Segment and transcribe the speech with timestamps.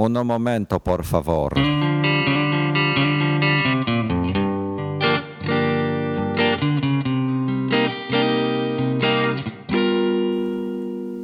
[0.00, 1.54] Uno momento, por favor.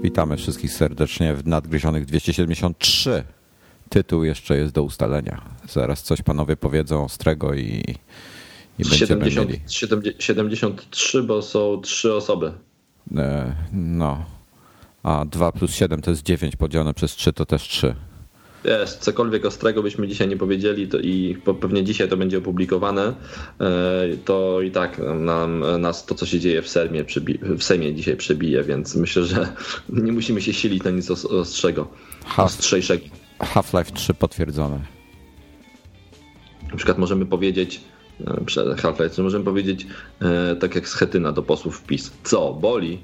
[0.03, 3.25] Witamy wszystkich serdecznie w Nadgryzionych 273.
[3.89, 5.43] Tytuł jeszcze jest do ustalenia.
[5.69, 7.85] Zaraz coś panowie powiedzą ostrego i,
[8.79, 9.61] i będziemy 70, mieli.
[9.69, 12.53] 70, 73, bo są trzy osoby.
[13.17, 14.25] E, No.
[15.03, 17.95] A 2 plus 7 to jest 9 podzielone przez 3 to też 3.
[18.65, 23.15] Wiesz, cokolwiek ostrego byśmy dzisiaj nie powiedzieli to i pewnie dzisiaj to będzie opublikowane,
[23.61, 23.65] e,
[24.25, 27.05] to i tak nam, nas to, co się dzieje w Sejmie,
[27.41, 29.49] w Sejmie dzisiaj przebije, więc myślę, że
[29.89, 31.89] nie musimy się silić na nic os- ostrzego,
[32.25, 33.05] Half, ostrzejszego.
[33.39, 34.81] Half-Life 3 potwierdzone.
[36.71, 37.81] Na przykład możemy powiedzieć,
[38.27, 39.87] e, przed Half-Life, możemy powiedzieć,
[40.21, 42.99] e, tak jak Schetyna do posłów PiS, co, boli?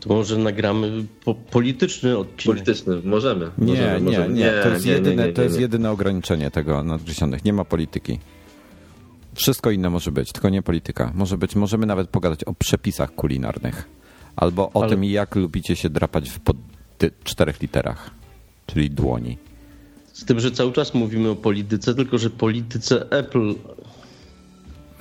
[0.00, 2.56] To może nagramy po, polityczny odcinek.
[2.56, 3.50] Polityczny, możemy.
[3.58, 4.34] Nie, możemy, nie, możemy.
[4.34, 4.52] nie.
[4.62, 5.60] To jest, nie, nie, jedyne, nie, to jest nie.
[5.62, 7.44] jedyne ograniczenie tego nadgryzionych.
[7.44, 8.18] Nie ma polityki.
[9.34, 11.12] Wszystko inne może być, tylko nie polityka.
[11.14, 13.88] Może być, możemy nawet pogadać o przepisach kulinarnych.
[14.36, 16.56] Albo o Ale- tym, jak lubicie się drapać w pod
[16.98, 18.10] ty- czterech literach,
[18.66, 19.38] czyli dłoni.
[20.12, 23.54] Z tym, że cały czas mówimy o polityce, tylko że polityce Apple.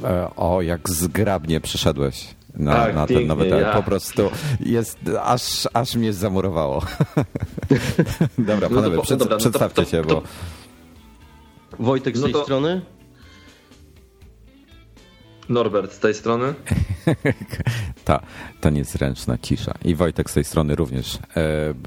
[0.03, 3.61] E, O, jak zgrabnie przeszedłeś na, Tak, na ten nowy temat.
[3.61, 3.73] ja.
[3.73, 6.81] Po prostu jest, aż, aż mnie zamurowało.
[8.37, 10.23] Dobra, No to panowie, po- przed, dobra, no to- przedstawcie to- się, to- bo
[11.79, 12.81] Wojtek z No tej to- strony?
[15.49, 16.53] Norbert z tej strony.
[18.05, 18.21] ta,
[18.61, 19.73] ta niezręczna cisza.
[19.85, 21.19] I Wojtek z tej strony również.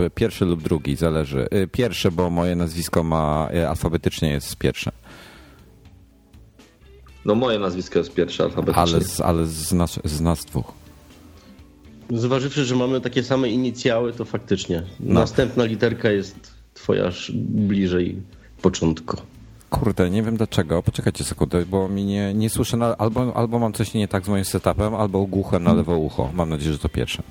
[0.07, 1.49] E, Pierwszy lub drugi, zależy.
[1.51, 4.93] E, Pierwszy, bo moje nazwisko ma e, alfabetycznie jest pierwsze,
[7.25, 8.83] No moje nazwisko jest pierwsze alfabetycznie.
[8.83, 10.73] ale z, ale z, nas, z nas dwóch.
[12.11, 14.83] Zważywszy, że mamy takie same inicjały, to faktycznie.
[15.01, 15.21] No.
[15.21, 18.17] Następna literka jest twoja bliżej
[18.63, 19.17] początku.
[19.71, 20.83] Kurde, nie wiem dlaczego.
[20.83, 22.77] Poczekajcie sekundę, bo mi nie, nie słyszę.
[22.77, 26.31] Na, albo, albo mam coś nie tak z moim setupem, albo głuche na lewo ucho.
[26.35, 27.23] Mam nadzieję, że to pierwsze.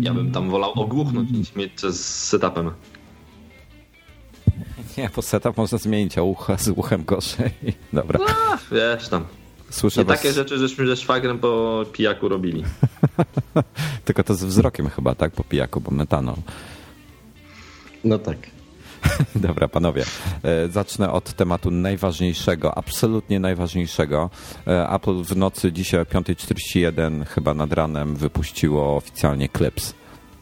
[0.00, 2.70] Ja bym tam wolał ogłuchnąć niż mieć z setupem.
[4.98, 7.50] Nie, bo setup można zmienić, a ucha z uchem gorzej.
[7.92, 8.20] Dobra,
[8.50, 9.24] A, wiesz tam.
[9.70, 10.16] słyszę Nie was.
[10.18, 12.64] takie rzeczy, żeśmy ze szwagrem po pijaku robili.
[14.04, 15.32] Tylko to z wzrokiem chyba, tak?
[15.32, 16.34] Po pijaku, bo metanol.
[18.04, 18.36] No tak.
[19.36, 20.04] Dobra, panowie.
[20.42, 24.30] E, Zacznę od tematu najważniejszego, absolutnie najważniejszego.
[24.66, 29.94] E, Apple w nocy dzisiaj o 5.41 chyba nad ranem wypuściło oficjalnie Clips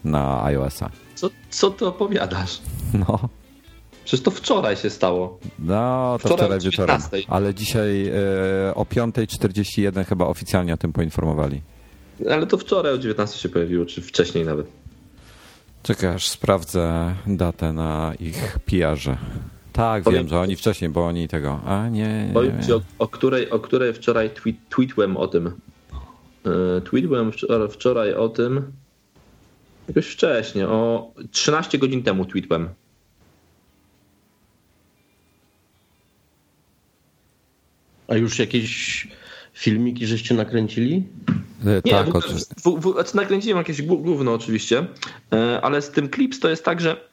[0.03, 0.89] na iOS-a.
[1.15, 2.61] Co, co ty opowiadasz?
[2.93, 3.19] No,
[4.07, 5.39] Przecież to wczoraj się stało.
[5.59, 6.97] no to Wczoraj wczoraj wieczorem.
[6.99, 7.25] 19:00.
[7.27, 11.61] Ale dzisiaj e, o 5.41 chyba oficjalnie o tym poinformowali.
[12.31, 14.67] Ale to wczoraj o 19 się pojawiło, czy wcześniej nawet.
[15.83, 19.17] Czekaj, aż sprawdzę datę na ich PR-ze.
[19.73, 21.59] Tak, Powiem- wiem, że oni wcześniej, bo oni tego.
[21.65, 22.25] A nie.
[22.27, 25.51] nie, Powiem ci, o, o, której, o której wczoraj tweet, tweetłem o tym.
[26.45, 28.71] Yy, Tweetłem wczoraj, wczoraj o tym.
[29.87, 32.69] Jakoś wcześniej, o 13 godzin temu tweetłem.
[38.07, 39.07] A już jakieś
[39.53, 41.03] filmiki żeście nakręcili?
[41.65, 44.87] E, Nie, tak, w, od, w, w, znaczy nakręciłem jakieś gówno oczywiście,
[45.33, 47.09] e, ale z tym Clips to jest tak, że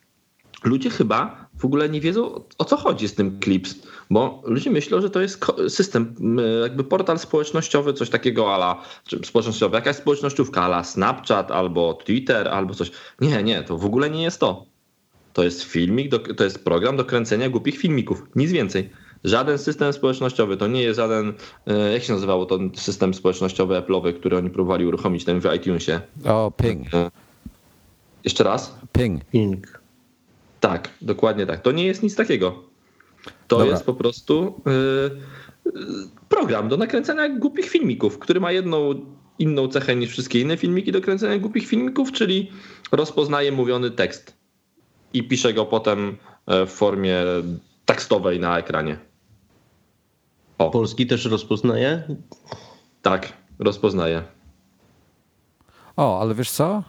[0.65, 3.75] ludzie chyba w ogóle nie wiedzą o co chodzi z tym Clips,
[4.11, 6.15] bo ludzie myślą, że to jest system,
[6.63, 12.75] jakby portal społecznościowy, coś takiego ala, czy społecznościowy, jakaś społecznościówka ala Snapchat albo Twitter albo
[12.75, 12.91] coś.
[13.21, 14.67] Nie, nie, to w ogóle nie jest to.
[15.33, 18.91] To jest filmik, to jest program do kręcenia głupich filmików, nic więcej.
[19.25, 21.33] Żaden system społecznościowy, to nie jest żaden,
[21.67, 26.01] e, jak się nazywało ten system społecznościowy Apple'owy, który oni próbowali uruchomić ten w iTunesie.
[26.25, 27.11] o, ping, E,
[28.25, 28.79] Jeszcze raz?
[28.93, 29.25] ping.
[29.25, 29.81] Ping.
[30.61, 31.63] Tak, dokładnie tak.
[31.63, 32.63] To nie jest nic takiego.
[33.49, 33.73] To Dobra.
[33.73, 35.71] jest po prostu e,
[36.29, 38.95] program do nakręcania głupich filmików, który ma jedną
[39.39, 42.51] inną cechę niż wszystkie inne filmiki do kręcenia głupich filmików, czyli
[42.93, 44.37] rozpoznaje mówiony tekst
[45.13, 46.17] i pisze go potem
[46.47, 47.17] w formie
[47.85, 48.99] tekstowej na ekranie.
[50.59, 52.03] O, Polski też rozpoznaje?
[53.03, 54.23] tak, rozpoznaje.
[55.97, 56.83] O, ale wiesz co?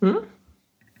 [0.00, 0.18] Hmm?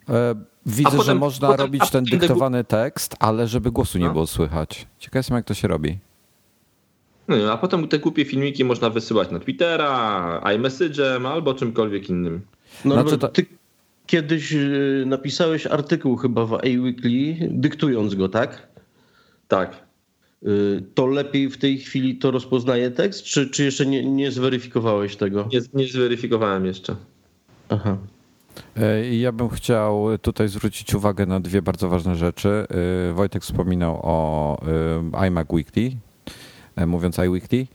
[0.08, 0.34] E,
[0.66, 4.12] widzę, potem- że można potem- robić ten dyktowany tekst, ale żeby głosu nie No.
[4.12, 4.86] było słychać.
[4.98, 5.98] Ciekaw jestem, jak to się robi.
[7.28, 12.40] No, a potem te głupie filmiki można wysyłać na Twittera, iMessage'em albo czymkolwiek innym.
[12.84, 13.46] No, Znaczy to- ty
[14.06, 18.68] kiedyś y, napisałeś artykuł chyba w A-Weekly, dyktując go, tak?
[19.48, 19.87] Tak.
[20.46, 25.16] Y, To lepiej w tej chwili to rozpoznaje tekst, czy, czy jeszcze nie, nie zweryfikowałeś
[25.16, 25.48] tego?
[25.52, 26.96] Nie, nie zweryfikowałem jeszcze.
[27.68, 27.96] Aha.
[28.76, 32.66] E, ja bym chciał tutaj zwrócić uwagę na dwie bardzo ważne rzeczy.
[33.10, 34.58] E, Wojtek wspominał o
[35.12, 35.90] e, iMac Weekly,
[36.86, 37.66] mówiąc iWeekly,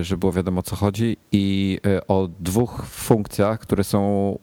[0.00, 1.78] żeby było wiadomo o co chodzi i
[2.08, 4.38] o dwóch funkcjach, które są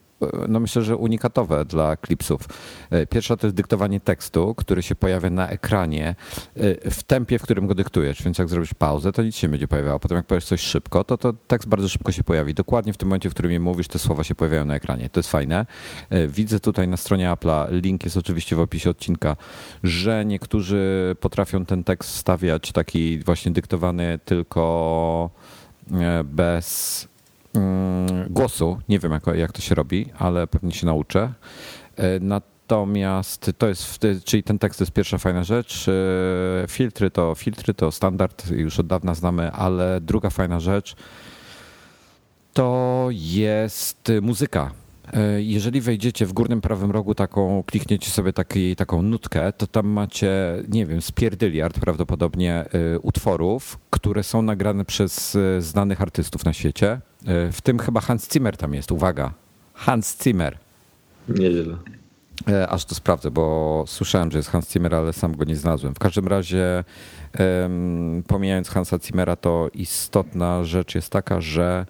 [0.48, 2.42] no myślę, że unikatowe dla klipsów.
[2.90, 6.16] E, pierwsza to jest dyktowanie tekstu, który się pojawia na ekranie
[6.56, 9.52] e, w tempie, w którym go dyktujesz, więc jak zrobisz pauzę, to nic się nie
[9.52, 10.00] będzie pojawiało.
[10.00, 12.54] Potem jak powiesz coś szybko, to, to tekst bardzo szybko się pojawi.
[12.54, 15.10] Dokładnie w tym momencie, w którym je mówisz, te słowa się pojawiają na ekranie.
[15.10, 15.66] To jest fajne.
[16.10, 19.36] E, widzę tutaj na stronie Apple'a, link jest oczywiście w opisie odcinka,
[19.84, 25.30] że niektórzy potrafią ten tekst wstawiać taki właśnie dyktowany tylko
[26.24, 27.08] bez
[28.30, 28.80] głosu.
[28.90, 31.34] Nie wiem, jak, jak to się robi, ale pewnie się nauczę.
[31.96, 35.86] E, natomiast to jest, czyli ten tekst to jest pierwsza fajna rzecz.
[36.64, 40.96] E, filtry to filtry, to standard, już od dawna znamy, ale druga fajna rzecz
[42.54, 44.72] to jest muzyka.
[45.14, 49.88] E, jeżeli wejdziecie w górnym prawym rogu taką, klikniecie sobie taki, taką nutkę, to tam
[49.88, 50.32] macie,
[50.70, 52.66] nie wiem, spierdyliard prawdopodobnie
[53.02, 57.02] utworów, które są nagrane przez znanych artystów na świecie.
[57.52, 59.34] W tym chyba Hans Zimmer tam jest, uwaga.
[59.74, 60.58] Hans Zimmer.
[61.30, 61.78] Nieźle.
[62.48, 65.96] E, aż to sprawdzę, bo słyszałem, że jest Hans Zimmer, ale sam go nie znalazłem.
[65.96, 66.84] W każdym razie,
[68.28, 71.86] pomijając Hansa Zimmera, to istotna rzecz jest taka, że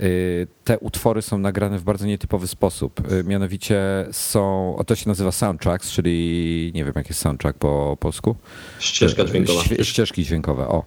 [0.00, 3.12] y, te utwory są nagrane w bardzo nietypowy sposób.
[3.12, 3.80] Y, mianowicie
[4.12, 8.36] są, to się nazywa soundtracks, czyli nie wiem, jak jest soundtrack po polsku.
[8.78, 9.62] Ścieżka dźwiękowa.
[9.82, 10.84] Ścieżki dźwiękowe, o.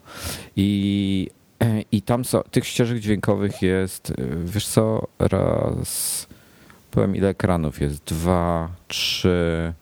[0.55, 1.29] I
[1.91, 4.15] i tam są, tych ścieżek dźwiękowych jest, y,
[4.45, 6.27] wiesz co, raz,
[6.91, 9.73] powiem ile ekranów jest, dwa, trzy,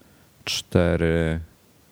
[0.44, 1.40] cztery,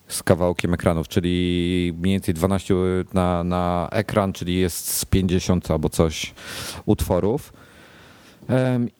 [0.08, 2.76] z kawałkiem ekranów, czyli mniej więcej 12
[3.14, 6.34] na, na ekran, czyli jest z 50 albo coś
[6.86, 7.54] utworów.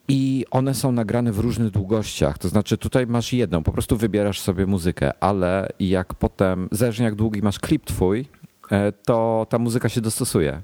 [0.08, 2.38] I one są nagrane w różnych długościach.
[2.38, 7.14] To znaczy, tutaj masz jedną, po prostu wybierasz sobie muzykę, ale jak potem, zależnie jak
[7.14, 8.28] długi masz klip twój,
[8.70, 10.60] e, to ta muzyka się dostosuje.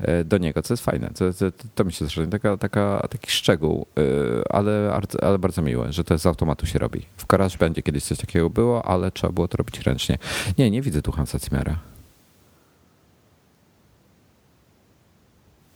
[0.00, 1.10] E, do niego, co jest fajne.
[1.10, 5.92] To, to, to mi się zresztą taka, taka, taki szczegół, e, ale, ale bardzo miły,
[5.92, 7.06] że to z automatu się robi.
[7.16, 7.26] W
[7.58, 10.18] będzie kiedyś coś takiego było, ale trzeba było to robić ręcznie.
[10.58, 11.78] Nie, nie widzę tu Hansa Zimmera.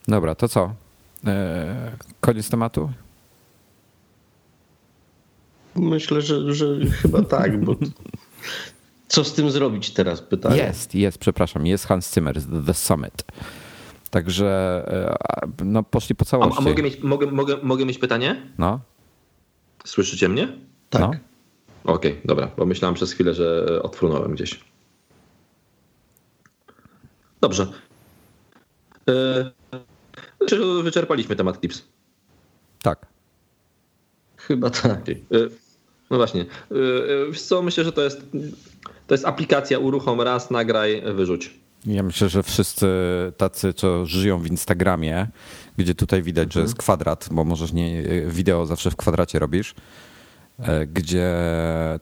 [0.08, 0.74] Dobra, to co?
[1.26, 2.92] E, koniec tematu?
[5.76, 7.76] Myślę, że, że chyba tak, bo
[9.08, 10.56] co z tym zrobić teraz, pytanie?
[10.56, 12.36] Jest, jest, przepraszam, jest Hans Zimmer,
[12.66, 13.24] The Summit.
[14.12, 14.48] Także
[15.58, 16.54] e, no, poszli po całości.
[16.58, 18.52] A, a mogę, mieć, mogę, mogę, mogę mieć pytanie?
[18.58, 18.80] No.
[19.84, 20.58] Słyszycie mnie?
[20.90, 21.00] Tak.
[21.02, 21.08] No.
[21.84, 24.60] Okej, okay, dobra, bo myślałem przez chwilę, że odfrunąłem gdzieś.
[27.40, 27.66] Dobrze.
[29.06, 31.84] Yy, wyczerpaliśmy temat Clips.
[32.82, 33.06] Tak.
[34.36, 35.00] Chyba tak.
[36.10, 36.46] No właśnie.
[36.70, 38.26] Yy, co, myślę, że to jest,
[39.06, 41.61] to jest aplikacja uruchom raz, nagraj, wyrzuć.
[41.86, 42.86] Ja myślę, że wszyscy
[43.36, 45.26] tacy, co żyją w Instagramie,
[45.76, 46.52] gdzie tutaj widać, mhm.
[46.52, 49.74] że jest kwadrat, bo możesz nie, wideo zawsze w kwadracie robisz,
[50.58, 51.34] e, gdzie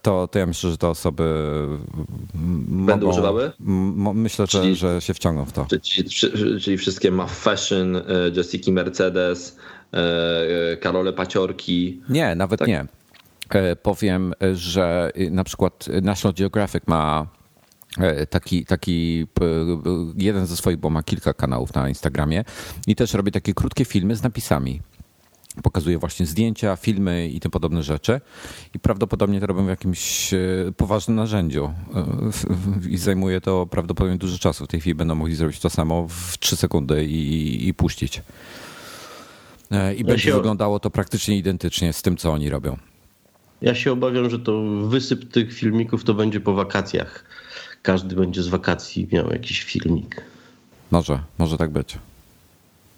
[0.03, 1.25] to, to ja myślę, że te osoby
[2.35, 3.53] będą mogą, używały?
[4.15, 5.67] Myślę, że, czyli, że się wciągną w to.
[5.83, 6.11] Czyli,
[6.61, 8.03] czyli wszystkie ma fashion, e,
[8.37, 9.57] Jessica Mercedes,
[9.93, 12.01] e, Karole Paciorki.
[12.09, 12.69] Nie, nawet tak?
[12.69, 12.87] nie.
[13.83, 17.27] Powiem, że na przykład National Geographic ma
[18.31, 19.27] taki, taki
[20.17, 22.45] jeden ze swoich, bo ma kilka kanałów na Instagramie
[22.87, 24.81] i też robi takie krótkie filmy z napisami.
[25.63, 28.21] Pokazuje właśnie zdjęcia, filmy i tym podobne rzeczy.
[28.75, 30.39] I prawdopodobnie to robią w jakimś e,
[30.77, 31.73] poważnym narzędziu.
[31.95, 34.65] E, I zajmuje to prawdopodobnie dużo czasu.
[34.65, 38.23] W tej chwili będą mogli zrobić to samo w 3 sekundy i, i puścić.
[39.97, 40.33] I będzie się...
[40.33, 42.77] wyglądało to praktycznie identycznie z tym, co oni robią.
[43.63, 47.25] Ja się obawiam, że to wysyp tych filmików to będzie po wakacjach
[47.83, 50.23] każdy będzie z wakacji miał jakiś filmik.
[50.91, 51.99] Może, może tak być.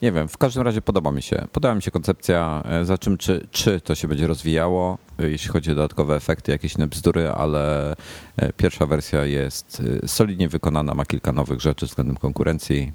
[0.03, 1.47] Nie wiem, w każdym razie podoba mi się.
[1.53, 5.51] Podoba mi się koncepcja, e, za czym czy, czy to się będzie rozwijało, e, jeśli
[5.51, 7.93] chodzi o dodatkowe efekty, jakieś inne bzdury, ale
[8.37, 12.93] e, pierwsza wersja jest solidnie wykonana, ma kilka nowych rzeczy względem konkurencji.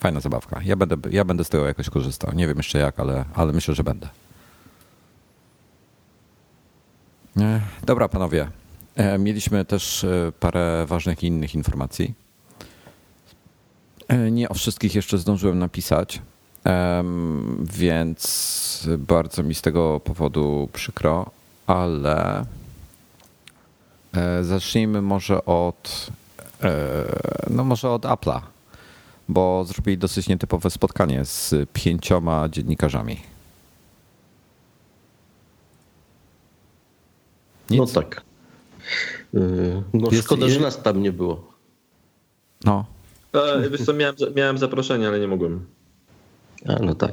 [0.00, 0.60] Fajna zabawka.
[0.64, 2.32] Ja będę, ja będę z tego jakoś korzystał.
[2.34, 4.08] Nie wiem jeszcze jak, ale, ale myślę, że będę.
[7.84, 8.50] Dobra, panowie.
[9.00, 12.14] E, mieliśmy też e, parę ważnych innych informacji.
[14.08, 16.22] E, nie o wszystkich jeszcze zdążyłem napisać,
[17.60, 21.30] więc bardzo mi z tego powodu przykro,
[21.66, 22.44] ale
[24.42, 26.10] zacznijmy może od
[27.50, 28.40] no może od Apple'a,
[29.28, 33.20] bo zrobili dosyć nietypowe spotkanie z pięcioma dziennikarzami.
[37.70, 37.78] Nic?
[37.78, 38.29] No tak.
[39.92, 40.56] No jest, szkoda, jest...
[40.56, 41.52] że nas tam nie było.
[42.64, 42.84] No.
[43.32, 45.66] E, wiesz co, miałem, miałem zaproszenie, ale nie mogłem.
[46.66, 47.12] A, no tak.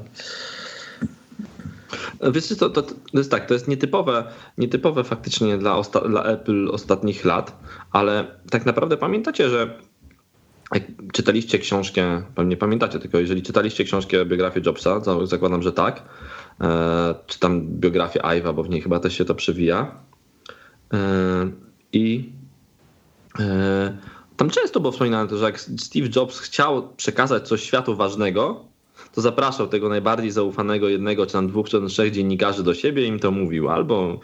[2.33, 4.23] Wiesz, to, to, to jest tak, to jest nietypowe,
[4.57, 7.59] nietypowe faktycznie dla, osta, dla Apple ostatnich lat,
[7.91, 9.77] ale tak naprawdę pamiętacie, że
[10.73, 16.03] jak czytaliście książkę, pewnie pamiętacie tylko, jeżeli czytaliście książkę biografię Jobsa, zakładam, że tak,
[16.61, 19.95] e, czy tam biografię Iva, bo w niej chyba też się to przewija.
[21.97, 22.31] E, I
[23.39, 23.97] e,
[24.37, 28.65] tam często było wspominane to, że jak Steve Jobs chciał przekazać coś światu ważnego,
[29.13, 33.03] to zapraszał tego najbardziej zaufanego jednego, czy tam dwóch, czy tam trzech dziennikarzy do siebie
[33.03, 33.69] i im to mówił.
[33.69, 34.19] Albo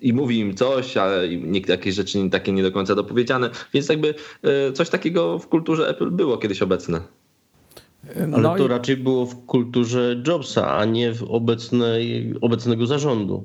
[0.00, 1.28] i mówi im coś, ale
[1.68, 3.50] jakieś rzeczy takie nie do końca dopowiedziane.
[3.74, 7.00] Więc jakby e, coś takiego w kulturze Apple było kiedyś obecne.
[8.28, 8.68] No ale to i...
[8.68, 13.44] raczej było w kulturze Jobsa, a nie w obecnej, obecnego zarządu.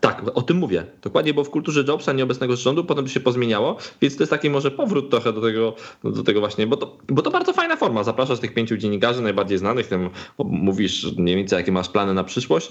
[0.00, 0.84] Tak, o tym mówię.
[1.02, 4.50] Dokładnie, bo w kulturze Jobsa nieobecnego rządu potem to się pozmieniało, więc to jest taki
[4.50, 8.04] może powrót trochę do tego, do tego właśnie, bo to, bo to bardzo fajna forma.
[8.04, 12.70] Zapraszasz tych pięciu dziennikarzy najbardziej znanych, tym mówisz mniej więcej jakie masz plany na przyszłość.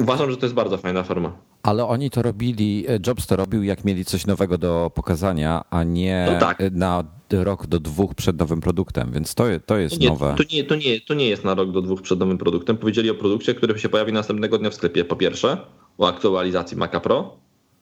[0.00, 1.32] Uważam, że to jest bardzo fajna forma.
[1.62, 6.28] Ale oni to robili, Jobs to robił, jak mieli coś nowego do pokazania, a nie
[6.32, 6.62] no tak.
[6.72, 10.34] na rok do dwóch przed nowym produktem, więc to, to jest nie, nowe.
[10.38, 12.76] To nie, to, nie, to nie jest na rok do dwóch przed nowym produktem.
[12.76, 15.04] Powiedzieli o produkcie, który się pojawi następnego dnia w sklepie.
[15.04, 15.56] Po pierwsze,
[15.98, 17.36] o aktualizacji Maca Pro.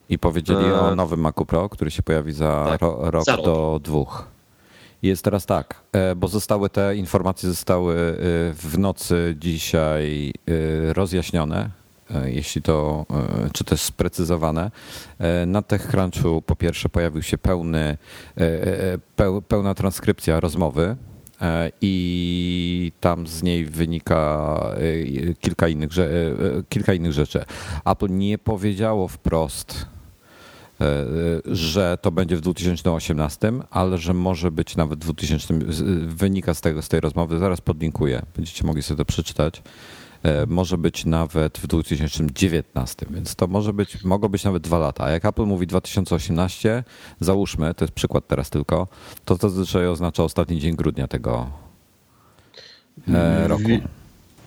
[0.09, 0.81] I powiedzieli e...
[0.81, 4.27] o nowym Macu Pro, który się pojawi za tak, ro, rok za do dwóch.
[5.03, 8.15] Jest teraz tak, e, bo zostały te informacje zostały e,
[8.55, 10.33] w nocy dzisiaj
[10.93, 11.71] rozjaśnione
[12.11, 13.07] E, jeśli to,
[13.53, 14.71] czy też sprecyzowane.
[15.47, 17.97] Na TechCrunchu po pierwsze pojawił się pełny,
[19.49, 20.97] pełna transkrypcja rozmowy
[21.81, 24.59] i tam z niej wynika
[25.41, 25.91] kilka innych,
[26.69, 27.45] kilka innych rzeczy.
[27.85, 29.87] Apple nie powiedziało wprost,
[31.45, 35.55] że to będzie w 2018, ale że może być nawet w 2000.
[36.07, 37.39] Wynika z tego, z tej rozmowy.
[37.39, 38.23] Zaraz podlinkuję.
[38.37, 39.63] Będziecie mogli sobie to przeczytać.
[40.25, 45.05] E, może być nawet w 2019, więc to może być, mogą być nawet dwa lata.
[45.05, 46.85] A jak Apple mówi 2018,
[47.21, 48.89] załóżmy, to jest przykład teraz tylko,
[49.25, 51.51] to to zazwyczaj oznacza ostatni dzień grudnia tego
[53.09, 53.63] e, roku.
[53.63, 53.81] Wie,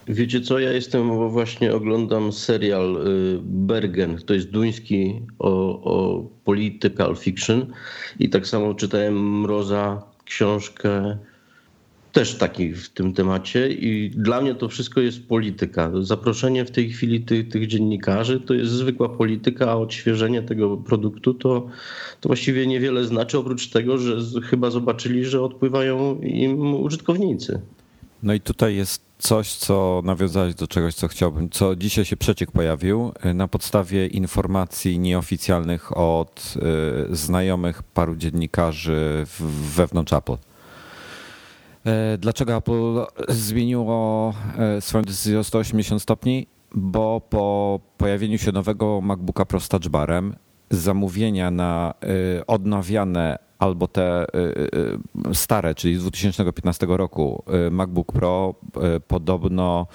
[0.07, 5.49] wiecie co, ja jestem, bo właśnie oglądam serial y, Bergen, to jest duński o,
[5.83, 7.73] o political fiction
[8.19, 11.17] i tak samo czytałem Mroza książkę
[12.17, 15.91] też taki w tym temacie i dla mnie to wszystko jest polityka.
[16.01, 21.33] Zaproszenie w tej chwili tych, tych dziennikarzy to jest zwykła polityka, a odświeżenie tego produktu
[21.33, 21.67] to,
[22.21, 27.61] to właściwie niewiele znaczy, oprócz tego, że chyba zobaczyli, że odpływają im użytkownicy.
[28.23, 32.51] No i tutaj jest coś, co nawiązałeś do czegoś, co chciałbym, co dzisiaj się przeciek
[32.51, 36.53] pojawił y, na podstawie informacji nieoficjalnych od
[37.11, 39.25] y, znajomych paru dziennikarzy
[39.75, 40.46] wewnątrz Apple.
[41.87, 46.47] E, dlaczego Apple zmieniło e, swoją decyzję o 180 stopni?
[46.75, 50.35] Bo po pojawieniu się nowego MacBooka Pro z touchbarem
[50.69, 51.93] zamówienia na
[52.37, 54.25] e, odnawiane albo te
[55.33, 58.55] stare, czyli z 2015 roku MacBook Pro
[59.07, 59.87] podobno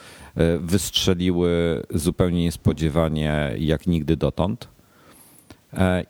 [0.61, 4.69] wystrzeliły zupełnie niespodziewanie jak nigdy dotąd.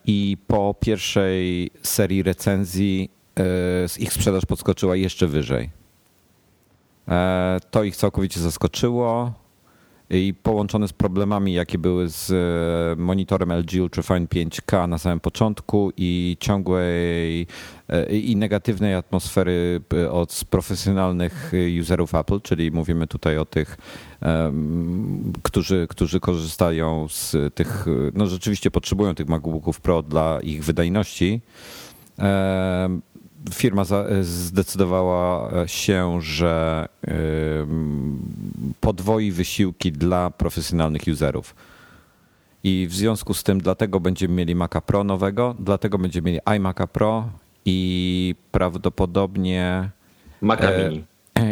[0.06, 3.10] I po pierwszej serii recenzji
[3.98, 5.70] ich sprzedaż podskoczyła jeszcze wyżej.
[7.08, 9.32] E, to ich całkowicie zaskoczyło
[10.10, 15.92] i połączone z problemami, jakie były z e, monitorem LG Ultrafine 5K na samym początku
[15.96, 17.46] i ciągłej
[18.10, 23.76] i negatywnej atmosfery od profesjonalnych userów Apple, czyli mówimy tutaj o tych,
[25.42, 31.40] którzy, którzy korzystają z tych, no rzeczywiście potrzebują tych MacBooków Pro dla ich wydajności
[33.50, 33.84] firma
[34.22, 36.88] zdecydowała się, że
[38.80, 41.54] podwoi wysiłki dla profesjonalnych userów.
[42.64, 46.86] I w związku z tym dlatego będziemy mieli Maca Pro nowego, dlatego będziemy mieli iMac'a
[46.86, 47.28] Pro
[47.64, 49.90] i prawdopodobnie
[50.40, 51.04] Maca e, Mini.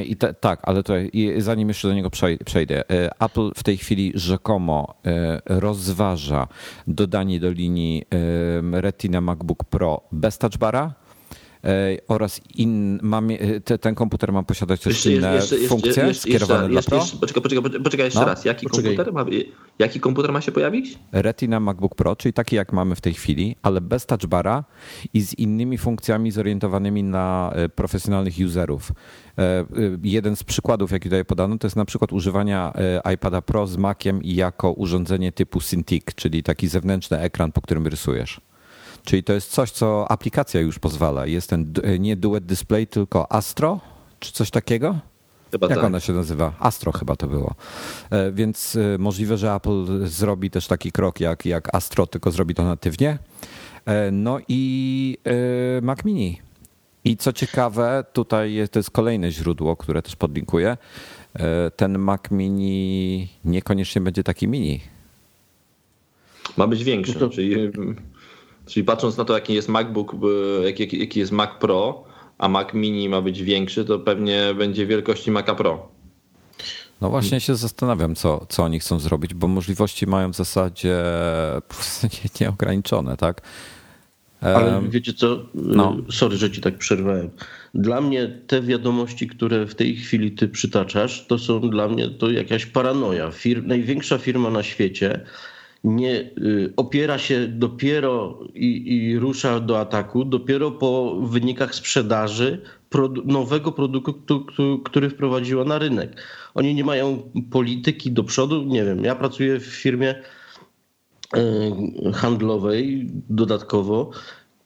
[0.05, 0.95] I te, tak, ale to
[1.39, 2.11] zanim jeszcze do niego
[2.45, 6.49] przejdę, e, Apple w tej chwili rzekomo e, rozważa
[6.87, 8.05] dodanie do linii
[8.73, 11.00] Retina MacBook Pro bez touchbara
[12.09, 13.29] oraz in, mam,
[13.65, 17.07] te, ten komputer ma posiadać też jeszcze, inne jeszcze, funkcje jeszcze, skierowane dla Pro.
[17.21, 18.45] Poczekaj, poczekaj, poczekaj jeszcze no, raz.
[18.45, 19.27] Jaki komputer, ma,
[19.79, 20.99] jaki komputer ma się pojawić?
[21.13, 24.65] Retina MacBook Pro, czyli taki jak mamy w tej chwili, ale bez touchbara
[25.15, 28.93] i z innymi funkcjami zorientowanymi na profesjonalnych userów.
[30.03, 32.73] Jeden z przykładów, jaki tutaj podano, to jest na przykład używania
[33.15, 38.41] iPada Pro z Maciem jako urządzenie typu Cintiq, czyli taki zewnętrzny ekran, po którym rysujesz.
[39.05, 41.27] Czyli to jest coś, co aplikacja już pozwala.
[41.27, 43.81] Jest ten nie Duet Display, tylko Astro,
[44.21, 44.99] czy coś takiego?
[45.51, 45.87] Chyba Jak tak.
[45.87, 46.53] ona się nazywa?
[46.59, 47.55] Astro chyba to było.
[48.11, 52.55] E, więc e, możliwe, że Apple zrobi też taki krok jak, jak Astro, tylko zrobi
[52.55, 53.19] to natywnie.
[53.87, 55.19] E, no i
[55.83, 56.41] Mac Mini.
[57.05, 60.77] I co ciekawe, tutaj to jest kolejne źródło, które też podlinkuję.
[61.77, 64.81] Ten Mac Mini niekoniecznie będzie taki mini.
[66.57, 67.29] Ma być większy, no to...
[67.29, 67.71] czyli
[68.71, 70.17] Czyli patrząc na to, jaki jest MacBook,
[70.65, 72.05] jaki, jaki jest Mac Pro,
[72.39, 75.89] a Mac Mini ma być większy, to pewnie będzie wielkości Maca Pro.
[77.01, 81.03] No właśnie się zastanawiam, co, co oni chcą zrobić, bo możliwości mają w zasadzie
[82.41, 83.43] nieograniczone, tak?
[84.41, 85.97] Ale wiecie co, no.
[86.11, 87.31] sorry, że ci tak przerwałem.
[87.75, 92.31] Dla mnie te wiadomości, które w tej chwili ty przytaczasz, to są dla mnie to
[92.31, 93.31] jakaś paranoja.
[93.31, 95.21] Fir największa firma na świecie
[95.85, 103.23] nie y, opiera się dopiero i, i rusza do ataku dopiero po wynikach sprzedaży produ
[103.27, 104.47] nowego produktu,
[104.85, 106.23] który wprowadziła na rynek.
[106.55, 108.63] Oni nie mają polityki do przodu.
[108.63, 110.15] Nie wiem, ja pracuję w firmie
[111.37, 114.11] y, handlowej dodatkowo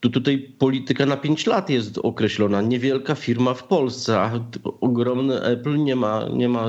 [0.04, 2.62] tu tutaj polityka na 5 lat jest określona.
[2.62, 4.40] Niewielka firma w Polsce, a
[4.80, 6.66] ogromny Apple nie ma, nie ma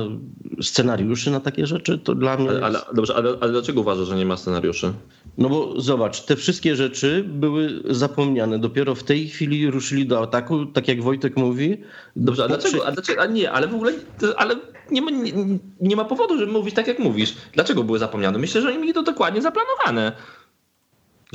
[0.62, 1.98] scenariuszy na takie rzeczy.
[1.98, 2.48] To dla mnie.
[2.48, 4.92] Ale, ale dobrze, ale, ale dlaczego uważasz, że nie ma scenariuszy?
[5.38, 8.58] No bo zobacz, te wszystkie rzeczy były zapomniane.
[8.58, 11.80] Dopiero w tej chwili ruszyli do ataku, tak jak Wojtek mówi.
[12.16, 12.86] Dobrze, a dlaczego?
[12.86, 13.22] A dlaczego?
[13.22, 13.92] A nie, ale w ogóle
[14.36, 14.56] ale
[14.90, 15.32] nie, ma, nie,
[15.80, 17.34] nie ma powodu, żeby mówić tak, jak mówisz.
[17.52, 18.38] Dlaczego były zapomniane?
[18.38, 20.12] Myślę, że oni mieli to dokładnie zaplanowane.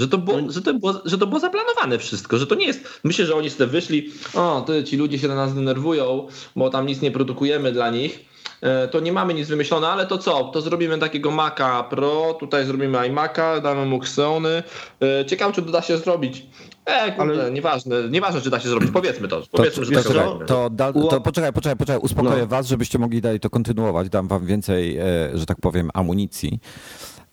[0.02, 3.00] Że to, było, że, to było, że to było zaplanowane wszystko, że to nie jest.
[3.04, 6.86] Myślę, że oni sobie wyszli, o, ty, ci ludzie się na nas denerwują, bo tam
[6.86, 8.32] nic nie produkujemy dla nich.
[8.62, 10.44] E, to nie mamy nic wymyślone, ale to co?
[10.44, 14.64] To zrobimy takiego Maca Pro, tutaj zrobimy iMac'a, damy mu Xeony.
[15.02, 16.46] E, ciekawe, czy to da się zrobić.
[16.86, 17.52] E, kurde, ale...
[17.52, 18.92] nieważne, nieważne, czy da się zrobić.
[18.92, 19.42] Powiedzmy to.
[19.52, 22.48] Powiedzmy, to, że tak to, to, da, to poczekaj, poczekaj, poczekaj, uspokoję no.
[22.48, 24.10] was, żebyście mogli dalej to kontynuować.
[24.10, 25.00] Dam wam więcej,
[25.34, 26.60] że tak powiem, amunicji.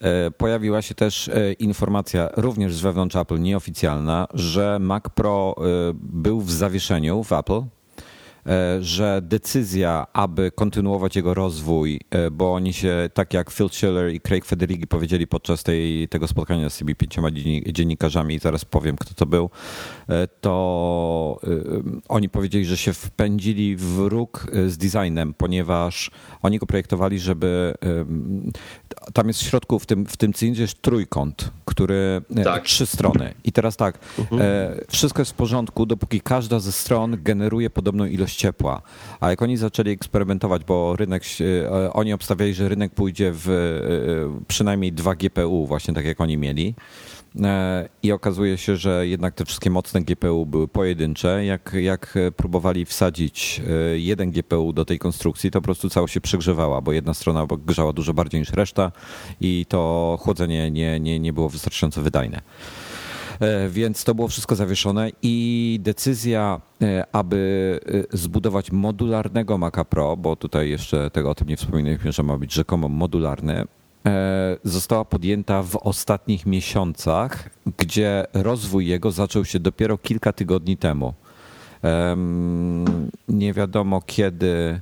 [0.01, 5.63] E, pojawiła się też e, informacja również z wewnątrz Apple, nieoficjalna, że Mac Pro e,
[5.95, 7.63] był w zawieszeniu w Apple
[8.81, 14.21] że decyzja, aby kontynuować jego rozwój, e, bo oni się, tak jak Phil Schiller i
[14.21, 17.29] Craig Federighi powiedzieli podczas tej, tego spotkania z tymi pięcioma
[17.67, 19.51] dziennikarzami, zaraz powiem, kto to był,
[20.09, 21.41] e, to
[22.09, 26.11] oni powiedzieli, że się wpędzili w róg z designem, ponieważ
[26.43, 27.75] oni go projektowali, żeby
[29.13, 32.65] tam jest w środku, w tym, w tym cylindrze jest trójkąt, który tak.
[32.65, 33.35] trzy strony.
[33.45, 34.41] I teraz tak, mhm.
[34.89, 38.83] wszystko jest w porządku, dopóki każda ze stron generuje podobną ilość ciepła.
[39.21, 44.45] A jak oni zaczęli eksperymentować, bo rynek, e, oni obstawiali, że rynek pójdzie w e,
[44.49, 46.75] przynajmniej dwa GPU, właśnie tak jak oni mieli.
[47.43, 51.45] E, I okazuje się, że jednak te wszystkie mocne GPU były pojedyncze.
[51.45, 53.63] Jak, jak próbowali wsadzić
[53.95, 57.93] jeden GPU do tej konstrukcji, to po prostu całość się przegrzewała, bo jedna strona grzała
[57.93, 58.93] dużo bardziej niż reszta
[59.41, 62.41] i to chłodzenie nie, nie, nie było wystarczająco wydajne.
[63.41, 67.81] E, więc to było wszystko zawieszone i decyzja, e, aby
[68.13, 72.39] e, zbudować modularnego Maca Pro, bo tutaj jeszcze tego o tym nie wspominaliśmy, że ma
[72.39, 73.65] być rzekomo modularny,
[74.65, 81.15] została podjęta w ostatnich miesiącach, gdzie rozwój jego zaczął się dopiero kilka tygodni temu.
[83.29, 84.81] Nie wiadomo kiedy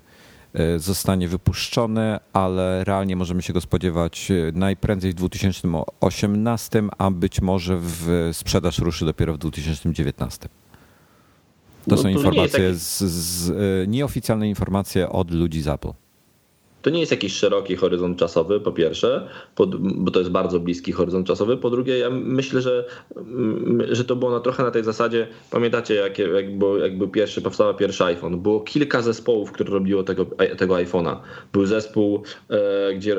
[0.77, 7.79] zostanie wypuszczony, ale realnie możemy się go spodziewać e, najprędzej w 2018, a być może
[7.81, 10.49] w sprzedaż ruszy dopiero w 2019.
[10.49, 10.49] To
[11.87, 12.79] no są to informacje, taki...
[12.79, 15.93] z, z, e, nieoficjalne informacje od ludzi z Apple.
[16.83, 19.29] To nie jest jakiś szeroki horyzont czasowy, po pierwsze,
[19.81, 21.57] bo to jest bardzo bliski horyzont czasowy.
[21.57, 22.85] Po drugie, ja myślę, że,
[23.17, 27.09] mm, że to było na trochę na tej zasadzie, pamiętacie, jak, jak, było, jak był
[27.09, 28.39] pierwszy, powstał pierwszy iPhone.
[28.39, 30.27] Było kilka zespołów, które robiło tego,
[30.59, 31.17] tego iPhone'a.
[31.53, 33.19] Był zespół, e, gdzie, e,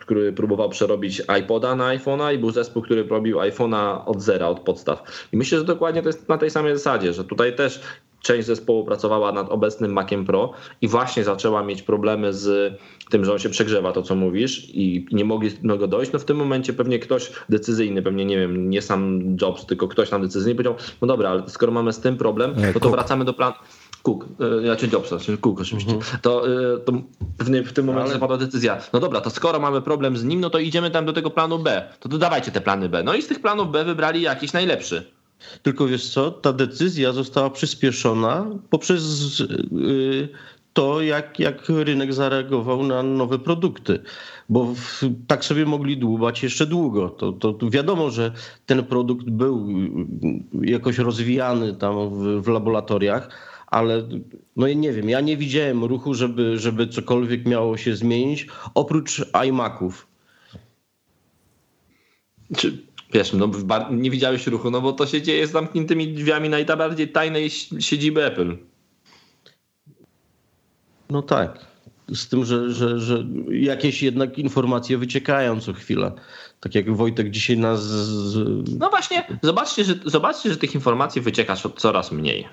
[0.00, 4.60] który próbował przerobić iPoda na iPhone'a i był zespół, który robił iPhone'a od zera, od
[4.60, 5.28] podstaw.
[5.32, 7.80] I myślę, że dokładnie to jest na tej samej zasadzie, że tutaj też
[8.24, 12.74] część zespołu pracowała nad obecnym Maciem Pro i właśnie zaczęła mieć problemy z
[13.10, 16.18] tym, że on się przegrzewa, to co mówisz, i nie mogli do tego dojść, no
[16.18, 20.22] w tym momencie pewnie ktoś decyzyjny, pewnie nie wiem, nie sam Jobs, tylko ktoś tam
[20.22, 23.54] decyzyjny powiedział, no dobra, ale skoro mamy z tym problem, no to wracamy do planu.
[24.02, 24.26] Cook,
[24.62, 26.18] ja cię Jobsa, czyli Cook oczywiście, mhm.
[26.22, 26.92] to, e, to
[27.38, 28.14] pewnie w tym momencie Ale...
[28.14, 31.12] zapadła decyzja, no dobra, to skoro mamy problem z nim, no to idziemy tam do
[31.12, 33.02] tego planu B, to dodawajcie te plany B.
[33.02, 35.14] No i z tych planów B wybrali jakiś najlepszy.
[35.62, 39.38] Tylko wiesz co, ta decyzja została przyspieszona poprzez
[39.72, 40.28] yy,
[40.74, 44.02] to, jak, jak rynek zareagował na nowe produkty.
[44.48, 47.08] Bo w, tak sobie mogli dłubać jeszcze długo.
[47.08, 48.32] To, to, wiadomo, że
[48.66, 49.68] ten produkt był
[50.62, 53.28] jakoś rozwijany tam w, w laboratoriach,
[53.66, 54.08] ale
[54.56, 60.06] no nie wiem, ja nie widziałem ruchu, żeby, żeby cokolwiek miało się zmienić, oprócz iMaców.
[62.56, 62.78] Czy,
[63.14, 63.50] wiesz, no,
[63.90, 67.50] nie widziałeś ruchu, no bo to się dzieje z zamkniętymi drzwiami najbardziej tajnej
[67.80, 68.56] siedziby Apple.
[71.10, 71.66] No tak.
[72.14, 76.12] Z tym, że, że, że jakieś jednak informacje wyciekają co chwilę.
[76.60, 77.80] Tak jak Wojtek dzisiaj nas.
[78.78, 82.48] No właśnie, zobaczcie, że, zobaczcie, że tych informacji wycieka coraz mniej.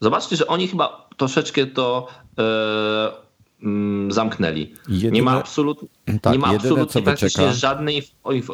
[0.00, 3.12] Zobaczcie, że oni chyba troszeczkę to mm,
[4.08, 4.74] zamknęli.
[4.88, 5.80] Jedyne, nie ma, absolut,
[6.22, 8.02] tak, nie ma absolutnie praktycznie żadnej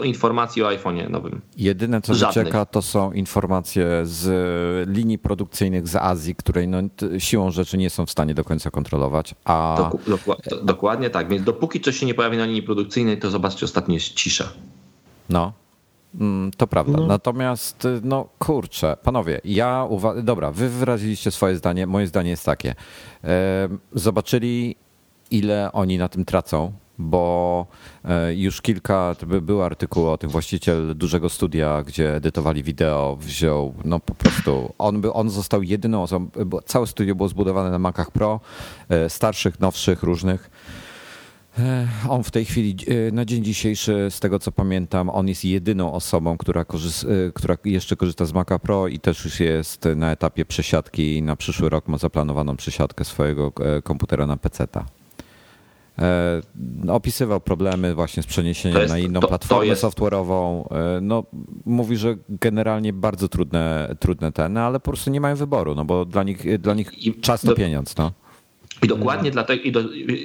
[0.04, 1.40] informacji o iPhone'ie nowym.
[1.56, 2.44] Jedyne, co Żadnych.
[2.44, 6.78] wycieka, to są informacje z linii produkcyjnych z Azji, której no,
[7.18, 9.34] siłą rzeczy nie są w stanie do końca kontrolować.
[9.44, 9.74] A...
[9.78, 10.00] Doku,
[10.62, 11.28] dokładnie tak.
[11.28, 14.48] Więc dopóki coś się nie pojawi na linii produkcyjnej, to zobaczcie, ostatnio jest cisza.
[15.30, 15.52] No,
[16.14, 16.98] Mm, to prawda.
[16.98, 17.06] No.
[17.06, 22.44] Natomiast, y, no kurczę, panowie, ja uważam, dobra, wy wyraziliście swoje zdanie, moje zdanie jest
[22.44, 22.74] takie.
[23.92, 24.76] Zobaczyli,
[25.30, 27.66] ile oni na tym tracą, bo
[28.04, 34.00] e, już kilka, był artykuł o tym, właściciel dużego studia, gdzie edytowali wideo, wziął, no
[34.00, 36.30] po prostu, on, by, on został jedyną osobą,
[36.66, 38.40] całe studio było zbudowane na Macach Pro,
[38.88, 40.50] e, starszych, nowszych, różnych
[41.58, 42.76] E, on w tej chwili,
[43.12, 47.96] na dzień dzisiejszy, z tego co pamiętam, on jest jedyną osobą, która, korzysta, która jeszcze
[47.96, 51.88] korzysta z Maca Pro i też już jest na etapie przesiadki i na przyszły rok
[51.88, 53.52] ma zaplanowaną przesiadkę swojego
[53.84, 54.97] komputera na PC-ta.
[56.88, 59.82] Opisywał problemy właśnie z przeniesieniem jest, na inną to, platformę to jest...
[59.82, 60.64] software'ową.
[61.02, 61.24] No,
[61.64, 66.04] mówi, że generalnie bardzo trudne, trudne ten, ale po prostu nie mają wyboru, no bo
[66.04, 67.96] dla nich, dla nich czas to pieniądz.
[67.96, 68.12] No.
[68.82, 69.80] I dokładnie dlatego, i do,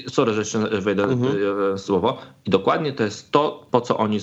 [0.07, 1.37] sorry, że jeszcze wejdę mhm.
[1.73, 4.19] E, słowo, i dokładnie to jest to, po co oni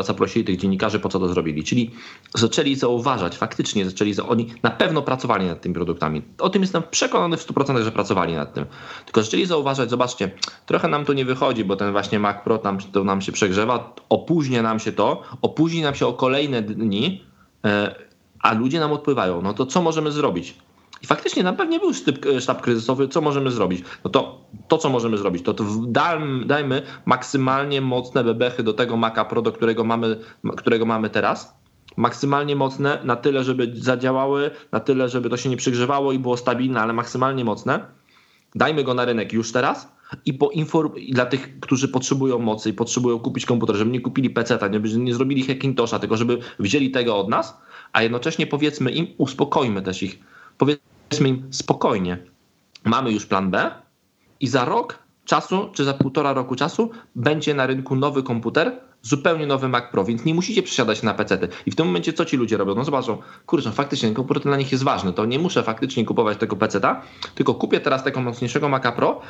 [0.00, 1.64] zaprosili tych dziennikarzy, po co to zrobili.
[1.64, 1.90] Czyli
[2.34, 6.22] zaczęli zauważać, faktycznie zaczęli, oni na pewno pracowali nad tymi produktami.
[6.38, 8.64] O tym jestem przekonany w 100%, że pracowali nad tym.
[9.04, 10.30] Tylko zaczęli zauważać, zobaczcie,
[10.66, 13.94] trochę nam to nie wychodzi, bo ten właśnie Mac Pro tam, to nam się przegrzewa,
[14.08, 17.24] opóźnia nam się to, opóźni nam się o kolejne dni,
[17.64, 17.94] e,
[18.40, 19.42] a ludzie nam odpływają.
[19.42, 20.54] No to co możemy zrobić?
[21.02, 23.84] I faktycznie tam pewnie był sztab, sztab kryzysowy, co możemy zrobić?
[24.04, 25.64] No to, to co możemy zrobić, to, to
[26.46, 30.16] dajmy maksymalnie mocne bebechy do tego Maca Pro, do którego mamy,
[30.56, 31.56] którego mamy teraz.
[31.96, 36.36] Maksymalnie mocne, na tyle, żeby zadziałały, na tyle, żeby to się nie przygrzewało i było
[36.36, 37.86] stabilne, ale maksymalnie mocne.
[38.54, 42.70] Dajmy go na rynek już teraz i po inform- i dla tych, którzy potrzebują mocy
[42.70, 46.90] i potrzebują kupić komputer, żeby nie kupili PC, nie, nie zrobili Hackintosha, tylko żeby wzięli
[46.90, 47.58] tego od nas,
[47.92, 50.20] a jednocześnie powiedzmy im, uspokojmy też ich
[50.58, 52.18] powiedzmy im spokojnie,
[52.84, 53.70] mamy już plan B
[54.40, 59.46] i za rok czasu, czy za półtora roku czasu będzie na rynku nowy komputer, zupełnie
[59.46, 61.38] nowy Mac Pro, więc nie musicie przesiadać na PC.
[61.66, 62.74] I w tym momencie co ci ludzie robią?
[62.74, 66.38] No zobaczą, kurczę, faktycznie ten komputer dla nich jest ważny, to nie muszę faktycznie kupować
[66.38, 66.80] tego PC,
[67.34, 69.20] tylko kupię teraz tego mocniejszego Maca Pro,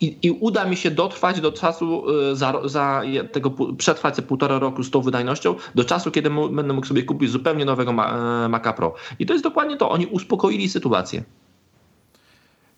[0.00, 3.02] i, I, uda mi się dotrwać do czasu, y, za, za
[3.32, 7.30] tego, przetrwać te półtora roku z tą wydajnością, do czasu, kiedy będę mógł sobie kupić
[7.30, 8.94] zupełnie nowego e, Maca Pro.
[9.18, 9.90] I to jest dokładnie to.
[9.90, 11.24] Oni uspokoili sytuację.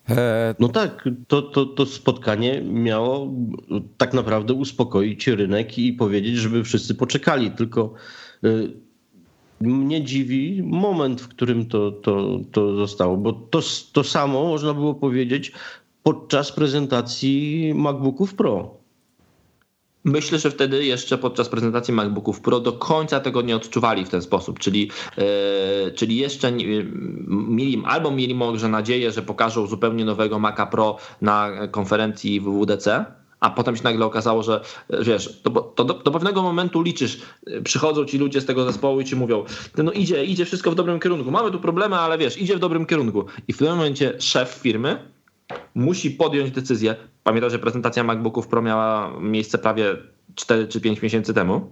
[0.09, 3.33] E, no tak, to, to, to spotkanie miało
[3.97, 7.51] tak naprawdę uspokoić rynek i powiedzieć, żeby wszyscy poczekali.
[7.51, 7.93] Tylko
[8.43, 8.73] y,
[9.61, 13.59] mnie dziwi moment, w którym to, to, to zostało, bo to,
[13.93, 15.51] to samo można było powiedzieć
[16.07, 18.77] podczas prezentacji MacBooków Pro.
[20.03, 24.21] Myślę, że wtedy jeszcze podczas prezentacji MacBooków Pro do końca tego nie odczuwali w ten
[24.21, 26.65] sposób, czyli, yy, czyli jeszcze nie,
[27.27, 33.05] mieli albo mieli może nadzieję, że pokażą zupełnie nowego Maca Pro na konferencji WWDC,
[33.39, 34.61] a potem się nagle okazało, że
[35.01, 37.21] wiesz, to, to do, do, pewnego momentu liczysz,
[37.63, 39.43] przychodzą ci ludzie z tego zespołu i ci mówią,
[39.77, 42.85] no idzie, idzie wszystko w dobrym kierunku, mamy tu problemy, ale wiesz, idzie w dobrym
[42.85, 43.25] kierunku.
[43.47, 45.16] I w tym momencie szef firmy
[45.75, 46.95] musi podjąć decyzję.
[47.23, 49.95] Pamiętam, że prezentacja MacBooków Pro miała miejsce prawie
[50.35, 51.71] 4 czy 5 miesięcy temu.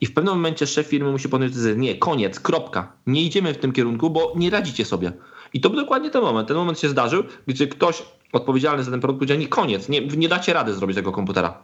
[0.00, 3.58] I w pewnym momencie szef firmy musi podjąć decyzję, nie, koniec, kropka, nie idziemy w
[3.58, 5.12] tym kierunku, bo nie radzicie sobie.
[5.52, 6.48] I to był dokładnie ten moment.
[6.48, 10.28] Ten moment się zdarzył, gdzie ktoś odpowiedzialny za ten produkt powiedział, nie, koniec, nie, nie
[10.28, 11.58] dacie rady zrobić tego komputera.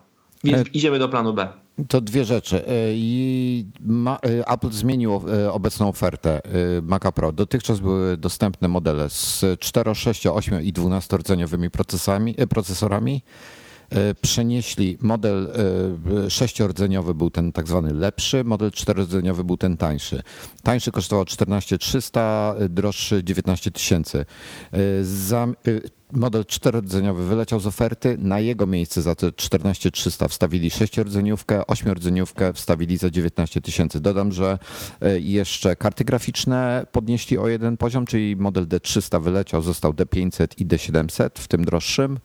[0.44, 1.49] Więc e, idziemy do planu B.
[1.89, 2.67] To dwie rzeczy.
[2.69, 3.67] E, I
[4.47, 6.41] Apple zmienił obecną ofertę
[6.83, 7.33] Maca Pro.
[7.33, 11.71] Dotychczas były dostępne modele z 4, 6, 8 i 12 rdzeniowymi
[12.49, 13.23] procesorami.
[13.91, 15.53] E, przenieśli model
[16.27, 20.23] e, sześciordzeniowy był ten tak zwany lepszy, model czterodzeniowy był ten tańszy.
[20.62, 24.25] Tańszy kosztował 14 300, droższy 19 tysięcy.
[26.14, 31.66] E, model czterodzeniowy wyleciał z oferty, na jego miejsce za te 14 300 wstawili sześciordzeniówkę,
[31.66, 34.01] ośmiordzeniówkę wstawili za 19 tysięcy.
[34.01, 34.59] Dodam, że
[35.21, 41.31] jeszcze karty graficzne podnieśli o jeden poziom, czyli model D300 wyleciał, został D500 i D700
[41.35, 42.19] w tym droższym.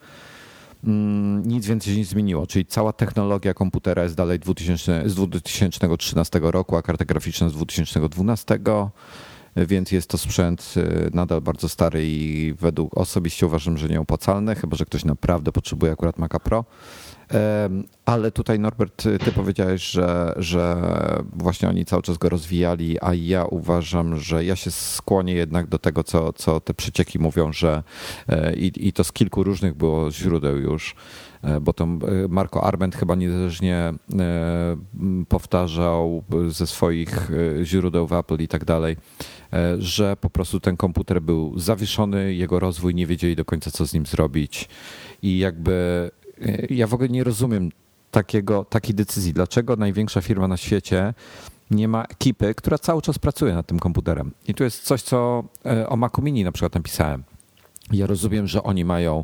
[0.84, 6.40] Mm, nic więcej się nie zmieniło, czyli cała technologia komputera jest dalej 2000, z 2013
[6.44, 8.60] roku, a karta graficzna z 2012,
[9.56, 14.78] więc jest to sprzęt y, nadal bardzo stary i według osobiście uważam, że nieopłacalny, chyba
[14.78, 16.66] że ktoś naprawdę potrzebuje akurat Maca Pro.
[18.06, 20.82] Ale tutaj Norbert, ty powiedziałeś, że, że
[21.34, 25.80] właśnie oni cały czas go rozwijali, a ja uważam, że ja się skłonię jednak do
[25.80, 27.84] tego, co, co te przecieki mówią, że
[28.30, 31.31] e, i, i to z kilku różnych było źródeł już, e,
[31.62, 31.88] bo to e,
[32.30, 33.94] Marco Arment chyba niezależnie
[35.30, 37.32] powtarzał ze swoich
[37.64, 38.98] źródeł w Apple i tak dalej,
[39.80, 43.94] że po prostu ten komputer był zawieszony, jego rozwój nie wiedzieli do końca, co z
[43.94, 44.70] nim zrobić
[45.22, 46.12] i jakby
[46.70, 47.70] ja w ogóle nie rozumiem
[48.12, 49.34] takiego, takiej decyzji.
[49.34, 51.14] Dlaczego największa firma na świecie
[51.72, 54.32] nie ma ekipy, która cały czas pracuje nad tym komputerem?
[54.48, 57.24] I tu jest coś, co e, o Macu Mini na przykład napisałem.
[57.92, 59.24] Ja rozumiem, że oni mają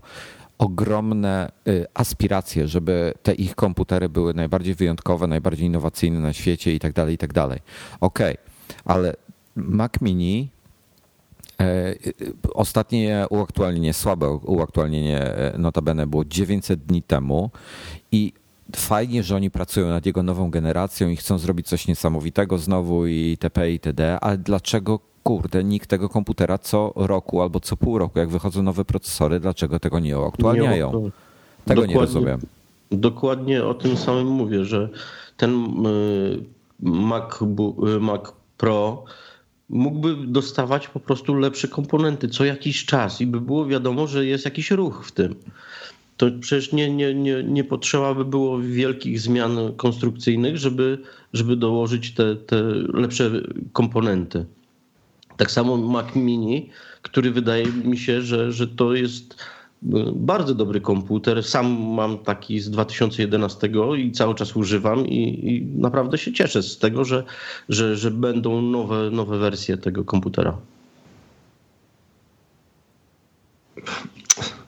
[0.57, 6.79] ogromne e, aspiracje, żeby te ich komputery były najbardziej wyjątkowe, najbardziej innowacyjne na świecie i
[6.79, 7.59] tak dalej, i tak dalej.
[8.01, 9.15] Okej, okay, ale
[9.55, 10.49] Mac Mini
[11.61, 11.95] E,
[12.53, 17.49] ostatnie uaktualnienie, słabe uaktualnienie e, notabene było 900 dni temu
[18.11, 18.33] i
[18.75, 23.29] fajnie, że oni pracują nad jego nową generacją i chcą zrobić coś niesamowitego znowu i
[23.29, 23.71] itp.
[23.71, 28.63] itd., ale dlaczego kurde, nikt tego komputera co roku albo co pół roku, jak wychodzą
[28.63, 31.03] nowe procesory, dlaczego tego nie uaktualniają?
[31.03, 31.11] Nie,
[31.65, 32.39] tego nie rozumiem.
[32.91, 34.89] Dokładnie o tym samym mówię, że
[35.37, 36.43] ten y,
[36.79, 38.21] Mac, y, Mac
[38.57, 39.03] Pro
[39.69, 44.45] mógłby dostawać po prostu lepsze komponenty co jakiś czas i by było wiadomo, że jest
[44.45, 45.35] jakiś ruch w tym.
[46.17, 50.97] To przecież nie, nie, nie, nie potrzeba by było wielkich zmian konstrukcyjnych, żeby,
[51.33, 52.61] żeby dołożyć te, te
[52.93, 53.31] lepsze
[53.73, 54.45] komponenty.
[55.37, 56.69] Tak samo Mac Mini,
[57.01, 59.35] który wydaje mi się, że, że to jest
[60.15, 61.43] bardzo dobry komputer.
[61.43, 66.77] Sam mam taki z 2011 i cały czas używam i, i, naprawdę się cieszę z
[66.77, 67.23] tego, że,
[67.69, 70.57] że, że będą nowe, nowe wersje tego komputera.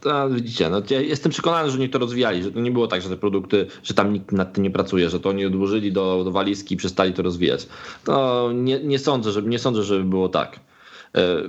[0.02, 3.02] To widzicie, no, ja jestem przekonany, że oni to rozwijali, że to nie było tak,
[3.02, 6.24] że te produkty, że tam nikt nad tym nie pracuje, że to oni odłożyli do,
[6.24, 7.68] do walizki i przestali to rozwijać.
[8.04, 10.60] To nie, nie, sądzę, żeby, nie sądzę, żeby było tak.
[11.18, 11.44] E,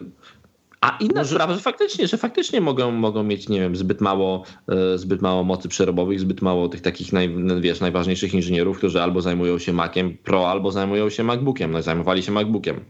[0.81, 1.35] a inna Może...
[1.35, 5.45] sprawa, że faktycznie, że faktycznie mogą, mogą mieć, nie wiem, zbyt mało, e, zbyt mało
[5.45, 10.17] mocy przerobowych, zbyt mało tych takich naj, wiesz, najważniejszych inżynierów, którzy albo zajmują się Maciem
[10.25, 11.73] Pro, albo zajmują się MacBookiem.
[11.73, 12.81] No, zajmowali się MacBookiem.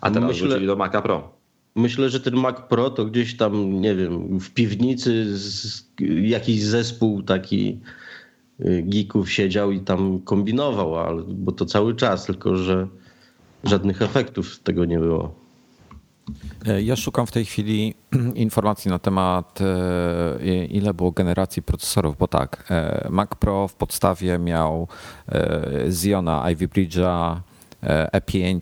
[0.00, 0.46] A teraz Myślę...
[0.46, 1.41] wrócili do Maca Pro.
[1.74, 5.34] Myślę, że ten Mac Pro to gdzieś tam, nie wiem, w piwnicy
[6.22, 7.80] jakiś zespół taki
[8.60, 12.88] y, geeków siedział i tam kombinował, ale, bo to cały czas, tylko że
[13.64, 15.42] żadnych efektów tego nie było.
[16.66, 17.94] E, ja szukam w tej chwili
[18.34, 24.38] informacji na temat, e, ile było generacji procesorów, bo tak, e, Mac Pro w podstawie
[24.38, 24.88] miał
[25.86, 27.36] Xeona Ivy Bridge'a
[28.12, 28.60] E5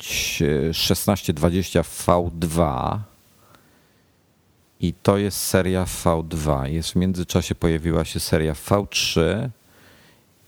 [0.73, 2.99] 1620 V2
[4.81, 6.65] i to jest seria V2.
[6.65, 9.21] Jest w międzyczasie pojawiła się seria V3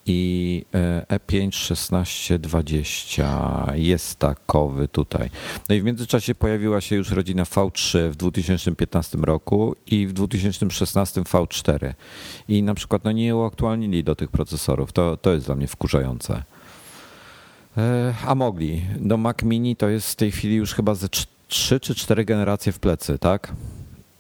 [0.06, 0.64] i
[1.08, 5.30] E5 1620 jest takowy tutaj.
[5.68, 11.20] No i w międzyczasie pojawiła się już rodzina V3 w 2015 roku i w 2016
[11.20, 11.94] V4.
[12.48, 14.92] I na przykład no nie uaktualnili do tych procesorów.
[14.92, 16.42] To, to jest dla mnie wkurzające.
[17.78, 18.82] E, a mogli.
[19.00, 21.08] Do Mac Mini to jest w tej chwili już chyba ze
[21.48, 23.54] 3 czy 4 generacje w plecy, tak?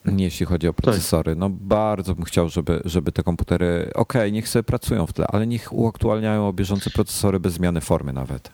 [0.04, 1.36] jeśli chodzi o procesory.
[1.36, 5.26] No bardzo bym chciał, żeby, żeby te komputery, okej, okay, niech sobie pracują w tle,
[5.26, 8.50] ale niech uaktualniają bieżące procesory bez zmiany formy nawet.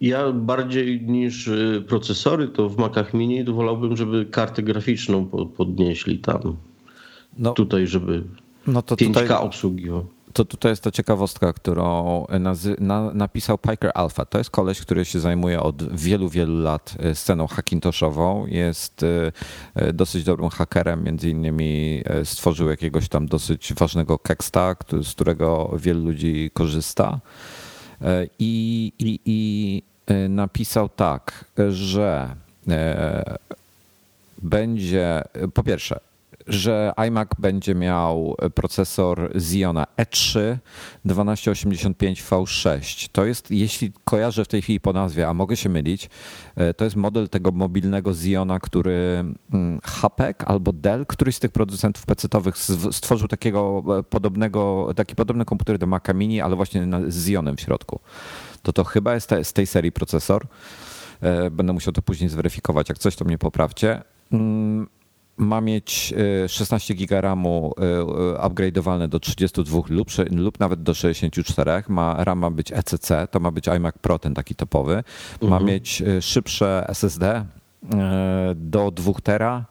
[0.00, 6.18] Ja bardziej niż y, procesory, to w Macach Mini to wolałbym, żeby kartę graficzną podnieśli
[6.18, 6.56] tam.
[7.38, 8.22] No, tutaj, żeby
[8.66, 9.90] no to 5K tutaj, obsługi.
[10.36, 14.24] To tutaj jest ta ciekawostka, którą nazy- na, napisał Piker Alpha.
[14.24, 18.46] To jest koleś, który się zajmuje od wielu, wielu lat e, sceną hackintoshową.
[18.46, 19.02] Jest
[19.74, 26.04] e, dosyć dobrym hakerem, między innymi stworzył jakiegoś tam dosyć ważnego keksta, z którego wielu
[26.04, 27.20] ludzi korzysta.
[28.38, 29.82] I, i, i
[30.28, 32.34] napisał tak, że
[34.42, 35.22] będzie,
[35.54, 36.00] po pierwsze,
[36.46, 40.56] że iMac będzie miał procesor Xeona E3
[41.06, 43.08] 1285V6.
[43.12, 46.10] To jest, jeśli kojarzę w tej chwili po nazwie, a mogę się mylić,
[46.56, 51.50] e, to jest model tego mobilnego Xeona, który mm, HP albo Dell, któryś z tych
[51.50, 52.58] producentów PC-owych
[52.92, 57.60] stworzył takiego e, podobnego, taki podobny komputer do Maca Mini, ale właśnie z Xeonem w
[57.60, 58.00] środku.
[58.62, 60.46] To to chyba jest z tej serii procesor.
[61.20, 62.88] E, będę musiał to później zweryfikować.
[62.88, 64.02] Jak coś, to mnie poprawcie.
[65.36, 66.14] Ma mieć
[66.48, 71.82] 16 e, giga RAMu e, upgrade'owalne do 32 lub, lub nawet do 64.
[71.88, 75.04] Ma RAM ma być ECC, to ma być iMac Pro, ten taki topowy.
[75.42, 75.64] Ma mhm.
[75.64, 77.44] mieć szybsze SSD
[78.56, 79.64] do 2 tera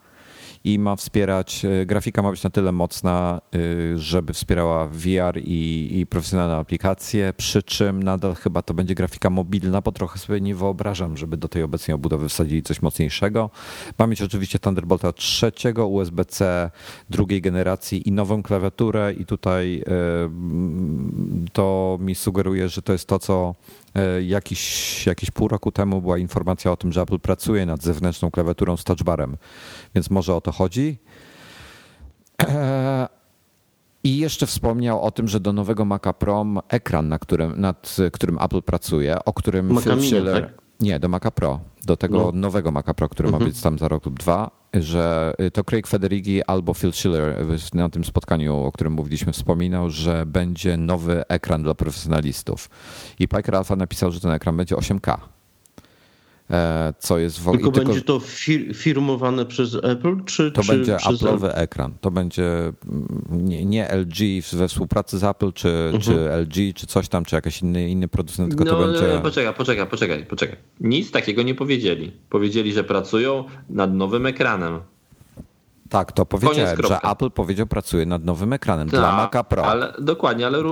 [0.66, 5.90] i ma wspierać, e, grafika ma być na tyle mocna, e, żeby wspierała VR i,
[6.00, 10.56] i profesjonalne aplikacje, przy czym nadal chyba to będzie grafika mobilna, bo trochę sobie nie
[10.56, 13.50] wyobrażam, żeby do tej obecnej obudowy wsadzili coś mocniejszego.
[13.98, 16.72] Ma mieć oczywiście Thunderbolta trzeciego, USB-C
[17.10, 20.30] drugiej generacji i nową klawiaturę i tutaj e,
[21.54, 23.56] to mi sugeruje, że to jest to, co
[24.22, 28.78] jakiś, jakiś pół roku temu była informacja o tym, że Apple pracuje nad zewnętrzną klawiaturą
[28.78, 29.38] z touchbarem
[29.96, 30.98] więc może o to chodzi.
[34.04, 38.38] I jeszcze wspomniał o tym, że do nowego Maca Pro ekran, na którym, nad którym
[38.42, 40.42] Apple pracuje, o którym Maca Phil Schiller...
[40.42, 40.66] Tak?
[40.80, 41.60] Nie, do Maca Pro.
[41.86, 42.32] Do tego no.
[42.32, 43.44] nowego Maca Pro, który mhm.
[43.44, 47.90] ma być tam za rok lub dwa, że to Craig Federighi albo Phil Schiller na
[47.90, 52.70] tym spotkaniu, o którym mówiliśmy, wspominał, że będzie nowy ekran dla profesjonalistów.
[53.20, 55.35] I Piker Alpha napisał, że ten ekran będzie 8K.
[56.52, 57.64] E, co jest w ogóle.
[57.64, 61.94] Tylko, tylko będzie to fir firmowane przez Apple, czy To czy będzie Apple'owy ekran.
[62.02, 64.18] To będzie mm, nie, nie, LG
[64.54, 66.02] we współpracy z Apple, czy, mhm.
[66.02, 69.20] czy LG, czy coś tam, czy jakiś inny, inny producent, tylko no, to będzie.
[69.24, 70.58] Poczekaj, poczekaj, poczekaj, poczekaj.
[70.80, 72.12] Nic takiego nie powiedzieli.
[72.30, 74.80] Powiedzieli, że pracują nad nowym ekranem.
[75.90, 79.66] Tak, to powiedziałem, że Apple powiedział, pracuje nad nowym ekranem Ta, dla tak, Maca Pro.
[79.66, 80.64] Ale, dokładnie, ale,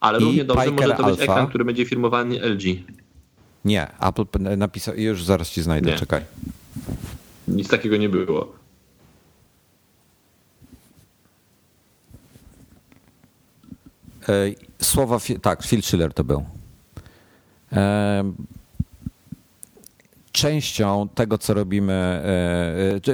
[0.00, 1.32] ale równie dobrze Piker może to być Alpha.
[1.32, 2.64] ekran, który będzie firmowany LG.
[3.68, 4.24] Nie, Apple
[4.56, 5.96] napisał, już zaraz ci znajdę, nie.
[5.96, 6.22] czekaj.
[7.48, 8.52] Nic takiego nie było.
[14.28, 14.32] E,
[14.84, 16.44] słowa, tak, Phil Schiller to był.
[17.72, 18.32] E,
[20.32, 21.92] częścią tego, co robimy,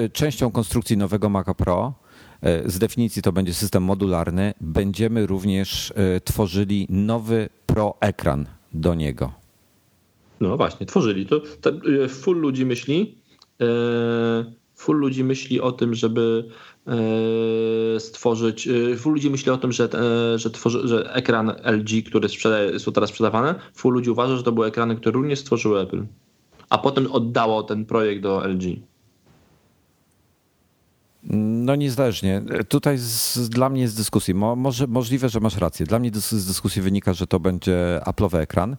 [0.01, 1.95] e, częścią konstrukcji nowego Maca Pro,
[2.67, 5.93] z definicji to będzie system modularny, będziemy również
[6.25, 9.44] tworzyli nowy Pro ekran do niego.
[10.41, 11.27] No właśnie, tworzyli.
[11.27, 13.19] To, to e, full ludzi myśli.
[13.61, 13.67] E,
[14.75, 16.49] full ludzi myśli o tym, żeby
[16.87, 18.69] e, stworzyć.
[18.97, 19.89] Full ludzi myśli o tym, że,
[20.37, 22.29] że, tworzy, że ekran LG, który
[22.79, 26.05] są teraz sprzedawane, full ludzi uważa, że to były ekrany, które również stworzyły Apple.
[26.69, 28.63] A potem oddało ten projekt do LG.
[31.31, 32.43] No niezależnie.
[32.69, 35.87] Tutaj z, dla mnie z dyskusji, mo, może, możliwe, że masz rację.
[35.87, 38.77] Dla mnie z dyskusji wynika, że to będzie Apple'owy ekran.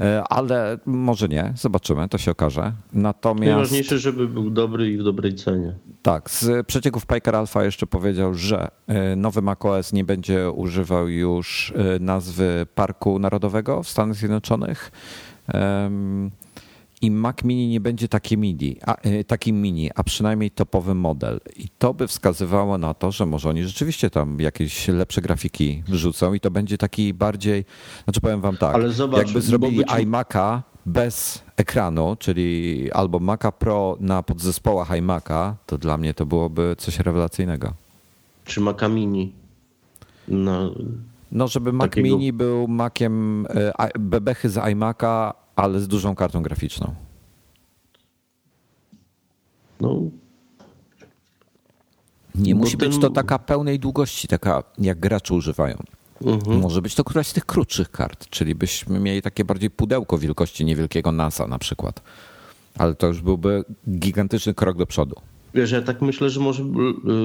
[0.00, 2.72] E, ale może nie, zobaczymy, to się okaże.
[2.92, 3.50] Natomiast...
[3.50, 5.74] Najważniejsze, żeby był dobry i w dobrej cenie.
[6.02, 11.72] Tak, z przecieków Piker Alpha jeszcze powiedział, że e, nowy macOS nie będzie używał już
[11.76, 14.90] e, nazwy Parku Narodowego w Stanach Zjednoczonych
[17.02, 21.40] i Mac Mini nie będzie taki mini, a, e, taki mini, a przynajmniej topowy model.
[21.56, 26.34] I to by wskazywało na to, że może oni rzeczywiście tam jakieś lepsze grafiki wrzucą
[26.34, 27.64] i to będzie taki bardziej,
[28.04, 29.88] znaczy powiem wam tak, Ale zobacz, jakby zrobili być...
[29.88, 36.74] iMac'a bez ekranu, czyli albo Maca Pro na podzespołach iMac'a, to dla mnie to byłoby
[36.78, 37.72] coś rewelacyjnego.
[38.44, 39.32] Czy Maca Mini?
[40.28, 40.70] No,
[41.32, 42.08] no żeby Mac takiego...
[42.08, 43.46] Mini był Maciem,
[43.78, 46.94] e, bebechy z iMac'a, ale z dużą kartą graficzną.
[49.80, 50.00] No.
[52.34, 52.88] Nie musi ten...
[52.88, 55.82] być to taka pełnej długości, taka jak gracze używają.
[56.24, 56.60] Mhm.
[56.60, 60.64] Może być to któraś z tych krótszych kart, czyli byśmy mieli takie bardziej pudełko wielkości
[60.64, 62.02] niewielkiego NASA na przykład.
[62.78, 65.16] Ale to już byłby gigantyczny krok do przodu.
[65.54, 66.64] Wiesz, ja tak myślę, że może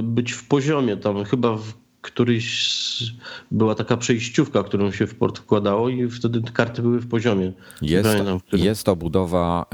[0.03, 3.13] być w poziomie tam chyba w któryś
[3.51, 7.53] była taka przejściówka, którą się w port wkładało i wtedy karty były w poziomie.
[7.81, 9.65] Jest, Pamiętam, jest obudowa,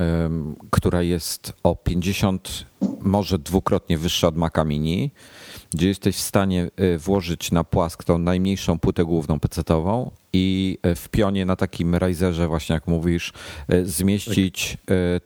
[0.71, 2.65] która jest o 50
[3.01, 5.11] może dwukrotnie wyższa od Maca Mini,
[5.73, 10.95] gdzie jesteś w stanie y, włożyć na płask tą najmniejszą płytę główną PC-ową i y,
[10.95, 13.34] w pionie na takim Riserze, właśnie jak mówisz,
[13.74, 14.78] y, zmieścić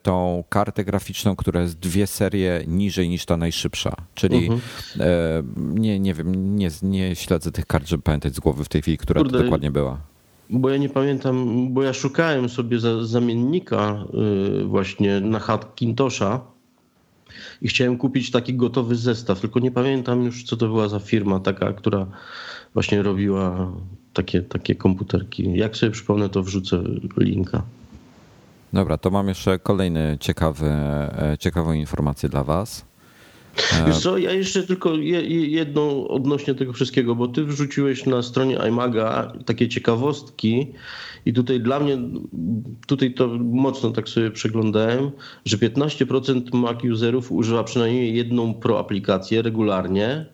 [0.01, 3.95] tą kartę graficzną, która jest dwie serie niżej niż ta najszybsza.
[4.15, 4.61] Czyli mhm.
[5.55, 8.97] nie, nie wiem, nie, nie śledzę tych kart, żeby pamiętać z głowy w tej chwili,
[8.97, 9.97] która Kurde, to dokładnie była.
[10.49, 14.05] Bo ja nie pamiętam, bo ja szukałem sobie za, zamiennika
[14.65, 16.52] właśnie na Hackintosha
[17.63, 21.39] i chciałem kupić taki gotowy zestaw, tylko nie pamiętam już, co to była za firma
[21.39, 22.07] taka, która
[22.73, 23.71] właśnie robiła
[24.13, 25.57] takie, takie komputerki.
[25.57, 26.83] Jak sobie przypomnę, to wrzucę
[27.17, 27.63] linka.
[28.73, 32.85] Dobra, to mam jeszcze kolejny ciekawy, e, ciekawą informację dla Was.
[33.73, 34.93] E, Wiesz co, ja jeszcze tylko
[35.29, 40.67] jedną odnośnie tego wszystkiego, bo ty wrzuciłeś na stronie iMaga takie ciekawostki
[41.25, 41.97] i tutaj dla mnie,
[42.87, 45.11] tutaj to mocno tak sobie przeglądałem,
[45.45, 50.25] że 15% Mac userów używa przynajmniej jedną pro aplikację regularnie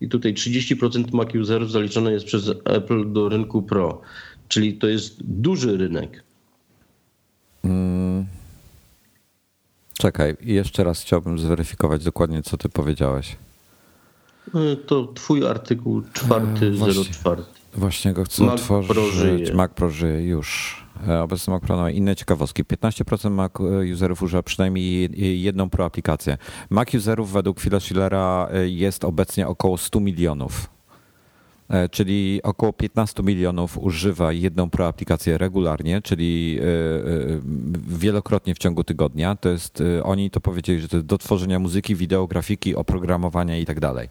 [0.00, 4.00] i tutaj 30% Mac userów zaliczone jest przez Apple do rynku pro,
[4.48, 6.22] czyli to jest duży rynek.
[7.62, 8.26] Hmm.
[9.98, 13.36] Czekaj, jeszcze raz chciałbym zweryfikować dokładnie, co ty powiedziałeś.
[14.54, 16.70] E, to twój artykuł czwarty, e,
[17.74, 18.92] właśnie, go chcę Mac otworzyć.
[18.92, 19.54] Pro żyje.
[19.54, 20.76] Mac Pro żyje już.
[21.08, 22.64] E, obecny Mac Pro ma inne ciekawostki.
[22.64, 23.52] 15% Mac
[23.92, 25.10] userów używa przynajmniej
[25.42, 26.38] jedną pro aplikację.
[26.70, 30.78] Mac userów według Phila Schillera jest obecnie około 100 milionów.
[31.68, 36.66] E, czyli około 15 milionów używa jedną proaplikację regularnie, czyli e, e,
[37.88, 39.36] wielokrotnie w ciągu tygodnia.
[39.36, 43.66] To jest, oni to powiedzieli, że to jest do tworzenia muzyki, wideo, grafiki, oprogramowania i
[43.66, 44.08] tak dalej.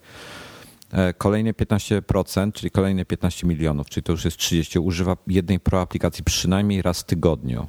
[1.18, 6.82] Kolejne 15%, czyli kolejne 15 milionów, czyli to już jest 30, używa jednej proaplikacji przynajmniej
[6.82, 7.68] raz w tygodniu.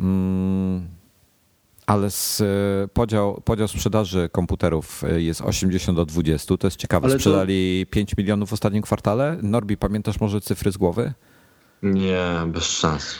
[0.00, 0.88] Mm,
[1.86, 6.56] ale z, e, podział, podział sprzedaży komputerów e, jest 80 do 20.
[6.56, 7.06] To jest ciekawe.
[7.06, 7.94] Ale Sprzedali to...
[7.94, 9.38] 5 milionów w ostatnim kwartale.
[9.42, 11.12] Norbi, pamiętasz może cyfry z głowy?
[11.82, 13.14] Nie, bez szans.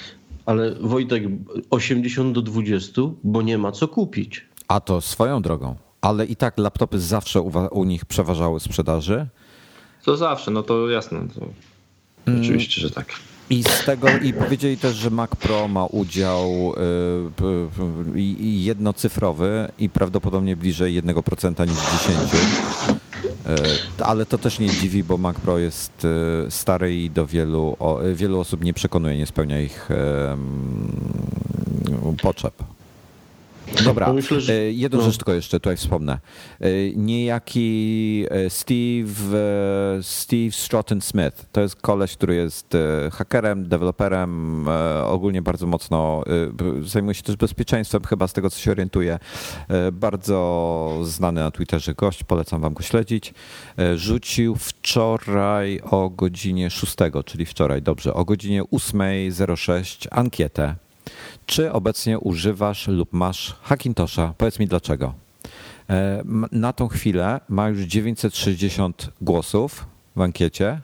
[0.46, 1.22] Ale Wojtek,
[1.70, 4.46] 80 do 20, bo nie ma co kupić.
[4.68, 5.76] A to swoją drogą.
[6.06, 9.26] Ale i tak laptopy zawsze u, u nich przeważały sprzedaży.
[10.04, 11.28] To zawsze, no to jasne.
[11.34, 11.46] To...
[12.26, 12.40] Mm.
[12.40, 13.06] Oczywiście, że tak.
[13.50, 16.74] I z tego i powiedzieli też, że Mac Pro ma udział
[18.14, 22.94] y, jednocyfrowy i prawdopodobnie bliżej 1% niż 10%.
[24.00, 27.76] Y, ale to też nie dziwi, bo Mac Pro jest y, stary i do wielu,
[28.14, 29.88] wielu osób nie przekonuje, nie spełnia ich
[32.22, 32.75] potrzeb.
[33.84, 34.52] Dobra, myślę, że...
[34.52, 35.04] E, jedną no.
[35.04, 36.18] rzecz tylko jeszcze tutaj wspomnę.
[36.60, 39.38] E, niejaki e, Steve,
[40.02, 42.76] Steve Stratton Smith, to jest koleś, który jest
[43.12, 44.64] hakerem, deweloperem,
[45.04, 46.22] ogólnie bardzo mocno
[46.82, 49.18] zajmuje się też bezpieczeństwem, chyba z tego co się orientuje.
[49.92, 53.34] Bardzo znany na Twitterze gość, polecam wam go śledzić.
[53.94, 60.74] Rzucił wczoraj o godzinie 6, czyli wczoraj, dobrze, o godzinie 8.06 ankietę
[61.46, 64.34] czy obecnie używasz lub masz Hackintosha?
[64.38, 65.14] Powiedz mi dlaczego.
[65.90, 66.22] E,
[66.52, 69.86] na tą chwilę ma już 960 głosów
[70.16, 70.80] w ankiecie, e,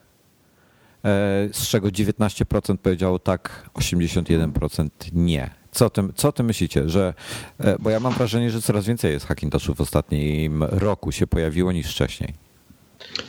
[1.52, 5.50] z czego 19% powiedziało tak, 81% nie.
[5.72, 7.14] Co ty, co ty myślicie, że,
[7.58, 11.72] e, bo ja mam wrażenie, że coraz więcej jest Hackintoshów w ostatnim roku się pojawiło
[11.72, 12.34] niż wcześniej.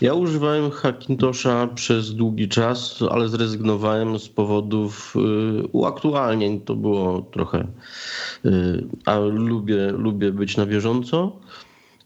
[0.02, 6.62] Ja używałem Hackintosha przez długi czas, ale zrezygnowałem z powodów y, uaktualnień.
[6.62, 7.68] To było trochę,
[8.46, 11.40] y, a lubię, lubię być na bieżąco.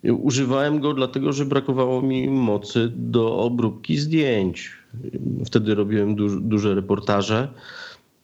[0.03, 4.71] Używałem go dlatego, że brakowało mi mocy do obróbki zdjęć.
[5.45, 7.47] Wtedy robiłem duż, duże reportaże.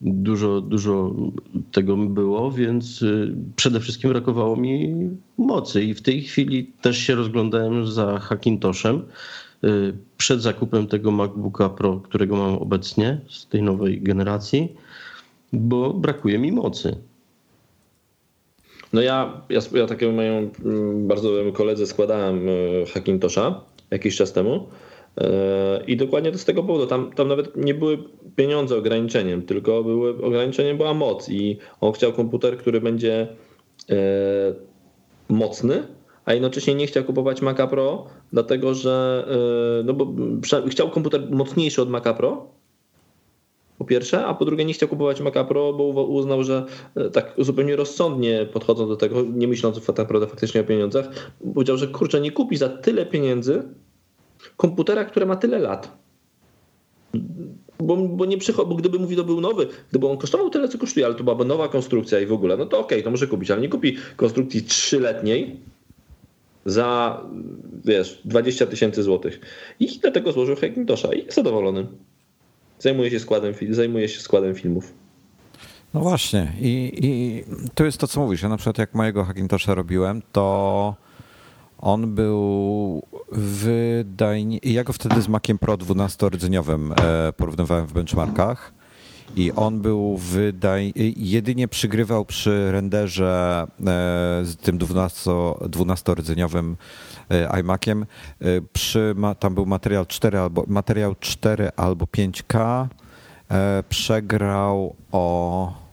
[0.00, 1.14] Dużo, dużo
[1.72, 4.94] tego było, więc y, przede wszystkim brakowało mi
[5.38, 5.84] mocy.
[5.84, 9.02] I w tej chwili też się rozglądałem za Hackintoshem
[10.16, 14.76] przed zakupem tego MacBooka Pro, którego mam obecnie z tej nowej generacji,
[15.52, 16.96] bo brakuje mi mocy.
[18.92, 23.60] No ja, ja, ja takiemu moją mm, bardzo dobremu koledze składałem y, Hackintosha
[23.90, 24.66] jakiś czas temu
[25.18, 25.24] y,
[25.86, 26.86] i dokładnie to z tego powodu.
[26.86, 27.98] Tam, tam nawet nie były
[28.36, 33.28] pieniądze ograniczeniem, tylko były, ograniczeniem była moc i on chciał komputer, który będzie
[35.28, 35.82] mocny,
[36.24, 39.26] a jednocześnie nie chciał kupować Maca Pro, dlatego że
[39.80, 40.14] e, no bo
[40.68, 42.46] chciał komputer mocniejszy od Maca Pro,
[43.78, 46.64] po pierwsze, a po drugie nie chciał kupować Maca Pro, bo uznał, że
[46.94, 51.08] e, tak zupełnie rozsądnie podchodząc do tego, nie myśląc tak naprawdę faktycznie o pieniądzach,
[51.54, 53.62] powiedział, że kurczę, nie kupi za tyle pieniędzy
[54.56, 55.98] komputera, który ma tyle lat.
[57.78, 60.78] Bo, bo nie przychodzi, bo gdyby mówił, to był nowy, gdyby on kosztował tyle, co
[60.78, 63.26] kosztuje, ale to byłaby nowa konstrukcja i w ogóle, no to okej, okay, to może
[63.26, 65.60] kupić, ale nie kupi konstrukcji trzyletniej,
[66.66, 67.20] za,
[67.84, 69.40] wiesz, 20 tysięcy złotych.
[69.80, 71.86] I do tego złożył Hackintosha i jest zadowolony.
[72.78, 74.94] Zajmuje się składem, zajmuje się składem filmów.
[75.94, 77.44] No właśnie i, i
[77.74, 78.42] to jest to, co mówisz.
[78.42, 80.94] Ja na przykład jak mojego Hackintosha robiłem, to
[81.78, 83.02] on był
[83.32, 84.58] wydajnie...
[84.62, 88.72] Ja go wtedy z Maciem Pro 12-rdzeniowym e, porównywałem w benchmarkach
[89.36, 90.92] i on był wydaj...
[91.16, 93.84] jedynie przygrywał przy renderze e,
[94.44, 96.74] z tym 12-rdzeniowym
[97.30, 98.06] e, iMaciem.
[98.72, 102.86] Przy, tam był materiał 4 albo, materiał 4 albo 5K.
[103.88, 105.84] Przegrał o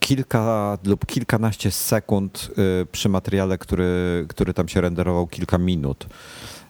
[0.00, 2.50] kilka lub kilkanaście sekund
[2.82, 6.06] y, przy materiale, który, który tam się renderował kilka minut.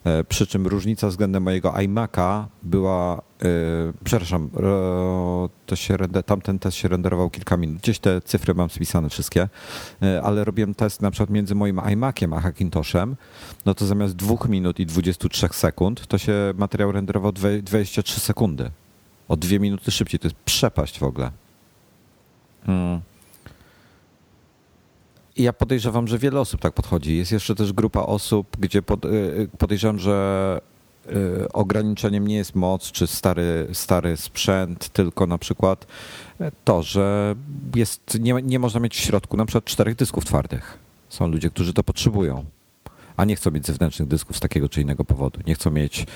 [0.04, 3.48] E, przy czym różnica względem mojego iMac'a była, yy,
[4.04, 4.50] przepraszam,
[5.66, 5.96] to się
[6.26, 7.78] tamten test się renderował kilka minut.
[7.78, 9.48] Gdzieś te cyfry mam spisane wszystkie,
[10.00, 13.16] yy, ale robiłem test na przykład między moim iMaciem a Hackintoshem,
[13.66, 18.70] no to zamiast 2 minut i 23 sekund, to się materiał renderował 23 sekundy.
[19.28, 20.20] O dwie minuty szybciej.
[20.20, 21.30] To jest przepaść w ogóle.
[22.66, 23.09] Hmm
[25.36, 27.16] ja podejrzewam, że wiele osób tak podchodzi.
[27.16, 30.60] Jest jeszcze też grupa osób, gdzie y, y, podejrzewam, że
[31.06, 35.86] y, ograniczeniem nie jest moc czy stary, stary sprzęt, tylko na przykład
[36.64, 37.34] to, że
[37.74, 40.78] jest, nie, nie można mieć w środku na przykład czterech dysków twardych.
[41.08, 42.44] Są ludzie, którzy to potrzebują
[43.20, 45.40] a nie chcą mieć zewnętrznych dysków z takiego czy innego powodu.
[45.46, 46.06] Nie chcą mieć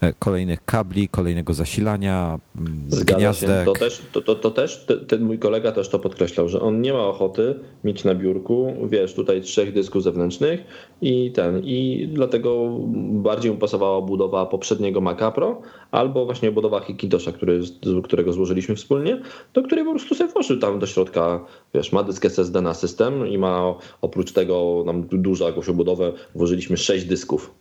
[0.00, 3.50] e, kolejnych kabli, kolejnego zasilania, mm, Zgadza gniazdek.
[3.50, 3.64] Się.
[3.64, 6.92] To też, to, to, to też ten mój kolega też to podkreślał, że on nie
[6.92, 7.54] ma ochoty
[7.84, 10.60] mieć na biurku, wiesz, tutaj trzech dysków zewnętrznych
[11.02, 12.78] i ten, i dlatego
[13.12, 17.60] bardziej mu pasowała budowa poprzedniego Maca Pro albo właśnie budowa Hikintosha, który,
[18.04, 19.20] którego złożyliśmy wspólnie,
[19.54, 21.40] do której po prostu sobie włożył tam do środka,
[21.74, 26.54] wiesz, ma dysk SSD na system i ma oprócz tego nam dużą jakąś obudowę włożyli
[26.54, 27.54] włożyliśmy sześć dysków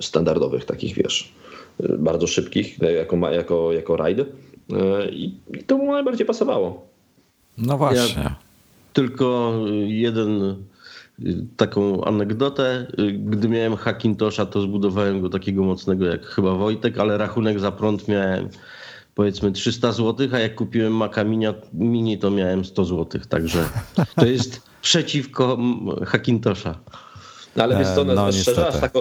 [0.00, 1.32] standardowych, takich wiesz,
[1.98, 4.18] bardzo szybkich, jako, jako, jako RAID
[5.10, 6.86] i, i to mu najbardziej pasowało.
[7.58, 8.22] No właśnie.
[8.22, 8.34] Ja
[8.92, 9.54] tylko
[9.86, 10.56] jeden
[11.56, 12.86] taką anegdotę.
[13.18, 18.08] Gdy miałem Hackintosha, to zbudowałem go takiego mocnego jak chyba Wojtek, ale rachunek za prąd
[18.08, 18.48] miałem
[19.14, 21.24] powiedzmy 300 zł, a jak kupiłem Maca
[21.72, 23.20] Mini, to miałem 100 zł.
[23.28, 23.68] Także
[24.16, 25.58] to jest przeciwko
[26.06, 26.78] Hackintosha.
[27.56, 28.92] No ale wiesz co, no, no szczerze, aż tak,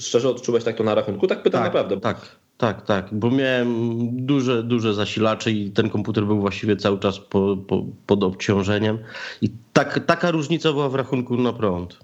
[0.00, 1.26] szczerze odczułeś tak to na rachunku?
[1.26, 2.00] Tak pytam tak, naprawdę.
[2.00, 7.18] Tak, tak, tak, bo miałem duże, duże zasilacze i ten komputer był właściwie cały czas
[7.18, 8.98] po, po, pod obciążeniem
[9.42, 11.98] i tak, taka różnica była w rachunku na prąd.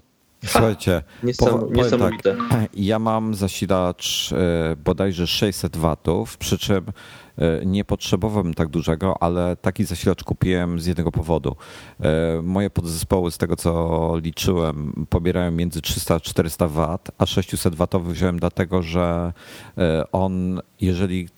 [0.45, 2.35] Słuchajcie, Niesam, niesamowite.
[2.49, 7.22] Tak, ja mam zasilacz e, bodajże 600 watów, przy czym E,
[7.65, 11.55] nie potrzebowałem tak dużego, ale taki zasilacz kupiłem z jednego powodu.
[11.99, 17.75] E, moje podzespoły, z tego co liczyłem, pobierają między 300 a 400 W, a 600
[17.75, 19.33] W wziąłem dlatego, że
[19.77, 21.29] e, on, jeżeli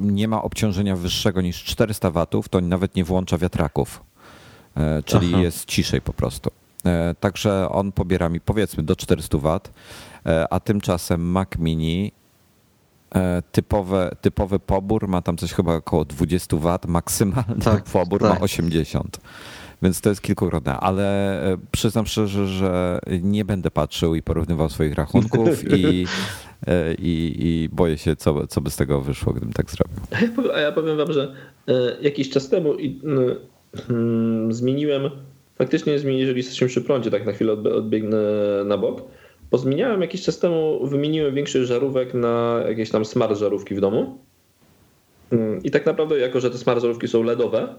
[0.00, 4.02] nie ma obciążenia wyższego niż 400 W, to nawet nie włącza wiatraków,
[5.04, 5.42] czyli Aha.
[5.42, 6.50] jest ciszej po prostu.
[7.20, 9.60] Także on pobiera mi powiedzmy do 400 W,
[10.50, 12.25] a tymczasem Mac Mini E,
[13.52, 18.30] typowe, typowy pobór ma tam coś chyba około 20 W, maksymalny tak, pobór tak.
[18.30, 19.20] ma 80.
[19.82, 21.04] Więc to jest kilkukrotne, ale
[21.52, 26.06] e, przyznam szczerze, że nie będę patrzył i porównywał swoich rachunków i,
[26.66, 29.96] e, i, i boję się, co, co by z tego wyszło, gdybym tak zrobił.
[30.54, 31.34] A ja powiem wam, że
[32.00, 32.74] jakiś czas temu
[33.86, 35.10] hmm, zmieniłem,
[35.54, 38.18] faktycznie jeżeli jesteśmy przy prądzie, tak na chwilę odbiegnę
[38.64, 39.02] na bok,
[39.56, 44.18] Pozmieniałem jakiś czas temu, wymieniłem większość żarówek na jakieś tam smart żarówki w domu.
[45.32, 47.74] Mm, I tak naprawdę, jako że te smart żarówki są LEDowe,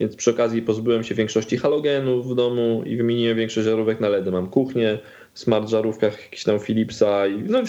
[0.00, 4.30] więc przy okazji pozbyłem się większości halogenów w domu i wymieniłem większość żarówek na LEDy.
[4.30, 4.98] Mam kuchnię,
[5.34, 7.60] smart żarówkach, jakiś tam Philipsa i no,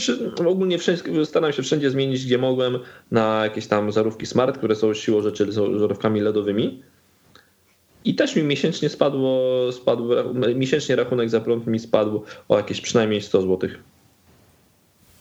[0.49, 2.80] ogólnie wszędzie, staram się wszędzie zmienić, gdzie mogłem,
[3.11, 6.84] na jakieś tam żarówki smart, które są siłą rzeczy są żarówkami LEDowymi.
[8.06, 9.41] I też mi miesięcznie spadło,
[9.72, 10.10] spadł,
[10.56, 13.70] miesięcznie rachunek za prąd mi spadł o jakieś przynajmniej 100 zł.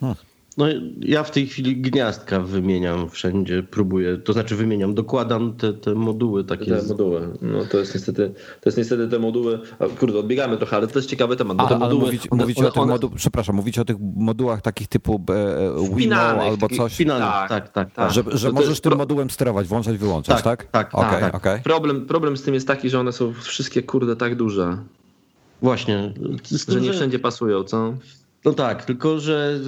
[0.00, 0.31] Hmm.
[0.56, 0.66] No
[1.00, 6.44] ja w tej chwili gniazdka wymieniam wszędzie, próbuję, to znaczy wymieniam, dokładam te, te moduły
[6.44, 6.76] takie.
[6.76, 10.76] Te moduły, no to jest niestety, to jest niestety te moduły, a, kurde odbiegamy trochę,
[10.76, 11.56] ale to jest ciekawy temat.
[11.56, 12.92] Bo te moduły, mówić, one, mówicie one, o tych one...
[12.92, 16.96] modu, przepraszam, mówicie o tych modułach takich typu e, Wino albo coś?
[17.06, 18.12] tak, tak, tak, tak.
[18.12, 18.98] Że, że możesz tym pro...
[18.98, 20.64] modułem sterować, włączać, wyłączać, tak?
[20.64, 20.94] Tak, tak.
[20.94, 21.34] Okay, tak.
[21.34, 21.60] Okay.
[21.60, 24.76] Problem, problem z tym jest taki, że one są wszystkie kurde tak duże.
[25.62, 26.12] Właśnie.
[26.68, 27.94] Że nie wszędzie pasują, co?
[28.44, 29.58] No tak, tylko że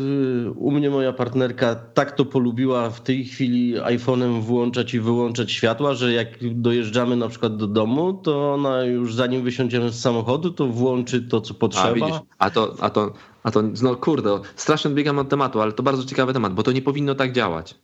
[0.47, 5.53] y, u mnie moja partnerka tak to polubiła w tej chwili iPhone'em włączać i wyłączać
[5.53, 10.51] światła, że jak dojeżdżamy na przykład do domu, to ona już zanim wysiądziemy z samochodu,
[10.51, 11.89] to włączy to, co potrzeba.
[11.91, 13.13] A, widzisz, a to, a to
[13.45, 16.73] A to, no kurde, strasznie odbiegam od tematu, ale to bardzo ciekawy temat, bo to
[16.73, 17.75] nie powinno tak działać.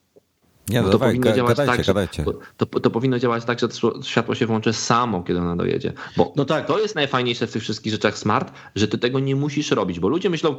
[0.70, 2.24] Nie, no to dawaj, powinno działać gadajcie, tak, że- gadajcie.
[2.56, 3.68] To, to, powinno działać tak, że
[4.02, 5.92] światło się włączy samo, kiedy ona dojedzie.
[6.16, 6.66] Bo No tak.
[6.66, 10.08] to jest najfajniejsze w tych wszystkich rzeczach smart, że ty tego nie musisz robić, bo
[10.08, 10.56] ludzie myślą,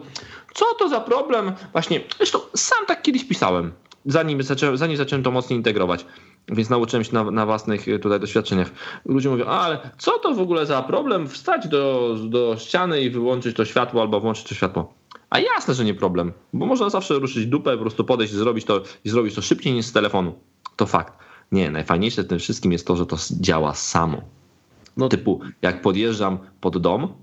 [0.53, 1.51] co to za problem?
[1.72, 3.72] Właśnie, zresztą sam tak kiedyś pisałem,
[4.05, 6.05] zanim zacząłem, zanim zacząłem to mocniej integrować.
[6.47, 8.70] Więc nauczyłem się na, na własnych y, tutaj doświadczeniach.
[9.05, 13.55] Ludzie mówią, ale co to w ogóle za problem wstać do, do ściany i wyłączyć
[13.55, 14.93] to światło albo włączyć to światło?
[15.32, 18.65] A jasne, że nie problem, bo można zawsze ruszyć dupę, po prostu podejść i zrobić
[18.65, 20.34] to, i zrobić to szybciej niż z telefonu.
[20.75, 21.13] To fakt.
[21.51, 24.21] Nie, najfajniejsze w tym wszystkim jest to, że to działa samo.
[24.97, 27.13] No, Typu, jak podjeżdżam pod dom,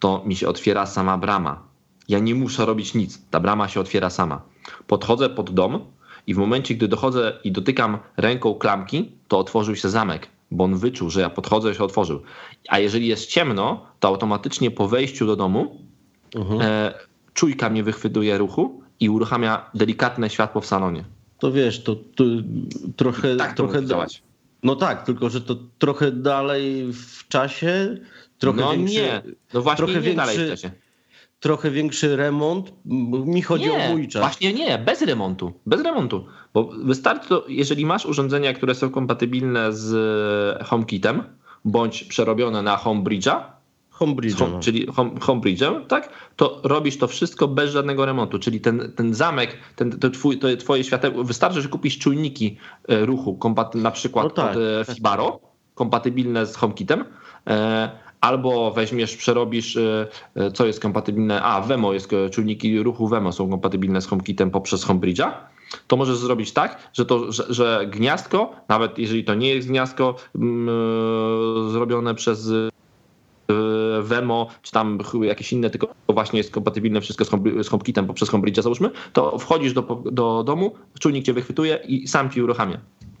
[0.00, 1.62] to mi się otwiera sama brama.
[2.08, 3.22] Ja nie muszę robić nic.
[3.30, 4.42] Ta brama się otwiera sama.
[4.86, 5.80] Podchodzę pod dom
[6.26, 10.76] i w momencie, gdy dochodzę i dotykam ręką klamki, to otworzył się zamek, bo on
[10.76, 12.22] wyczuł, że ja podchodzę i się otworzył.
[12.68, 15.80] A jeżeli jest ciemno, to automatycznie po wejściu do domu
[16.34, 16.60] mhm.
[16.62, 16.94] e,
[17.34, 21.04] czujka mnie wychwytuje ruchu i uruchamia delikatne światło w salonie.
[21.38, 22.24] To wiesz, to, to
[22.96, 23.36] trochę.
[23.36, 24.22] Tak to trochę działać.
[24.62, 27.96] No tak, tylko że to trochę dalej w czasie,
[28.38, 29.22] trochę no większy, nie,
[29.54, 30.70] no właśnie trochę nie dalej w większy- czasie.
[31.40, 32.72] trochę większy remont.
[33.26, 34.22] Mi chodzi o mój czas.
[34.22, 35.52] Właśnie nie, bez remontu.
[35.66, 36.26] Bez remontu.
[36.54, 39.94] Bo wystarczy to, jeżeli masz urządzenia, które są kompatybilne z
[40.60, 41.22] e, HomeKitem,
[41.64, 43.40] bądź przerobione na HomeBridge'a,
[43.92, 44.38] Homebridge.
[44.38, 48.38] home, czyli home, HomeBridge'em, tak, to robisz to wszystko bez żadnego remontu.
[48.38, 52.56] Czyli ten, ten zamek, ten, to, twój, to twoje światełko, wystarczy, że kupisz czujniki
[52.88, 53.38] e, ruchu,
[53.74, 54.56] na przykład No tak.
[54.56, 55.40] od e, Fibaro,
[55.74, 57.04] kompatybilne z HomeKitem,
[57.46, 57.90] e,
[58.20, 59.78] albo weźmiesz, przerobisz,
[60.54, 65.32] co jest kompatybilne, a Wemo jest, czujniki ruchu Wemo są kompatybilne z HomeKitem poprzez HomeBridge'a,
[65.86, 70.14] to możesz zrobić tak, że, to, że, że gniazdko, nawet jeżeli to nie jest gniazdko
[70.34, 72.50] mm, zrobione przez
[74.02, 78.30] Wemo, czy tam jakieś inne, tylko właśnie jest kompatybilne wszystko z, home, z HomeKitem poprzez
[78.30, 82.78] HomeBridge'a załóżmy, to wchodzisz do, do domu, czujnik cię wychwytuje i sam ci uruchamia.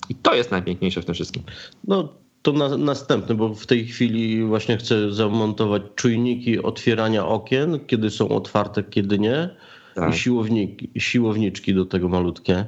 [0.08, 1.42] I to jest najpiękniejsze w tym wszystkim.
[1.88, 2.08] No
[2.42, 8.28] to na, następny, bo w tej chwili właśnie chcę zamontować czujniki otwierania okien, kiedy są
[8.28, 9.50] otwarte, kiedy nie.
[9.94, 10.14] Tak.
[10.14, 12.64] I siłowniki, siłowniczki do tego malutkie,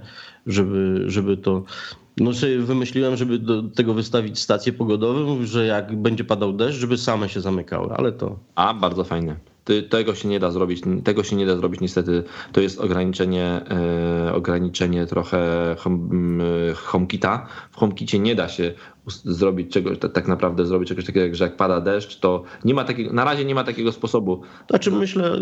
[0.47, 1.63] żeby, żeby to.
[2.17, 6.99] No sobie wymyśliłem, żeby do tego wystawić stację pogodową, że jak będzie padał deszcz, żeby
[6.99, 8.39] same się zamykały, ale to.
[8.55, 9.37] A, bardzo fajne.
[9.91, 12.25] Tego się nie da zrobić, tego się nie da zrobić niestety.
[12.53, 13.61] To jest ograniczenie,
[14.27, 15.39] e, ograniczenie trochę
[15.79, 16.45] home,
[16.75, 17.47] HomeKita.
[17.71, 18.75] W HomeKicie nie da się
[19.09, 23.13] zrobić czegoś, tak, naprawdę zrobić czegoś takiego, że jak pada deszcz, to nie ma takiego,
[23.13, 24.41] na razie nie ma takiego sposobu.
[24.71, 25.39] Znaczy myślę,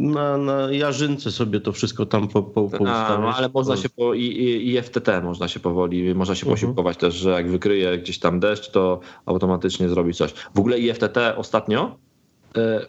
[0.00, 2.90] na, na jarzynce sobie to wszystko tam po, po, no,
[3.34, 6.56] ale można się po, i, i, i FTT można się powoli, można się Mhm.
[6.56, 10.32] posiłkować też, że jak wykryje gdzieś tam deszcz, to automatycznie zrobi coś.
[10.32, 12.09] W ogóle IFTT ostatnio, e,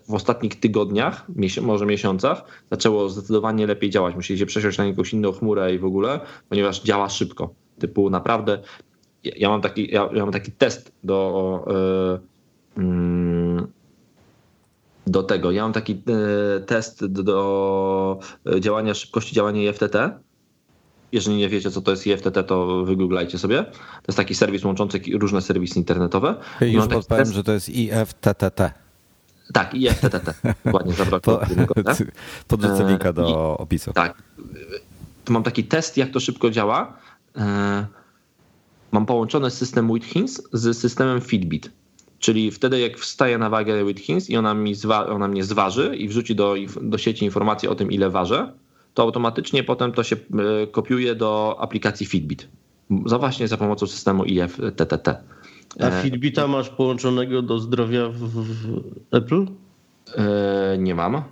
[0.09, 1.26] w ostatnich tygodniach,
[1.62, 4.16] może miesiącach, zaczęło zdecydowanie lepiej działać.
[4.16, 7.53] Musieli się przesiąść na jakąś inną chmurę i w ogóle, ponieważ działa szybko.
[7.80, 8.59] Typu naprawdę,
[9.24, 11.66] ja, mam, taki, ja, ja mam taki test do
[12.78, 13.68] e, mm,
[15.07, 15.51] do tego.
[15.51, 19.95] Ja mam taki e, test do, do działania szybkości działania IFTT.
[21.12, 23.64] Jeżeli nie wiecie, co to jest IFTT, to wygooglajcie sobie.
[23.64, 26.36] To jest taki serwis łączący różne serwisy internetowe.
[26.62, 28.74] I Już podpowiem, test- że to jest IFTTT.
[29.54, 30.34] Tak, IFTTT.
[30.66, 31.38] Dokładnie, zabrakło
[31.68, 31.97] Po, tak?
[32.47, 33.93] podrzucę E, linka do i- opisu.
[33.93, 34.22] Tak.
[35.26, 36.93] Tu mam taki test, jak to szybko działa.
[37.38, 37.86] E,
[38.91, 41.72] Mam połączony system Withings z systemem Fitbit.
[42.20, 46.08] Czyli wtedy, jak wstaję na wagę Withings i ona, mi zwa, ona mnie zważy i
[46.08, 48.52] wrzuci do, do sieci informację o tym, ile ważę,
[48.93, 50.16] to automatycznie potem to się
[50.64, 52.47] e, kopiuje do aplikacji Fitbit.
[53.06, 55.10] Za właśnie za pomocą systemu IFTTT.
[55.80, 59.45] A Fitbita masz połączonego do zdrowia w, w Apple?
[60.17, 61.24] E, Nie mam,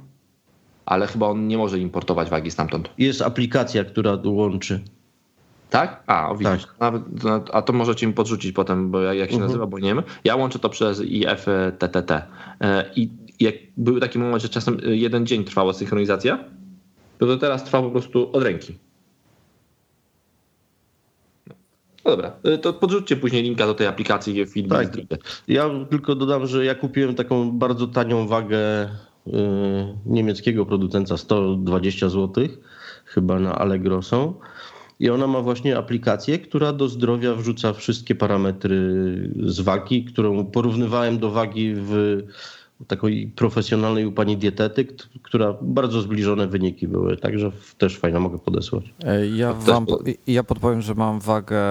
[0.86, 2.90] ale chyba on nie może importować wagi stamtąd.
[2.98, 4.80] Jest aplikacja, która łączy.
[5.70, 6.04] Tak?
[6.08, 6.68] A, o, widzisz.
[6.80, 6.94] Tak.
[7.24, 9.48] No, a to możecie mi podrzucić potem, bo jak, jak się Mhm.
[9.50, 10.04] nazywa, bo nie wiem.
[10.24, 12.12] Ja łączę to przez IFTTT.
[12.62, 13.10] E, I
[13.40, 16.44] jak był taki moment, że czasem jeden dzień trwała synchronizacja,
[17.18, 18.78] to, to teraz trwa po prostu od ręki.
[22.10, 24.70] No dobra, e, to podrzućcie później linka do tej aplikacji w filmie.
[24.70, 24.94] Tak.
[25.48, 28.90] Ja tylko dodam, że ja kupiłem taką bardzo tanią wagę y,
[30.06, 32.48] niemieckiego producenta, 120 zł,
[33.06, 34.34] chyba na Allegro są.
[35.00, 38.78] I ona ma właśnie aplikację, która do zdrowia wrzuca wszystkie parametry
[39.44, 42.24] z wagi, którą porównywałem do wagi w
[42.88, 48.84] takiej profesjonalnej u pani dietetyk, która bardzo zbliżone wyniki były, także też fajna mogę podesłać.
[49.04, 49.86] E, Ja, wam,
[50.28, 51.62] ja podpowiem, że mam wagę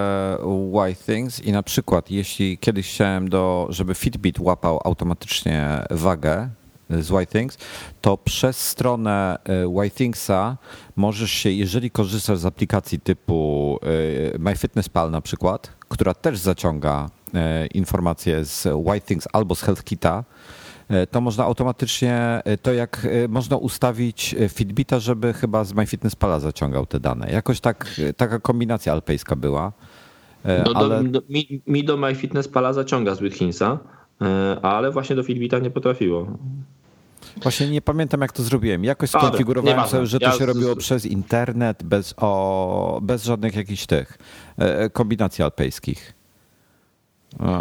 [0.91, 6.49] Y Things i na przykład jeśli kiedyś chciałem, do, żeby Fitbit łapał automatycznie wagę
[6.91, 7.59] z Whitethings,
[8.01, 10.57] to przez stronę Whitethingsa
[10.97, 13.79] możesz się, jeżeli korzystasz z aplikacji typu
[14.39, 17.11] MyFitnessPal na przykład, która też zaciąga
[17.75, 20.68] informacje z Whitethings albo z HealthKita, E,
[21.11, 26.87] to można automatycznie, e, to jak e, można ustawić Fitbita, żeby chyba z MyFitnessPala zaciągał
[26.87, 27.31] te dane.
[27.31, 29.73] Jakoś tak, taka kombinacja alpejska była.
[30.45, 31.05] No ale...
[31.05, 33.79] do, mi, mi do MyFitnessPala zaciąga z Withinsa,
[34.63, 36.27] ale właśnie do Fitbita nie potrafiło.
[37.43, 38.85] Właśnie nie pamiętam, jak to zrobiłem.
[38.85, 40.49] Jakoś skonfigurowałem sobie, że to ja się z...
[40.49, 44.19] robiło przez internet, bez, o, bez żadnych jakichś tych
[44.93, 46.15] kombinacji alpejskich.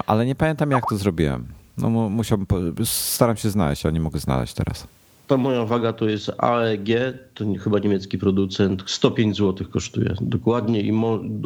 [0.07, 1.56] Ale nie pamiętam, jak to zrobiłem.
[1.77, 2.47] No musiałbym,
[2.85, 4.87] staram się znaleźć, ale nie mogę znaleźć teraz.
[5.27, 6.87] Ta moja waga to jest AEG,
[7.33, 10.93] to chyba niemiecki producent, 105 zł kosztuje dokładnie i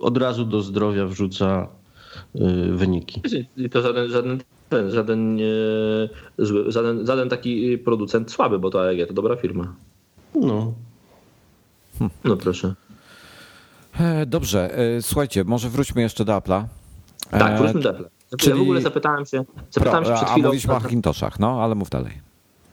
[0.02, 1.68] od razu do zdrowia wrzuca
[2.36, 2.40] y,
[2.72, 3.22] wyniki.
[3.58, 4.40] I to żaden, żaden,
[4.90, 5.40] żaden,
[6.38, 9.74] zły, żaden, żaden taki producent słaby, bo to AEG to dobra firma.
[10.36, 10.74] No.
[12.00, 12.10] Hm.
[12.24, 12.74] No proszę.
[14.00, 16.66] E, dobrze, e, słuchajcie, może wróćmy jeszcze do Apple'a.
[17.32, 18.21] Tak, wróćmy do Apple'a.
[18.32, 18.50] Znaczy, Czyli...
[18.50, 20.46] Ja w ogóle zapytałem się, zapytałem Pro, się przed chwilą...
[20.46, 22.14] A mówiliśmy o Hackintoshach, no ale mów dalej.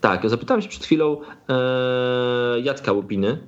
[0.01, 3.39] Tak, zapytałem się przed chwilą e, Jacka Łupiny,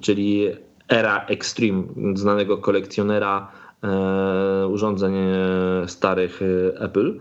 [0.00, 0.48] czyli
[0.88, 1.82] Era Extreme,
[2.14, 3.52] znanego kolekcjonera
[3.82, 5.14] e, urządzeń
[5.86, 7.18] starych e, Apple,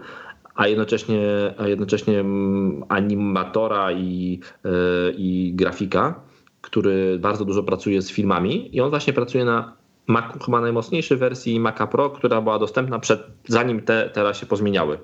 [0.56, 1.20] a jednocześnie,
[1.58, 2.24] a jednocześnie
[2.90, 4.70] animatora i, e,
[5.18, 6.20] i grafika,
[6.62, 9.79] który bardzo dużo pracuje z filmami i on właśnie pracuje na
[10.10, 14.98] Mac, chyba najmocniejszej wersji Maca Pro, która była dostępna przed, zanim te teraz się pozmieniały.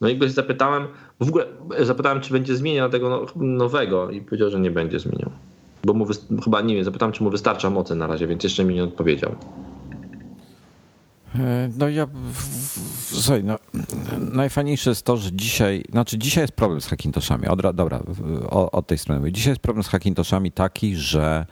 [0.00, 0.86] No i go zapytałem,
[1.20, 1.46] w ogóle
[1.80, 5.30] zapytałem, czy będzie zmieniał tego no, nowego i powiedział, że nie będzie zmieniał.
[5.84, 6.06] Bo mu
[6.44, 9.34] chyba nie wiem, zapytałem, czy mu wystarcza mocy na razie, więc jeszcze mi nie odpowiedział.
[11.38, 12.06] E, no ja,
[13.04, 13.58] słuchaj, no,
[14.18, 17.48] najfajniejsze jest to, że dzisiaj, znaczy dzisiaj jest problem z Hackintoshami.
[17.48, 18.02] Od, dobra,
[18.50, 19.32] od tej strony.
[19.32, 21.46] Dzisiaj jest problem z Hackintoshami taki, że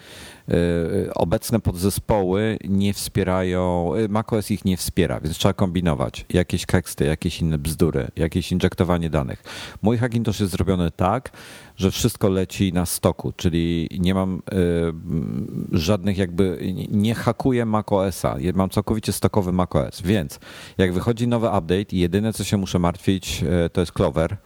[1.15, 6.27] obecne podzespoły nie wspierają, y, macOS ich nie wspiera, więc trzeba kombinować.
[6.29, 9.43] Jakieś teksty, jakieś inne bzdury, jakieś injektowanie danych.
[9.83, 11.31] Mój Hackintosh jest zrobiony tak,
[11.77, 18.71] że wszystko leci na stoku, czyli nie mam y, żadnych jakby, nie hakuję macOSa, mam
[18.71, 20.41] całkowicie stokowy macOS, więc
[20.79, 24.37] jak wychodzi nowy update, jedyne co się muszę martwić to jest Clover,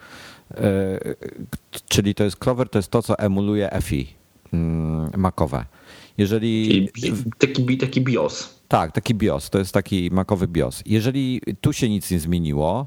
[1.89, 4.15] czyli to jest Clover, to jest to, co emuluje FI
[4.53, 5.65] mm, makowe.
[6.19, 6.89] Jeżeli...
[7.39, 8.61] Taki, taki BIOS.
[8.69, 10.83] Tak, taki BIOS, to jest taki makowy BIOS.
[10.87, 12.87] Jeżeli tu się nic nie zmieniło,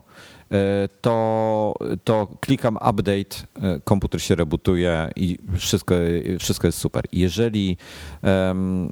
[0.52, 1.74] e, to,
[2.04, 5.96] to klikam update, e, komputer się rebootuje i wszystko,
[6.40, 7.04] wszystko jest super.
[7.12, 7.78] Jeżeli
[8.24, 8.90] um,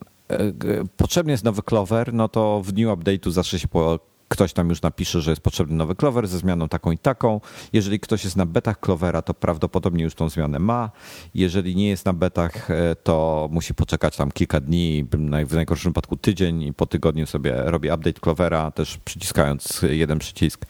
[0.98, 4.82] potrzebny jest nowy Clover, no to w dniu update'u zawsze się po ktoś tam już
[4.82, 7.42] napisze, że jest potrzebny nowy Clover ze zmianą taką i taką.
[7.74, 10.92] Jeżeli ktoś jest na betach Clovera, to prawdopodobnie już tą zmianę ma.
[11.34, 15.06] Jeżeli nie jest na betach, e, to musi poczekać tam kilka dni,
[15.46, 20.66] w najgorszym wypadku tydzień i po tygodniu sobie robi update Clovera, też przyciskając jeden przycisk.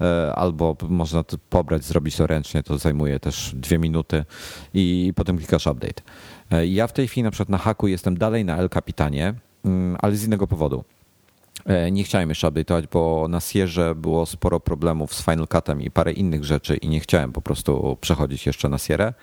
[0.00, 4.24] E, albo można to pobrać, zrobić to ręcznie, to zajmuje też dwie minuty
[4.74, 6.02] i potem klikasz update.
[6.50, 9.34] E, ja w tej chwili na przykład na haku jestem dalej na El Capitanie,
[9.64, 10.84] mm, ale z innego powodu.
[11.66, 15.90] E, nie chciałem jeszcze update'ować, bo na Sierze było sporo problemów z Final Cutem i
[15.90, 19.14] parę innych rzeczy i nie chciałem po prostu przechodzić jeszcze na Sierę.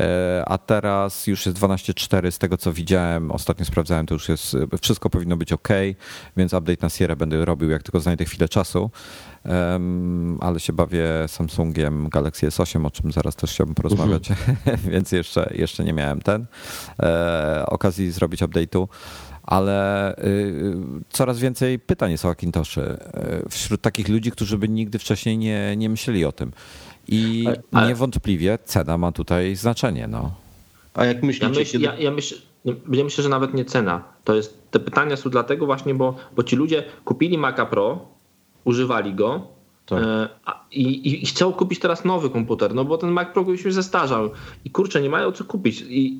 [0.00, 4.56] E, a teraz już jest 12.4 z tego co widziałem, ostatnio sprawdzałem, to już jest,
[4.82, 5.68] wszystko powinno być ok,
[6.36, 8.90] więc update na Sierę będę robił jak tylko znajdę chwilę czasu.
[10.40, 14.78] ale się bawię Samsungiem Galaxy S8, o czym zaraz też chciałbym porozmawiać, uh -huh.
[14.78, 16.46] więc jeszcze, jeszcze nie miałem ten
[17.02, 18.88] e, okazji zrobić update'u
[19.48, 20.74] ale y, y,
[21.08, 25.76] coraz więcej pytań jest o Hakintoszy y, wśród takich ludzi, którzy by nigdy wcześniej nie,
[25.76, 26.52] nie myśleli o tym.
[27.08, 30.08] I ale, niewątpliwie cena ma tutaj znaczenie.
[30.08, 30.34] No.
[30.94, 31.46] A jak myślicie?
[31.46, 32.34] Ja, myśl, ja, ja, myśl,
[32.92, 34.02] ja myślę, że nawet nie cena.
[34.24, 38.08] To jest, te pytania są dlatego właśnie, bo, bo ci ludzie kupili Maca Pro,
[38.64, 39.46] używali go,
[39.86, 40.02] tak.
[40.02, 40.28] E,
[40.72, 44.30] I, I, chcą kupić teraz nowy komputer, no bo ten Mac Pro już się zestarzał
[44.64, 45.84] i kurczę, nie mają co kupić.
[45.88, 46.18] I,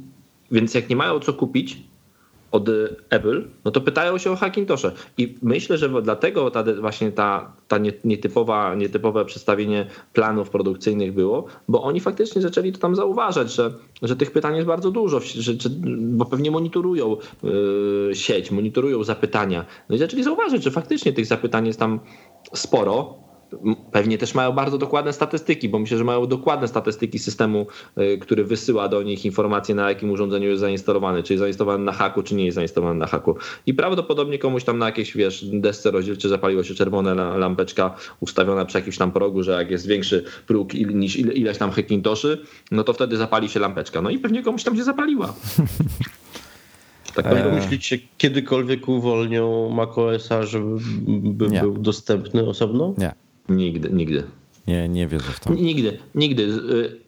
[0.50, 1.82] więc jak nie mają co kupić,
[2.52, 2.68] od
[3.10, 4.92] Apple, no to pytają się o Hackintosze.
[5.18, 11.82] I myślę, że dlatego ta, właśnie ta, ta nietypowa, nietypowe przedstawienie planów produkcyjnych było, bo
[11.82, 13.72] oni faktycznie zaczęli to tam zauważać, że,
[14.02, 19.64] że tych pytań jest bardzo dużo, że, że bo pewnie monitorują yy, sieć, monitorują zapytania.
[19.88, 22.00] No i zaczęli zauważyć, że faktycznie tych zapytań jest tam
[22.54, 23.27] sporo
[23.92, 27.66] Pewnie też mają bardzo dokładne statystyki, bo myślę, że mają dokładne statystyki systemu,
[27.98, 31.92] y, który wysyła do nich informacje, na jakim urządzeniu jest zainstalowany, czy jest zainstalowany na
[31.92, 33.36] haku, czy nie jest zainstalowany na haku.
[33.66, 38.78] I prawdopodobnie komuś tam na jakiejś, wiesz, desce rozdzielczej zapaliła się czerwona lampeczka ustawiona przy
[38.78, 43.16] jakimś tam progu, że jak jest większy próg niż ileś tam Hackintoszy, no to wtedy
[43.16, 44.02] zapali się lampeczka.
[44.02, 45.34] No i pewnie komuś tam się zapaliła.
[47.14, 47.52] Tak eee.
[47.52, 51.60] myślicie, kiedykolwiek uwolnią macOSa, żeby nie.
[51.60, 52.94] był dostępny osobno?
[52.98, 53.12] Nie.
[53.48, 54.24] Nigdy, nigdy.
[54.66, 55.54] Nie, nie wierzę w to.
[55.54, 56.42] Nigdy, nigdy.
[56.42, 57.00] Y,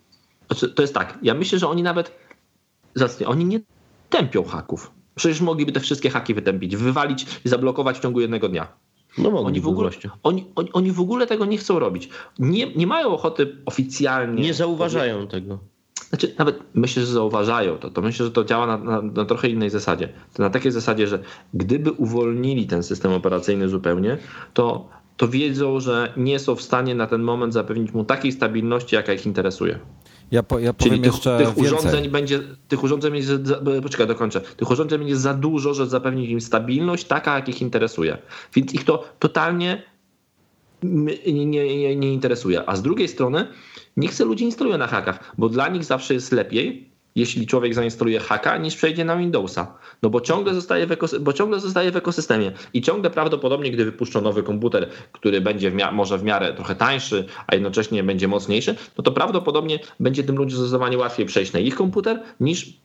[0.47, 2.13] znaczy, to jest tak, ja myślę, że oni nawet,
[3.27, 3.61] oni nie
[4.11, 4.91] tępią haków.
[5.15, 8.69] Przecież mogliby te wszystkie haki wytępić, wywalić i zablokować w ciągu jednego dnia.
[9.19, 9.91] No oni, w ogóle,
[10.23, 12.09] oni, oni, oni, w ogóle tego nie chcą robić.
[12.39, 14.43] Nie, nie mają ochoty oficjalnie.
[14.43, 15.59] Nie zauważają tego.
[16.09, 17.91] Znaczy, nawet myślę, że zauważają to.
[17.91, 20.09] To myślę, że to działa na, na, na, trochę innej zasadzie.
[20.35, 21.19] To na takiej zasadzie, że
[21.55, 24.19] gdyby uwolnili ten system operacyjny zupełnie,
[24.55, 24.89] to,
[25.21, 29.13] to wiedzą, że nie są w stanie na ten moment zapewnić mu takiej stabilności, jaka
[29.13, 29.79] ich interesuje.
[30.31, 34.07] Ja, po, ja powiem Czyli jeszcze tych, tych urządzeń będzie, tych urządzeń będzie, za, poczekaj,
[34.07, 34.41] dokończę.
[34.41, 38.19] Tych urządzeń będzie za dużo, żeby zapewnić im stabilność taka, jak ich interesuje.
[38.55, 39.83] Więc ich to totalnie
[41.27, 42.69] nie, nie, nie interesuje.
[42.69, 43.47] A z drugiej strony
[43.97, 48.21] niech se ludzie instalują na hakach, bo dla nich zawsze jest lepiej, jeśli człowiek zainstaluje
[48.21, 49.75] haka, niż przejdzie na Windowsa.
[50.03, 53.85] No bo ciągle zostaje w, ekosy- bo ciągle zostaje w ekosystemie i ciągle prawdopodobnie, gdy
[53.85, 58.29] wypuszczą nowy komputer, który będzie w mia- może w miarę trochę tańszy, a jednocześnie będzie
[58.29, 62.80] mocniejszy, no to prawdopodobnie będzie tym ludziom zdecydowanie łatwiej przejść na ich komputer niż,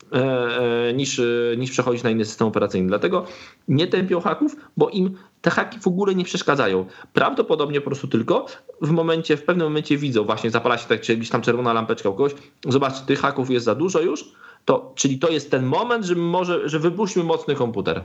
[0.96, 1.24] niż, e,
[1.58, 2.88] niż przechodzić na inny system operacyjny.
[2.88, 3.26] Dlatego
[3.68, 6.86] nie tępią haków, bo im te haki w ogóle nie przeszkadzają.
[7.14, 8.46] Prawdopodobnie po prostu tylko
[8.82, 12.10] w momencie, w pewnym momencie widzą, właśnie zapala się tak, czy gdzieś tam czerwona lampeczka
[12.10, 12.36] u kogoś,
[12.68, 14.32] zobacz, tych haków jest za dużo już,
[14.66, 18.04] to, czyli to jest ten moment, że może, że wypuśćmy mocny komputer.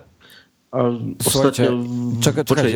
[0.72, 0.82] A
[1.22, 1.70] Słuchajcie,
[2.20, 2.74] czekaj, czekaj,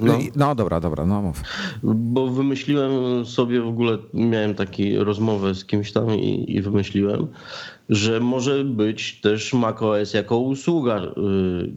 [0.00, 0.18] no.
[0.36, 0.54] no.
[0.54, 1.42] dobra, dobra, no mów.
[1.82, 7.26] Bo wymyśliłem sobie w ogóle, miałem taką rozmowę z kimś tam i, i wymyśliłem,
[7.88, 11.72] że może być też macOS jako usługa y,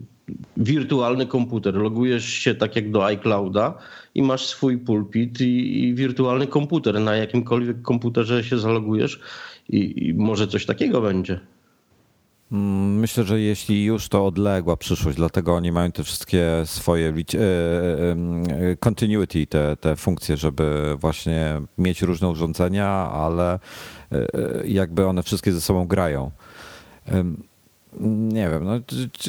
[0.56, 1.74] wirtualny komputer.
[1.74, 3.74] Logujesz się tak jak do iClouda
[4.14, 7.00] i masz swój pulpit i, i wirtualny komputer.
[7.00, 9.20] Na jakimkolwiek komputerze się zalogujesz
[9.68, 11.40] i, i może coś takiego będzie.
[12.52, 17.38] Mm, myślę, że jeśli już to odległa przyszłość, dlatego oni mają te wszystkie swoje e,
[17.38, 23.58] e, continuity, te, te funkcje, żeby właśnie mieć różne urządzenia, ale
[24.64, 26.30] jakby one wszystkie ze sobą grają.
[27.98, 28.72] Nie wiem, no,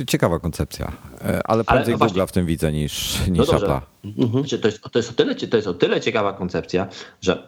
[0.08, 3.82] ciekawa koncepcja, e, ale prędzej ale, Google w tym widzę niż, no niż no Apple'a.
[4.04, 4.44] Mhm.
[4.62, 6.88] To, jest, to, jest o tyle, to jest o tyle ciekawa koncepcja,
[7.22, 7.48] że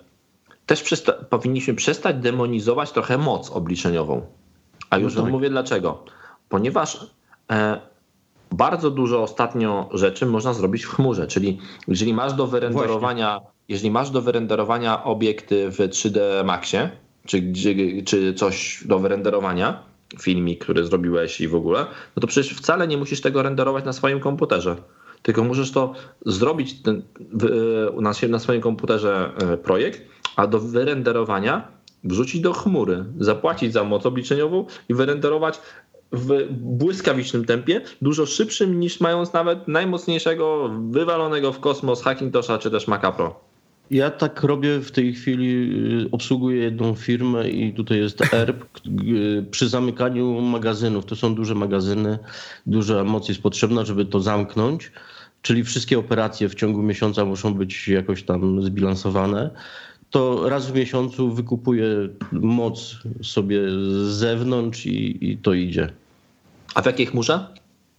[0.66, 4.22] też przysta- powinniśmy przestać demonizować trochę moc obliczeniową.
[4.90, 5.32] A już no tak.
[5.32, 6.04] mówię dlaczego.
[6.50, 7.08] Ponieważ
[7.52, 7.82] e,
[8.52, 14.10] bardzo dużo ostatnio rzeczy można zrobić w chmurze, czyli jeżeli masz do wyrenderowania, jeżeli masz
[14.10, 16.90] do wyrenderowania obiekty w 3D Maxie,
[17.26, 17.54] czy,
[18.06, 19.84] czy coś do wyrenderowania,
[20.22, 23.94] filmik, który zrobiłeś i w ogóle, no to przecież wcale nie musisz tego renderować na
[23.94, 24.76] swoim komputerze.
[25.22, 25.94] Tylko możesz to
[26.26, 27.02] zrobić ten,
[28.24, 30.02] e, na swoim komputerze e, projekt,
[30.36, 31.68] a do wyrenderowania
[32.04, 35.60] wrzucić do chmury, zapłacić za moc obliczeniową i wyrenderować
[36.12, 42.88] w błyskawicznym tempie, dużo szybszym niż mając nawet najmocniejszego, wywalonego w kosmos Hackintosha czy też
[42.88, 43.53] Maca Pro.
[43.92, 45.48] Ja tak robię w tej chwili,
[46.06, 51.06] y, obsługuję jedną firmę i tutaj jest ERP y, przy zamykaniu magazynów.
[51.06, 52.20] To są duże magazyny,
[52.66, 54.92] duża moc jest potrzebna, żeby to zamknąć.
[55.42, 59.50] Czyli wszystkie operacje w ciągu miesiąca muszą być jakoś tam zbilansowane.
[60.10, 61.86] To raz w miesiącu wykupuję
[62.32, 65.90] moc sobie z zewnątrz i, i to idzie.
[66.76, 67.48] A w jakiej chmurze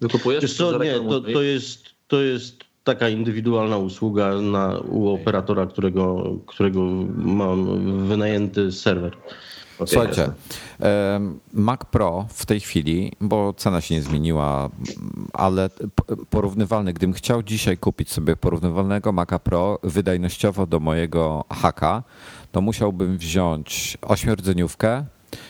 [0.00, 0.42] wykupujesz?
[0.42, 6.24] Wiesz co, nie, to, to, jest, to jest taka indywidualna usługa na, u operatora, którego,
[6.46, 6.80] którego
[7.16, 7.78] mam
[8.08, 9.16] wynajęty serwer.
[9.78, 10.32] Okay, Słuchajcie,
[11.52, 14.70] Mac Pro w tej chwili, bo cena się nie zmieniła,
[15.32, 15.70] ale
[16.30, 22.02] porównywalny, gdybym chciał dzisiaj kupić sobie porównywalnego Maca Pro wydajnościowo do mojego haka,
[22.52, 25.04] to musiałbym wziąć 8-rdzeniówkę,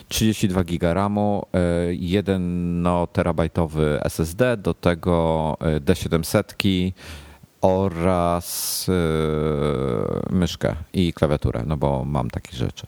[0.09, 1.47] 32 giga RAMu,
[1.91, 6.93] 1 no, terabajtowy SSD, do tego e, D700,
[7.65, 12.87] oraz yy, myszkę i klawiaturę, no bo mam takie rzeczy.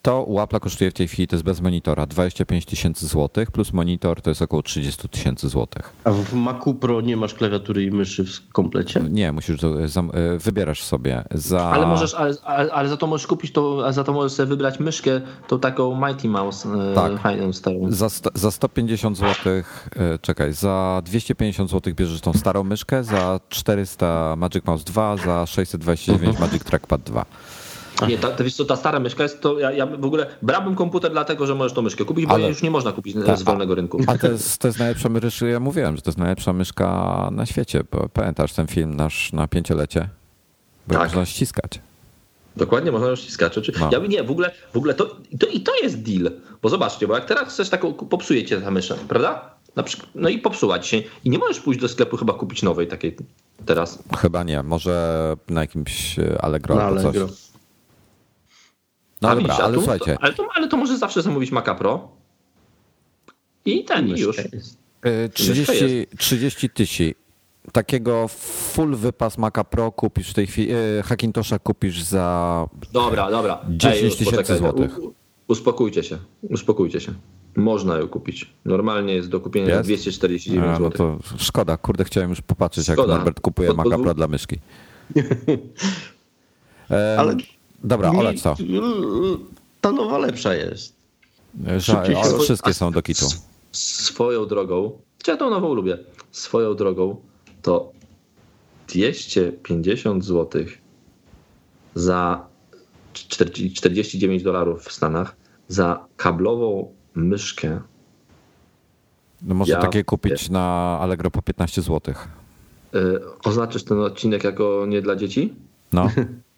[0.00, 3.50] E, To u Apple'a kosztuje w tej chwili, to jest bez monitora, 25 tysięcy złotych,
[3.50, 5.92] plus monitor to jest około 30 tysięcy złotych.
[6.04, 9.00] A w Macu Pro nie masz klawiatury i myszy w komplecie?
[9.10, 11.60] Nie, musisz, to- zam- e, wybierasz sobie za...
[11.70, 14.46] Ale możesz, ale, ale, ale za to możesz kupić to, a za to możesz sobie
[14.46, 17.20] wybrać myszkę, tą taką Mighty Mouse, e, Tak.
[17.20, 17.80] fajną starą.
[17.88, 19.34] Za, za 150 zł,
[20.22, 26.38] czekaj, za 250 zł bierzesz tą starą myszkę, za 400 Magic Mouse 2, za 629
[26.38, 27.24] Magic Trackpad 2.
[28.06, 30.74] Nie, ta, to wiesz co, ta stara myszka jest to, ja, ja w ogóle brałbym
[30.74, 33.42] komputer dlatego, że możesz tą myszkę kupić, bo Ale- już nie można kupić Tak, z
[33.42, 34.00] wolnego rynku.
[34.06, 37.46] A to jest, to jest najlepsza myszka, ja mówiłem, że to jest najlepsza myszka na
[37.46, 37.80] świecie.
[38.12, 40.08] Pamiętasz ten film nasz na pięciolecie?
[40.88, 41.02] Bo Tak.
[41.04, 41.80] można ściskać.
[42.56, 43.56] Dokładnie, można już ściskać.
[43.80, 43.88] No.
[43.92, 46.30] Ja nie, w ogóle, w ogóle to, to, i to jest deal,
[46.62, 49.54] bo zobaczcie, bo jak teraz chcesz taką, popsuje cię ta mysza, prawda?
[49.84, 52.86] Przykład, no i popsuła ci się i nie możesz pójść do sklepu chyba kupić nowej
[52.88, 53.16] takiej
[53.66, 54.02] teraz.
[54.18, 57.28] Chyba nie, może na jakimś Allegro Na albo Allegro.
[57.28, 57.49] coś.
[59.22, 61.74] No A dobra, ale tu- słuchajcie, To, ale, to, ale to możesz zawsze zamówić Maca
[61.74, 62.08] Pro
[63.64, 64.36] i ten, i już.
[64.38, 64.78] Myszka jest.
[65.02, 67.20] e, 30, 30 tysięcy.
[67.72, 68.28] Takiego
[68.72, 73.58] full wypas Maca Pro kupisz w tej chwili, e, Hackintosha kupisz za Dobra, dobra.
[73.68, 74.98] 10 już tysięcy złotych.
[75.48, 77.12] Uspokójcie się, uspokójcie się.
[77.56, 78.50] Można ją kupić.
[78.64, 79.82] Normalnie jest do kupienia Jest?
[79.88, 80.90] 249 A, no zł.
[80.90, 83.14] to szkoda, kurde, chciałem już popatrzeć, jak Szkoda.
[83.14, 84.58] Norbert kupuje Maca Pro dla myszki.
[87.18, 87.36] Ale
[87.84, 88.56] Dobra, oleć to.
[89.80, 90.96] Ta nowa lepsza jest.
[91.76, 93.26] Że, się- wszystkie są do kitu.
[93.72, 95.98] Swoją drogą, ja tą nową lubię,
[96.32, 97.16] swoją drogą
[97.62, 97.92] to
[98.88, 100.64] 250 zł
[101.94, 102.46] za
[103.12, 105.36] 40 49 dolarów w Stanach
[105.68, 107.80] za kablową myszkę.
[109.42, 112.14] No może Ja- takie kupić na Allegro po 15 zł.
[112.92, 115.54] Yy, oznaczysz ten odcinek jako nie dla dzieci?
[115.92, 116.10] No,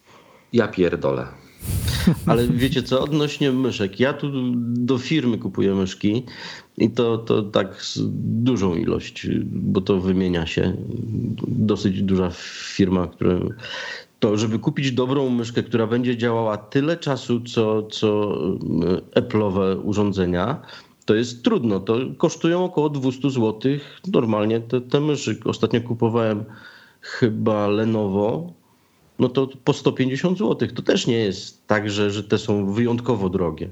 [0.52, 1.26] Ja pierdolę.
[2.26, 6.22] Ale wiecie co, odnośnie myszek, ja tu do firmy kupuję myszki
[6.78, 8.00] i to, to tak z
[8.42, 10.76] dużą ilość, bo to wymienia się.
[11.48, 12.30] Dosyć duża
[12.74, 13.38] firma, która
[14.22, 18.38] to żeby kupić dobrą myszkę, która będzie działała tyle czasu, co, co
[19.14, 20.62] Apple'owe urządzenia,
[21.04, 21.80] to jest trudno.
[21.80, 23.60] To kosztują około 200 zł.
[24.12, 25.40] Normalnie te, te myszy.
[25.44, 26.44] Ostatnio kupowałem
[27.00, 28.52] chyba Lenovo,
[29.18, 30.68] no to po 150 zł.
[30.74, 33.68] To też nie jest tak, że, że te są wyjątkowo drogie.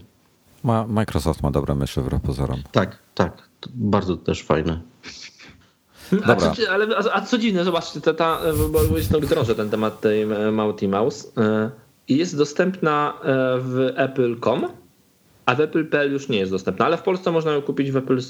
[0.65, 2.63] ma, Microsoft ma dobre myszy wbrew pozorom.
[2.73, 3.49] Tak, tak.
[3.61, 4.81] To bardzo też fajne.
[6.25, 6.37] A,
[6.71, 8.41] ale, a, a co dziwne, zobaczcie, ta, ta,
[8.91, 11.33] bo jest droższy ten temat tej e, Mauti Mouse.
[11.39, 11.71] e,
[12.09, 13.25] jest dostępna e,
[13.59, 14.67] w Apple.com,
[15.47, 18.21] a w Apple.pl już nie jest dostępna, ale w Polsce można ją kupić w Apple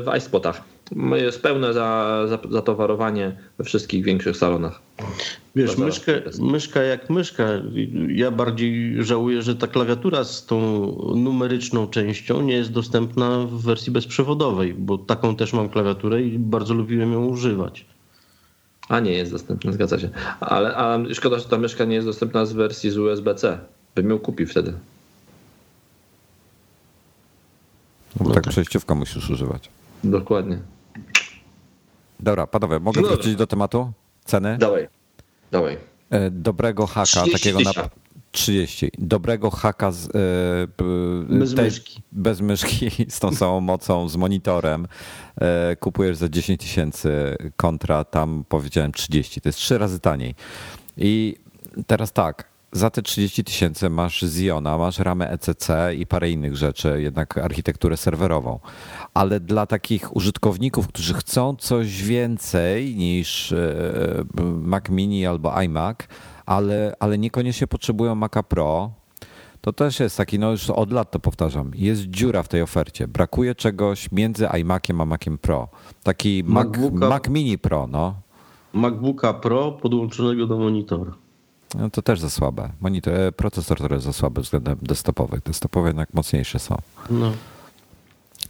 [0.00, 0.62] w iSpotach.
[1.14, 4.80] Jest pełne za, za, zatowarowanie we wszystkich większych salonach.
[5.56, 7.44] Wiesz, myszkę, myszka jak myszka.
[8.08, 10.58] Ja bardziej żałuję, że ta klawiatura z tą
[11.16, 16.74] numeryczną częścią nie jest dostępna w wersji bezprzewodowej, bo taką też mam klawiaturę i bardzo
[16.74, 17.86] lubiłem ją używać.
[18.88, 20.10] A nie jest dostępna, zgadza się.
[20.40, 23.58] Ale a szkoda, że ta myszka nie jest dostępna z wersji z USB-C.
[23.94, 24.72] Bym ją kupił wtedy.
[28.20, 28.52] No, No tak, tak.
[28.52, 29.70] przejściówka musisz używać.
[30.04, 30.58] Dokładnie.
[32.20, 33.16] Dobra, panowie, mogę Dobra.
[33.16, 33.92] wrócić do tematu?
[34.24, 34.58] Ceny?
[34.58, 34.88] Dawaj.
[35.50, 35.78] Dawaj.
[36.10, 37.70] E, Dobrego haka, 30 takiego na...
[37.70, 37.90] tysięcy.
[38.32, 38.90] 30.
[38.98, 40.06] Dobrego haka z,
[40.78, 42.02] b- Bez myszki.
[42.12, 44.86] Bez myszki, z tą samą mocą, z monitorem.
[45.40, 49.40] E, kupujesz za 10 tysięcy kontra, tam powiedziałem 30.
[49.40, 50.34] To jest trzy razy taniej.
[50.96, 51.36] I
[51.86, 55.68] teraz tak, za te 30 tysięcy masz Ziona, masz ramę ECC
[55.98, 58.58] i parę innych rzeczy, jednak architekturę serwerową.
[59.14, 63.74] Ale dla takich użytkowników, którzy chcą coś więcej niż e,
[64.44, 65.96] Mac Mini albo iMac,
[66.46, 68.90] ale, ale niekoniecznie potrzebują Maca Pro,
[69.60, 73.08] to też jest taki, no już od lat to powtarzam, jest dziura w tej ofercie.
[73.08, 75.68] Brakuje czegoś między iMaciem a Maciem Pro.
[76.02, 78.14] Taki Mac, MacBooka- Mac Mini Pro, no.
[78.72, 81.12] MacBooka Pro podłączonego do monitora.
[81.74, 82.70] No to też za słabe.
[82.80, 85.42] Monitor, e, procesor to jest za słaby względem desktopowych.
[85.42, 86.76] Desktopowe jednak mocniejsze są.
[87.10, 87.32] No.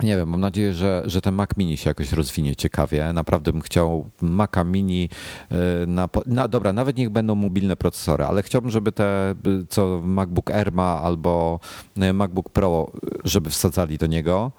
[0.03, 3.13] Nie wiem, mam nadzieję, że, że ten Mac Mini się jakoś rozwinie ciekawie.
[3.13, 5.09] Naprawdę bym chciał Maca Mini
[5.53, 9.35] y, na, na dobra, nawet niech będą mobilne procesory, ale chciałbym, żeby te,
[9.69, 11.61] co MacBook Air ma albo
[12.03, 12.91] y, MacBook Pro,
[13.25, 14.53] żeby wsadzali do niego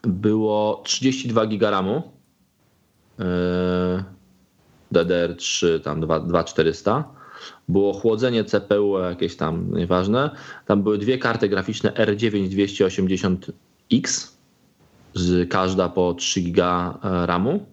[0.03, 2.11] Było 32 giga RAMu.
[3.19, 3.25] Yy,
[4.93, 7.16] DDR3 tam 2 2400.
[7.67, 10.29] Było chłodzenie CPU jakieś tam nieważne.
[10.65, 14.31] Tam były dwie karty graficzne R9 280X
[15.13, 17.65] z każda po 3 giga e, RAMu.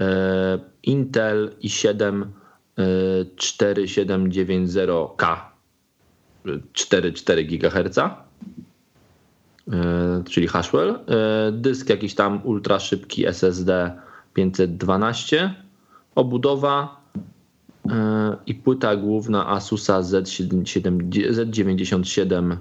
[0.00, 2.26] E, Intel i7
[2.78, 2.82] e,
[3.24, 5.36] 4790K
[6.44, 7.98] 4,4 GHz,
[10.30, 10.90] czyli Haswell.
[10.90, 10.96] E,
[11.52, 14.00] Dysk jakiś tam ultra szybki SSD
[14.34, 15.54] 512,
[16.14, 16.99] obudowa
[18.46, 20.62] i płyta główna Asusa Z7,
[21.10, 22.56] Z97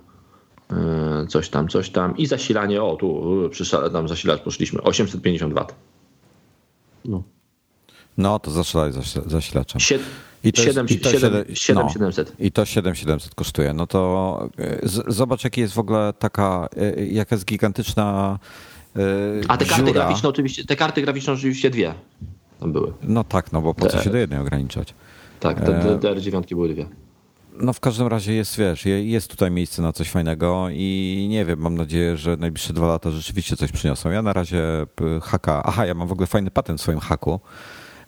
[0.71, 3.23] e, coś tam, coś tam i zasilanie, o tu
[3.63, 5.65] szale- tam zasilacz poszliśmy, 850 W.
[7.05, 7.23] No.
[8.17, 9.81] No to zasi- zasilaczem.
[9.81, 9.99] Sie-
[10.43, 11.89] I to jest- i to siedem- siedem- siedem- no.
[11.93, 12.33] 700.
[12.39, 13.73] I to 7700 kosztuje.
[13.73, 18.39] No to e, z, zobacz, jaki jest w ogóle taka, e, jaka jest gigantyczna
[18.95, 18.99] e,
[19.47, 19.93] A te karty dziura.
[20.05, 21.93] graficzne oczywiście, te karty graficzne oczywiście dwie
[22.59, 22.93] tam były.
[23.03, 24.93] No tak, no bo po co się do jednej ograniczać?
[25.39, 26.85] Tak, te, E, te DR9 były dwie.
[27.61, 31.45] No w każdym razie jest, wiesz, je- jest tutaj miejsce na coś fajnego i nie
[31.45, 34.09] wiem, mam nadzieję, że najbliższe dwa lata rzeczywiście coś przyniosą.
[34.09, 34.63] Ja na razie
[35.21, 37.39] haka, aha, ja mam w ogóle fajny patent w swoim haku,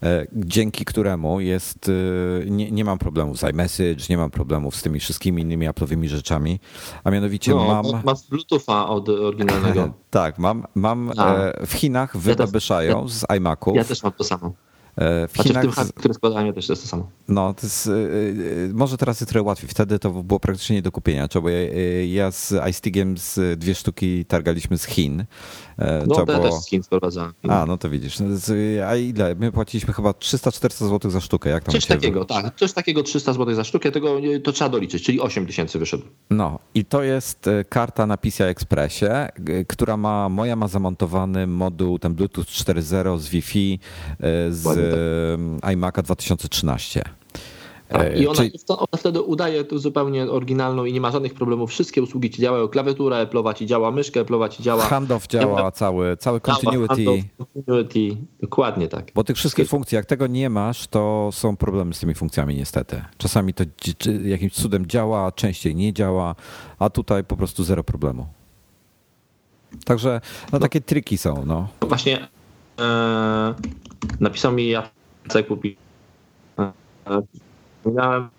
[0.03, 4.81] e, dzięki któremu jest, e, nie, nie mam problemów z iMessage, nie mam problemów z
[4.81, 6.59] tymi wszystkimi innymi Apple'owymi rzeczami,
[7.03, 8.03] a mianowicie No, mam...
[8.05, 9.93] masz Bluetootha od oryginalnego.
[10.09, 11.35] Tak, mam, mam A.
[11.35, 13.75] e, w Chinach wybabyszają z iMaców.
[13.75, 14.53] Ja też mam to samo.
[14.95, 17.09] E, w Znaczy w tym składałem, ja też jest to samo.
[17.27, 19.69] no, to jest, y, y, może teraz jest trochę łatwiej.
[19.69, 21.27] Wtedy to było praktycznie nie do kupienia.
[21.27, 25.25] Było- y, ja z iStigiem z dwie sztuki targaliśmy z Chin.
[25.77, 27.33] E, No trzeba to ja było- też z Chin sprowadzałem.
[27.49, 28.19] A, no to widzisz.
[28.19, 28.25] No,
[28.87, 29.35] A ile?
[29.35, 31.49] My płaciliśmy chyba 300-400 zł za sztukę.
[31.49, 32.55] Jak tam Coś takiego, tak.
[32.55, 36.03] Coś takiego 300 zł za sztukę, tego nie- to trzeba doliczyć, czyli 8 tysięcy wyszedł.
[36.29, 39.05] No i to jest e, karta na PCI Expressie,
[39.67, 43.79] która ma, moja ma zamontowany moduł, ten Bluetooth 4.0 z Wi-Fi
[44.19, 45.71] e, z Ładnie, tak.
[45.71, 47.03] e, iMac'a 2013.
[47.91, 48.01] Tak.
[48.01, 51.69] E, I ona, czyli- ona wtedy udaje to zupełnie oryginalną i nie ma żadnych problemów.
[51.69, 54.83] Wszystkie usługi ci działają, klawiatura Apple'owa ci działa, myszka Apple'owa ci działa.
[54.83, 57.05] Handoff działa cały, cały continuity.
[57.05, 58.17] handoff, continuity.
[58.41, 59.11] Dokładnie tak.
[59.15, 63.01] Bo tych wszystkich funkcji, jak tego nie masz, to są problemy z tymi funkcjami niestety.
[63.17, 63.63] Czasami to
[64.23, 66.35] jakimś cudem działa, częściej nie działa,
[66.79, 68.27] a tutaj po prostu zero problemu.
[69.85, 70.21] Także
[70.51, 71.67] no, takie triki są, no.
[71.81, 72.27] Właśnie
[72.79, 73.53] e,
[74.19, 75.77] napisał mi Jacek Pupi.
[76.59, 76.63] E,
[77.07, 77.21] e,
[77.85, 78.29] miałem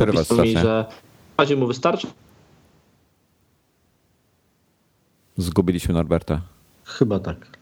[0.00, 0.86] napisał mi, że
[1.36, 2.06] w razie mu wystarczy.
[5.36, 6.40] Zgubiliśmy Norberta.
[6.84, 7.58] Chyba tak.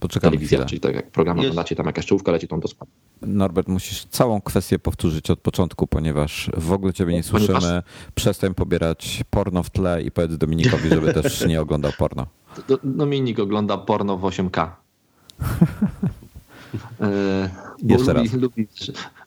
[0.00, 0.68] Poczekamy telewizja, chwilę.
[0.68, 1.46] czyli tak jak program Jest.
[1.50, 2.90] oglądacie, tam jakaś czołówka leci, to spada.
[3.22, 7.82] Norbert, musisz całą kwestię powtórzyć od początku, ponieważ w ogóle ciebie nie Ponieważ- słyszymy.
[8.14, 12.26] Przestań pobierać porno w tle i powiedz Dominikowi, żeby też nie oglądał porno.
[12.68, 14.70] Do- Dominik ogląda porno w 8K.
[17.82, 18.40] Bo Jeszcze lubi, raz.
[18.40, 18.66] lubi,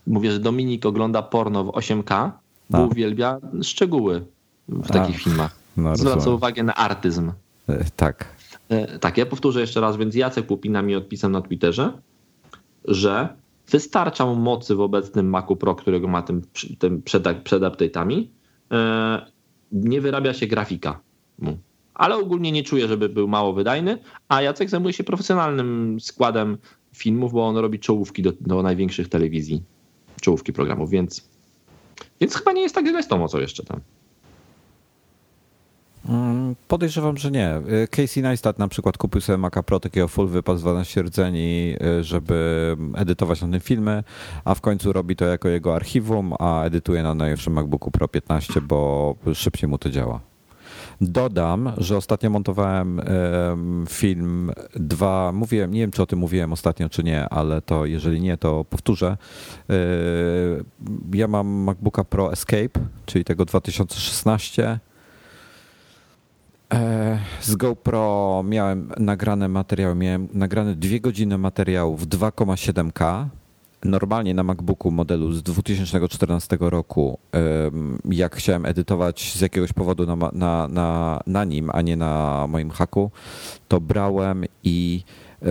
[0.07, 2.31] mówię, że Dominik ogląda porno w 8K,
[2.69, 2.81] bo A.
[2.85, 4.25] uwielbia szczegóły
[4.67, 5.55] w takich filmach.
[5.77, 6.35] No, Zwraca rozumiem.
[6.37, 7.31] uwagę na artyzm.
[7.69, 8.25] E, Tak.
[8.69, 11.91] E, Tak, ja powtórzę jeszcze raz, więc Jacek Pupina mi odpisał na Twitterze,
[12.85, 13.29] że
[13.71, 16.41] wystarcza mu mocy w obecnym Macu Pro, którego ma tym,
[16.79, 18.27] tym przed, przed update'ami.
[18.71, 19.25] E,
[19.71, 20.99] Nie wyrabia się grafika
[21.39, 21.57] mu.
[21.93, 23.97] Ale ogólnie nie czuję, żeby był mało wydajny,
[24.27, 26.57] a Jacek zajmuje się profesjonalnym składem
[26.99, 29.63] filmów, bo on robi czołówki do, do największych telewizji,
[30.21, 31.29] czołówki programów, więc,
[32.21, 33.81] więc chyba nie jest tak źle z tą mocą jeszcze tam.
[36.09, 37.61] Mm, Podejrzewam, że nie.
[37.83, 41.75] Y, Casey Neistat na przykład kupił sobie Maca Pro takiego full wypad z 12 rdzeni,
[41.99, 44.03] y, żeby edytować na tym filmy,
[44.45, 48.61] a w końcu robi to jako jego archiwum, a edytuje na najnowszym MacBooku Pro 15,
[48.61, 50.28] bo szybciej mu to działa.
[51.01, 56.89] Dodam, że ostatnio montowałem em, film dwa, mówiłem, nie wiem czy o tym mówiłem ostatnio
[56.89, 59.17] czy nie, ale to jeżeli nie, to powtórzę.
[59.69, 60.63] Y,
[61.13, 64.79] Ja mam MacBooka Pro Escape, czyli tego 2016
[66.73, 73.25] E, Z GoPro miałem nagrane materiały, miałem nagrane dwie godziny materiału w 2,7K.
[73.83, 77.19] Normalnie na MacBooku modelu z 2014 roku,
[78.05, 82.69] jak chciałem edytować z jakiegoś powodu na, na, na, na nim, a nie na moim
[82.69, 83.11] haku,
[83.67, 85.03] to brałem i
[85.41, 85.45] e,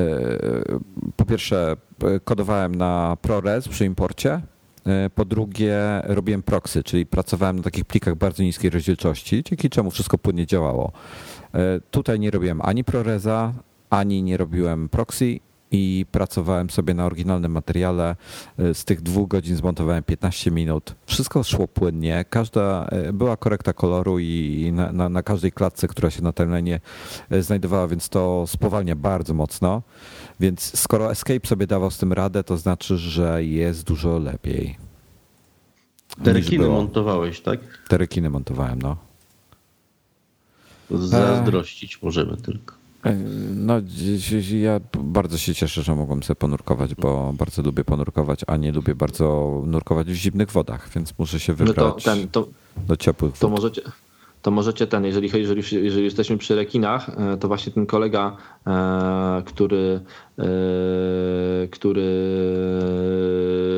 [1.17, 4.41] po pierwsze e, kodowałem na ProRes przy imporcie,
[4.89, 9.91] E, Po drugie, robiłem proxy, czyli pracowałem na takich plikach bardzo niskiej rozdzielczości, dzięki czemu
[9.91, 10.93] wszystko płynnie działało.
[11.91, 13.53] Tutaj nie robiłem ani ProResa,
[13.91, 15.41] ani nie robiłem proxy
[15.71, 18.17] i pracowałem sobie na oryginalnym materiale.
[18.59, 20.95] Z tych dwóch godzin zmontowałem 15 minut.
[21.07, 22.25] Wszystko szło płynnie.
[22.31, 26.81] Każda była korekta koloru i na, na, na każdej klatce, która się na timeline
[27.41, 29.83] znajdowała, więc to spowalnia bardzo mocno.
[30.41, 34.77] Więc skoro Escape sobie dawał z tym radę, to znaczy, że jest dużo lepiej.
[36.25, 37.61] Te rekiny montowałeś, tak?
[37.89, 38.97] Te rekiny montowałem, no.
[40.91, 42.78] Zazdrościć możemy tylko.
[43.05, 43.15] E,
[43.55, 43.75] no,
[44.53, 48.95] ja bardzo się cieszę, że mogłem sobie ponurkować, bo bardzo lubię ponurkować, a nie lubię
[48.95, 52.49] bardzo nurkować w zimnych wodach, więc muszę się wybrać no to ten, to,
[52.89, 53.41] do ciepłych wód.
[53.41, 53.83] To możecie,
[54.43, 59.43] to możecie ten, jeżeli, jeżeli, jeżeli jesteśmy przy rekinach, e, to właśnie ten kolega, e,
[59.47, 60.01] który,
[61.71, 62.07] który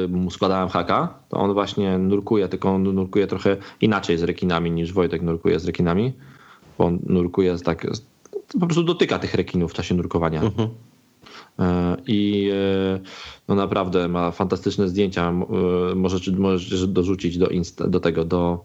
[0.09, 4.93] mu składałem haka, to on właśnie nurkuje, tylko on nurkuje trochę inaczej z rekinami niż
[4.93, 6.13] Wojtek nurkuje z rekinami,
[6.79, 7.87] bo on nurkuje tak
[8.61, 10.43] po prostu dotyka tych rekinów w czasie nurkowania.
[10.43, 10.69] Uh-huh.
[12.07, 13.01] I e,
[13.49, 15.33] no naprawdę ma fantastyczne zdjęcia.
[15.97, 18.65] Możesz, możesz dorzucić do, insta, do tego, do,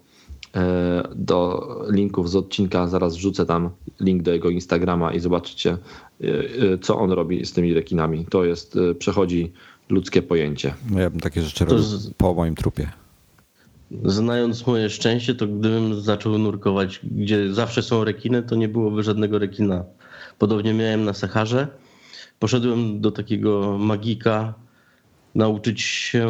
[1.15, 2.87] do linków z odcinka.
[2.87, 5.77] Zaraz wrzucę tam link do jego Instagrama i zobaczycie,
[6.81, 8.25] co on robi z tymi rekinami.
[8.29, 9.51] To jest, przechodzi
[9.89, 10.73] ludzkie pojęcie.
[10.91, 12.13] No ja bym takie rzeczy robił z...
[12.17, 12.91] po moim trupie.
[14.03, 19.39] Znając moje szczęście, to gdybym zaczął nurkować, gdzie zawsze są rekiny, to nie byłoby żadnego
[19.39, 19.83] rekina.
[20.37, 21.67] Podobnie miałem na Saharze.
[22.39, 24.53] Poszedłem do takiego magika
[25.35, 26.27] nauczyć się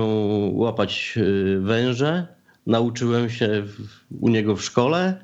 [0.54, 2.28] łapać y, węże.
[2.68, 3.64] Nauczyłem się
[4.20, 5.20] u niego w szkole,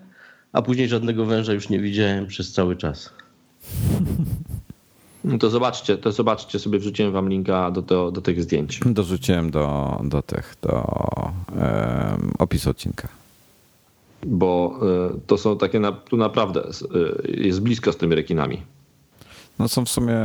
[0.54, 3.14] a później żadnego węża już nie widziałem przez cały czas.
[5.24, 8.80] No to zobaczcie, to zobaczcie sobie, wrzuciłem wam linka do, do, do tych zdjęć.
[8.86, 10.84] Dorzuciłem do, do tych, do
[11.50, 13.08] um, opisu odcinka.
[14.26, 14.80] Bo
[15.16, 18.62] y, to są takie, na, tu naprawdę y, jest blisko z tymi rekinami.
[19.60, 20.18] No są w sumie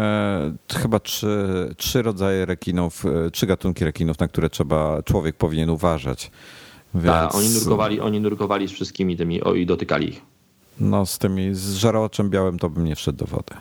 [0.74, 6.30] chyba trzy, trzy rodzaje rekinów, y, trzy gatunki rekinów, na które trzeba, człowiek powinien uważać.
[6.94, 7.06] Więc...
[7.06, 10.35] A, oni nurkowali, oni nurkowali z wszystkimi tymi o, i dotykali ich.
[10.80, 13.54] No z tymi, z żarłaczem białym to bym nie wszedł do wody.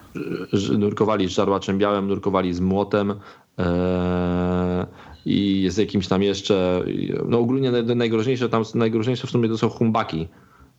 [0.77, 3.13] Nurkowali z żarłaczem białym, nurkowali z młotem
[3.59, 4.87] e,
[5.25, 6.85] i z jakimś tam jeszcze,
[7.27, 10.27] no ogólnie najgroźniejsze tam, najgroźniejsze w sumie to są humbaki,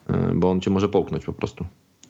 [0.07, 1.65] e, bo on cię może połknąć po prostu.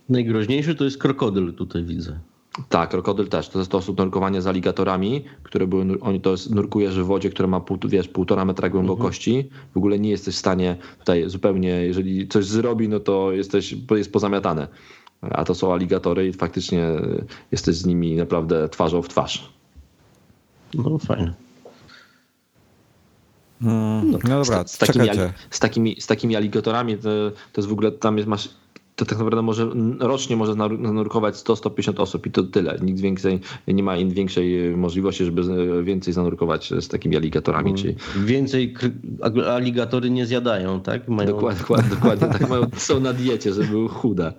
[0.08, 2.20] Najgroźniejszy to jest krokodyl tutaj widzę.
[2.68, 3.48] Tak, krokodyl też.
[3.48, 7.48] To jest sposób nurkowania z aligatorami, które były, oni to jest, nurkujesz w wodzie, która
[7.48, 9.36] ma pół, wiesz, półtora metra głębokości.
[9.36, 9.62] Mhm.
[9.74, 14.12] W ogóle nie jesteś w stanie tutaj zupełnie, jeżeli coś zrobi, no to jesteś, jest
[14.12, 14.68] pozamiatane.
[15.20, 16.88] A to są aligatory i faktycznie
[17.52, 19.52] jesteś z nimi naprawdę twarzą w twarz.
[20.74, 21.34] No fajne.
[23.62, 25.08] Hmm, no, no dobra, z, z, takimi,
[25.50, 27.10] z, takimi, z takimi aligatorami to,
[27.52, 28.48] to jest w ogóle, tam jest, masz
[28.96, 32.78] to tak naprawdę może rocznie może zanurkować 100-150 osób i to tyle.
[32.82, 35.42] Nikt więcej, nie ma większej możliwości, żeby
[35.84, 37.74] więcej zanurkować z takimi aligatorami.
[37.74, 37.94] Czyli...
[38.16, 38.74] Więcej
[39.48, 41.08] aligatory nie zjadają, tak?
[41.08, 41.30] Mają...
[41.30, 44.32] Dokładnie, dokładnie, dokładnie tak mają, są na diecie, żeby były chude.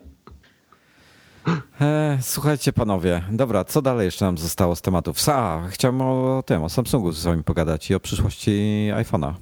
[1.82, 5.18] E, słuchajcie panowie, dobra, co dalej jeszcze nam zostało z tematów?
[5.22, 8.52] Sa, chciałem o tym, o Samsungu z wami pogadać i o przyszłości
[8.94, 9.34] iPhone'a.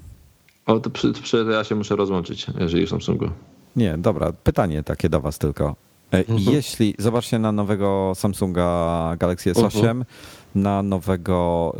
[0.66, 3.30] O, to przy, przy, ja się muszę rozłączyć, jeżeli w Samsungu.
[3.76, 5.76] Nie, dobra, pytanie takie do was tylko.
[6.12, 6.40] E, mhm.
[6.40, 10.06] Jeśli, zobaczcie na nowego Samsunga Galaxy S8, mhm.
[10.56, 11.76] na nowego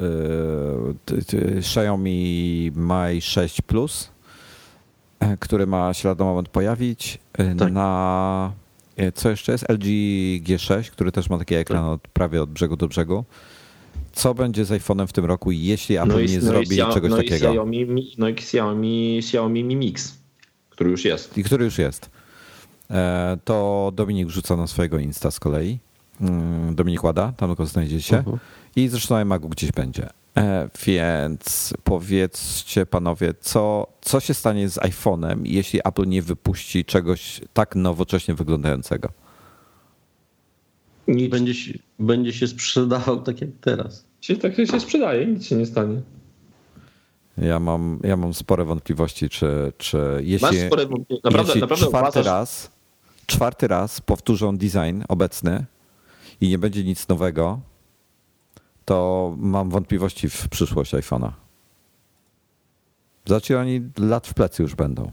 [1.12, 4.12] y, Xiaomi Mi 6 Plus,
[5.40, 7.20] który ma się lada moment pojawić,
[7.58, 7.72] tak.
[7.72, 8.52] na
[9.16, 9.70] co jeszcze jest?
[9.70, 9.86] LG
[10.44, 11.92] G6, który też ma taki ekran tak.
[11.92, 13.24] od, prawie od brzegu do brzegu.
[14.14, 17.12] Co będzie z iPhone'em w tym roku, jeśli Apple no i, nie no zrobi czegoś
[17.12, 17.36] no takiego?
[17.36, 20.25] I Xiaomi, no i Xiaomi, Xiaomi Mi Mix
[20.76, 21.38] który już jest.
[21.38, 22.10] I który już jest.
[22.92, 25.80] E, to Dominik rzuca na swojego Insta z kolei.
[26.22, 28.24] Mm, Dominik Łada, tam go znajdziecie.
[28.26, 28.38] Uh-huh.
[28.76, 30.10] I zresztą iMagu gdzieś będzie.
[30.38, 37.42] E, więc powiedzcie panowie, co, co się stanie z iPhone'em, jeśli Apple nie wypuści czegoś
[37.54, 39.10] tak nowocześnie wyglądającego?
[41.08, 41.32] Nic.
[41.32, 44.06] Będzie się, będzie się sprzedawał tak jak teraz.
[44.22, 46.02] Się, tak się sprzedaje, nic się nie stanie.
[47.38, 50.86] Ja mam, ja mam spore wątpliwości, czy, czy jeśli, Masz spore,
[51.24, 52.26] naprawdę, jeśli naprawdę czwarty, uważasz...
[52.26, 52.72] raz,
[53.26, 55.66] czwarty raz powtórzą design obecny
[56.42, 57.60] i nie będzie nic nowego,
[58.86, 61.32] to mam wątpliwości w przyszłość iPhone'a.
[63.26, 65.12] Znaczy oni lat w plecy już będą.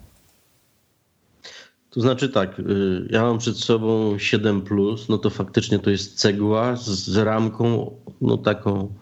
[1.90, 4.64] To znaczy tak, y, ja mam przed sobą 7,
[5.08, 8.94] no to faktycznie to jest cegła z ramką, no taką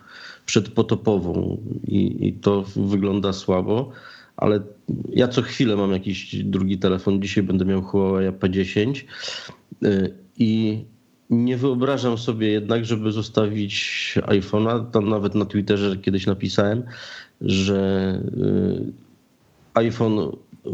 [0.50, 3.90] przedpotopową i, i to wygląda słabo,
[4.36, 4.60] ale
[5.08, 7.22] ja co chwilę mam jakiś drugi telefon.
[7.22, 9.04] Dzisiaj będę miał Huawei P10
[9.84, 10.84] y, i
[11.30, 13.74] Nie wyobrażam sobie jednak, żeby zostawić
[14.22, 14.90] iPhone'a.
[14.90, 16.82] Tam nawet na Twitterze kiedyś napisałem,
[17.40, 18.92] że y,
[19.74, 20.18] iPhone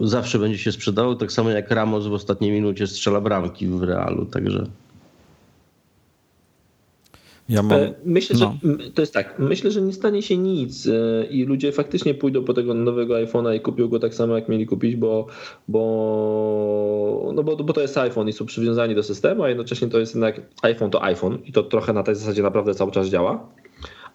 [0.00, 4.26] zawsze będzie się sprzedało, tak samo jak Ramos w ostatniej minucie strzela bramki w Realu,
[4.26, 4.66] także...
[7.48, 7.81] Ja mam...
[7.81, 8.56] E, myślę, no.
[8.62, 9.39] że to jest tak.
[9.39, 13.56] Myślę, że nie stanie się nic e, i ludzie faktycznie pójdą po tego nowego iPhone'a
[13.56, 15.27] i kupią go tak samo, jak mieli kupić, bo,
[15.68, 19.98] bo, no bo, bo to jest iPhone i są przywiązani do systemu, a jednocześnie to
[19.98, 23.48] jest jednak iPhone to iPhone i to trochę na tej zasadzie naprawdę cały czas działa.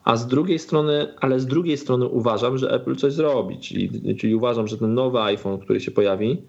[0.03, 4.35] A z drugiej strony, ale z drugiej strony uważam, że Apple coś zrobi, czyli, czyli
[4.35, 6.41] uważam, że ten nowy iPhone, który się pojawi,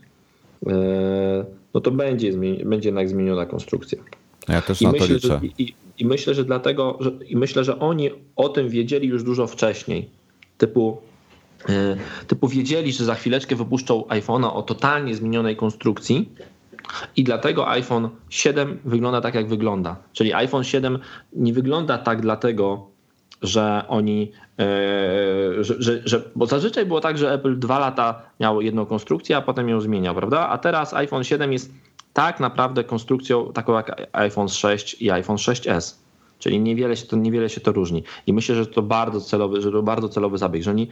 [0.66, 1.44] e,
[1.74, 2.32] no to będzie,
[2.64, 3.98] będzie jednak zmieniona konstrukcja.
[4.48, 5.28] Ja też I na myślę, to liczę.
[5.28, 9.22] Że, i, i, myślę, że dlatego, że, i myślę, że oni o tym wiedzieli już
[9.22, 10.08] dużo wcześniej.
[10.58, 10.98] Typu,
[11.68, 11.96] e,
[12.26, 16.28] typu wiedzieli, że za chwileczkę wypuszczą iPhone'a o totalnie zmienionej konstrukcji,
[17.16, 19.96] i dlatego iPhone 7 wygląda tak, jak wygląda.
[20.12, 20.98] Czyli iPhone 7
[21.32, 22.86] nie wygląda tak dlatego,
[23.42, 28.60] że oni, e, że, że, że, bo zazwyczaj było tak, że Apple dwa lata miało
[28.60, 30.48] jedną konstrukcję, a potem ją zmieniał, prawda?
[30.48, 31.72] A teraz iPhone 7 jest
[32.12, 35.94] tak naprawdę konstrukcją taką jak iPhone 6 i iPhone 6s.
[36.38, 38.04] Czyli niewiele się to, niewiele się to różni.
[38.26, 40.88] I myślę, że to bardzo celowy, że to bardzo celowy zabieg, że oni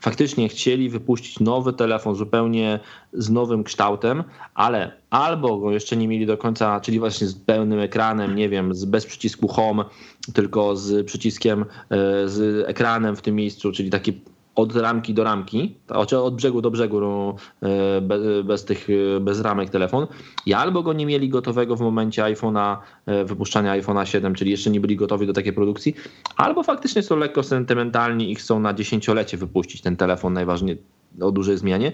[0.00, 2.80] faktycznie chcieli wypuścić nowy telefon zupełnie
[3.12, 4.24] z nowym kształtem,
[4.54, 8.74] ale albo go jeszcze nie mieli do końca, czyli właśnie z pełnym ekranem, nie wiem,
[8.74, 9.84] z, bez przycisku home,
[10.34, 11.66] tylko z przyciskiem, e,
[12.28, 14.20] z ekranem w tym miejscu, czyli taki
[14.54, 15.74] od ramki do ramki,
[16.22, 18.00] od brzegu do brzegu no, e,
[18.44, 18.88] bez, tych,
[19.20, 20.06] bez ramek telefon
[20.46, 22.76] i albo go nie mieli gotowego w momencie iPhone'a,
[23.06, 25.94] e, wypuszczania iPhone'a 7, czyli jeszcze nie byli gotowi do takiej produkcji,
[26.36, 30.78] albo faktycznie są lekko sentymentalni i chcą na dziesięciolecie wypuścić ten telefon najważniej
[31.20, 31.92] o dużej zmianie.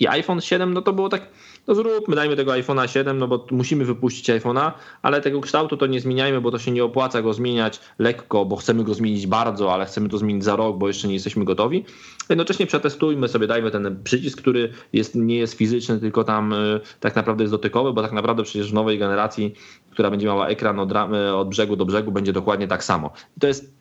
[0.00, 1.28] I iPhone 7, no to było tak,
[1.66, 4.72] no zróbmy, dajmy tego iPhone'a 7, no bo musimy wypuścić iPhone'a,
[5.02, 8.56] ale tego kształtu to nie zmieniajmy, bo to się nie opłaca go zmieniać lekko, bo
[8.56, 11.84] chcemy go zmienić bardzo, ale chcemy to zmienić za rok, bo jeszcze nie jesteśmy gotowi.
[12.28, 17.16] Jednocześnie przetestujmy sobie, dajmy ten przycisk, który jest, nie jest fizyczny, tylko tam y, tak
[17.16, 19.54] naprawdę jest dotykowy, bo tak naprawdę przecież w nowej generacji,
[19.90, 20.92] która będzie miała ekran od,
[21.34, 23.10] od brzegu do brzegu, będzie dokładnie tak samo.
[23.36, 23.74] I to jest,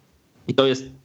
[0.48, 1.01] i to jest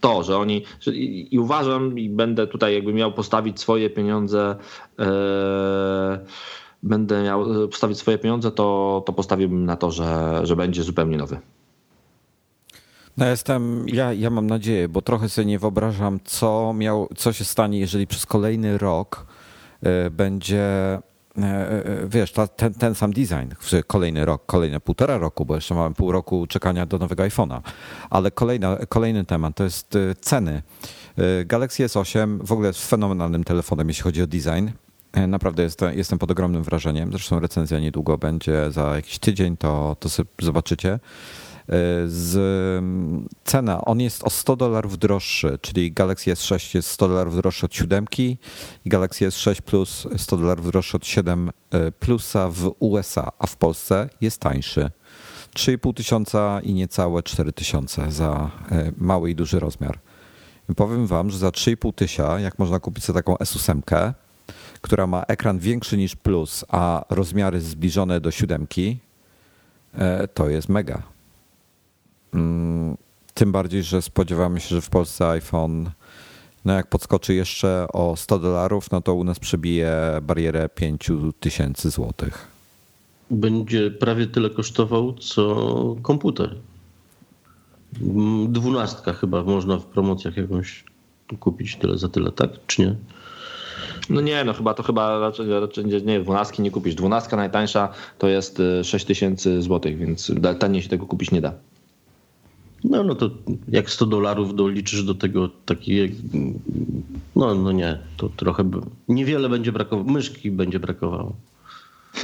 [0.00, 4.56] to, że oni że, i, i, uważam i będę tutaj jakby miał postawić swoje pieniądze
[4.98, 6.18] e,
[6.82, 11.38] będę miał postawić swoje pieniądze, to, to postawiłbym na to, że, że będzie zupełnie nowy.
[13.16, 17.44] No jestem, ja, ja mam nadzieję, bo trochę sobie nie wyobrażam, co, miał, co się
[17.44, 19.26] stanie, jeżeli przez kolejny rok
[19.82, 21.15] e, będzie E, e,
[22.08, 23.48] wiesz, ta, ten, ten sam design,
[23.86, 27.60] kolejny rok, kolejne półtora roku, bo jeszcze mamy pół roku czekania do nowego iPhone'a.
[28.10, 30.62] Ale kolejna, kolejny temat to jest e, ceny.
[31.46, 34.68] Galaxy S8 w ogóle jest fenomenalnym telefonem, jeśli chodzi o design.
[35.28, 37.10] Naprawdę jestem, jestem pod ogromnym wrażeniem.
[37.10, 40.08] Zresztą recenzja niedługo będzie za jakiś tydzień, to, to
[40.42, 40.98] zobaczycie
[42.06, 42.34] z
[43.44, 47.74] cena, on jest o 100 dolarów droższy, czyli Galaxy S6 jest 100 dolarów droższy od
[47.74, 48.38] 7 i
[48.86, 54.08] Galaxy S6 Plus 100 dolarów droższy od 7 e, Plusa w USA, a w Polsce
[54.20, 54.90] jest tańszy.
[55.54, 59.98] 3,5 tysiąca i niecałe 4 tysiące za e, mały i duży rozmiar.
[60.76, 64.12] Powiem wam, że za 3,5 tysiąca, jak można kupić sobie taką S8,
[64.80, 68.98] która ma ekran większy niż Plus, a rozmiary zbliżone do siódemki,
[69.94, 71.15] e, to jest mega.
[72.36, 72.96] Mm,
[73.34, 75.90] tym bardziej, że spodziewamy się, że w Polsce iPhone,
[76.64, 82.46] no jak podskoczy jeszcze o 100 dolarów, no to u nas przebije barierę 5000 złotych.
[83.30, 86.54] Będzie prawie tyle kosztował, co komputer.
[88.02, 90.84] Mm, dwunastka chyba można w promocjach jakąś
[91.40, 92.50] kupić tyle za tyle, tak?
[92.66, 92.96] Czy nie?
[94.10, 96.94] No nie, no chyba to chyba raczej, raczej nie, dwunastki nie kupisz.
[96.94, 97.88] Dwunastka najtańsza
[98.18, 101.52] to jest 6000 y, złotych, więc taniej się tego kupić nie da.
[102.90, 103.30] No, no to
[103.68, 106.08] jak 100 dolarów doliczysz do tego takie,
[107.36, 108.70] no, no nie, to trochę,
[109.08, 111.36] niewiele będzie brakowało, myszki będzie brakowało.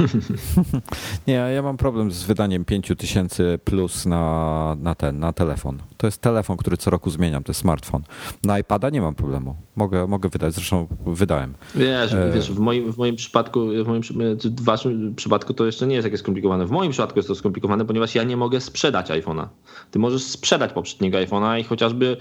[1.27, 5.79] Nie, ja mam problem z wydaniem 5000 plus na, na ten, na telefon.
[5.97, 8.03] To jest telefon, który co roku zmieniam, to jest smartfon.
[8.45, 9.57] Na iPada nie mam problemu.
[9.77, 11.55] Mogę, mogę wydać, zresztą wydałem.
[11.75, 12.33] Wiesz, e...
[12.35, 14.03] wiesz w, moim, w moim przypadku, w moim
[14.45, 16.67] w waszym przypadku to jeszcze nie jest takie skomplikowane.
[16.67, 19.47] W moim przypadku jest to skomplikowane, ponieważ ja nie mogę sprzedać iPhone'a.
[19.91, 22.17] Ty możesz sprzedać poprzedniego iPhone'a i chociażby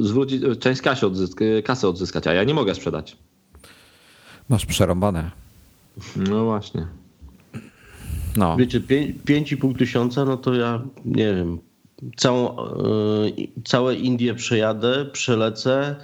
[0.00, 3.16] zwrócić, część kasy, odzysk, kasy odzyskać, a ja nie mogę sprzedać.
[4.48, 5.30] Masz przerąbane.
[6.16, 7.01] No właśnie.
[8.36, 8.56] No.
[8.56, 11.58] Wiecie, 5,5 tysiąca, no to ja nie wiem,
[12.16, 12.56] całą,
[13.36, 15.96] yy, całe Indie przejadę, przelecę,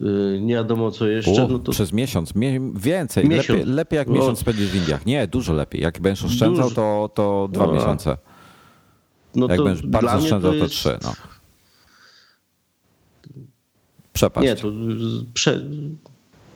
[0.00, 1.48] yy, nie wiadomo co jeszcze.
[1.48, 1.72] no to...
[1.72, 2.32] Przez miesiąc,
[2.74, 3.58] więcej, miesiąc.
[3.58, 5.06] Lepiej, lepiej jak miesiąc spędzisz w Indiach.
[5.06, 5.82] Nie, dużo lepiej.
[5.82, 6.74] Jak będziesz oszczędzał, dużo.
[6.74, 7.72] to, to dwa no.
[7.72, 8.16] miesiące.
[9.34, 10.82] No Jak to będziesz bardzo szczędzał, to, jest...
[10.82, 10.98] to 3.
[11.02, 11.12] No.
[14.12, 14.48] Przepaść.
[14.48, 14.68] Nie, to
[15.34, 15.60] prze...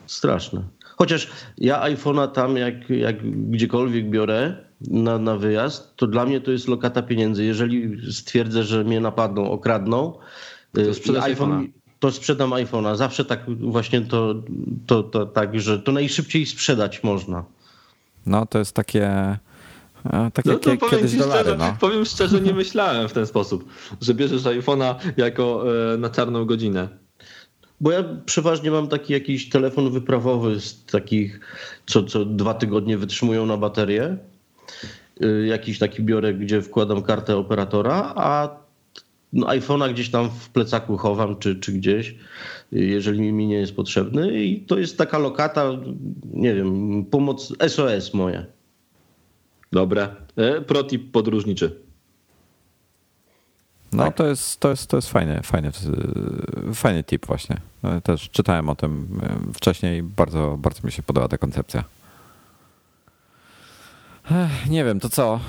[0.07, 0.63] straszne.
[0.97, 1.29] Chociaż
[1.59, 6.69] ja iPhone'a tam, jak, jak gdziekolwiek biorę na, na wyjazd, to dla mnie to jest
[6.69, 7.45] lokata pieniędzy.
[7.45, 10.19] Jeżeli stwierdzę, że mnie napadną, okradną,
[10.73, 12.97] to, y, iPhone, to sprzedam iPhone'a.
[12.97, 14.35] Zawsze tak właśnie to,
[14.87, 17.45] to, to tak, że to najszybciej sprzedać można.
[18.27, 19.39] No to jest takie.
[20.35, 21.77] Takie no to kiedyś dolary, szczerze, no.
[21.81, 23.65] Powiem szczerze, nie myślałem w ten sposób,
[24.01, 26.89] że bierzesz iPhone'a jako e, na czarną godzinę.
[27.81, 31.41] Bo ja przeważnie mam taki jakiś telefon wyprawowy z takich,
[31.87, 34.17] co, co dwa tygodnie wytrzymują na baterię.
[35.25, 38.49] Y, jakiś taki biorę, gdzie wkładam kartę operatora, a
[39.33, 42.15] no, iPhone'a gdzieś tam w plecaku chowam, czy, czy gdzieś,
[42.73, 44.45] jeżeli mi nie jest potrzebny.
[44.45, 45.71] I to jest taka lokata,
[46.33, 48.47] nie wiem, pomoc SOS moje.
[49.73, 50.09] Dobre.
[50.37, 51.81] E, protip podróżniczy.
[53.93, 54.17] No tak?
[54.17, 55.71] to, jest, to, jest, to jest fajny, fajny,
[56.75, 57.57] fajny tip właśnie.
[57.85, 60.03] E, też czytałem o tym e, wcześniej.
[60.03, 61.85] Bardzo, bardzo mi się podoba ta koncepcja.
[64.69, 65.41] Nie wiem, to co?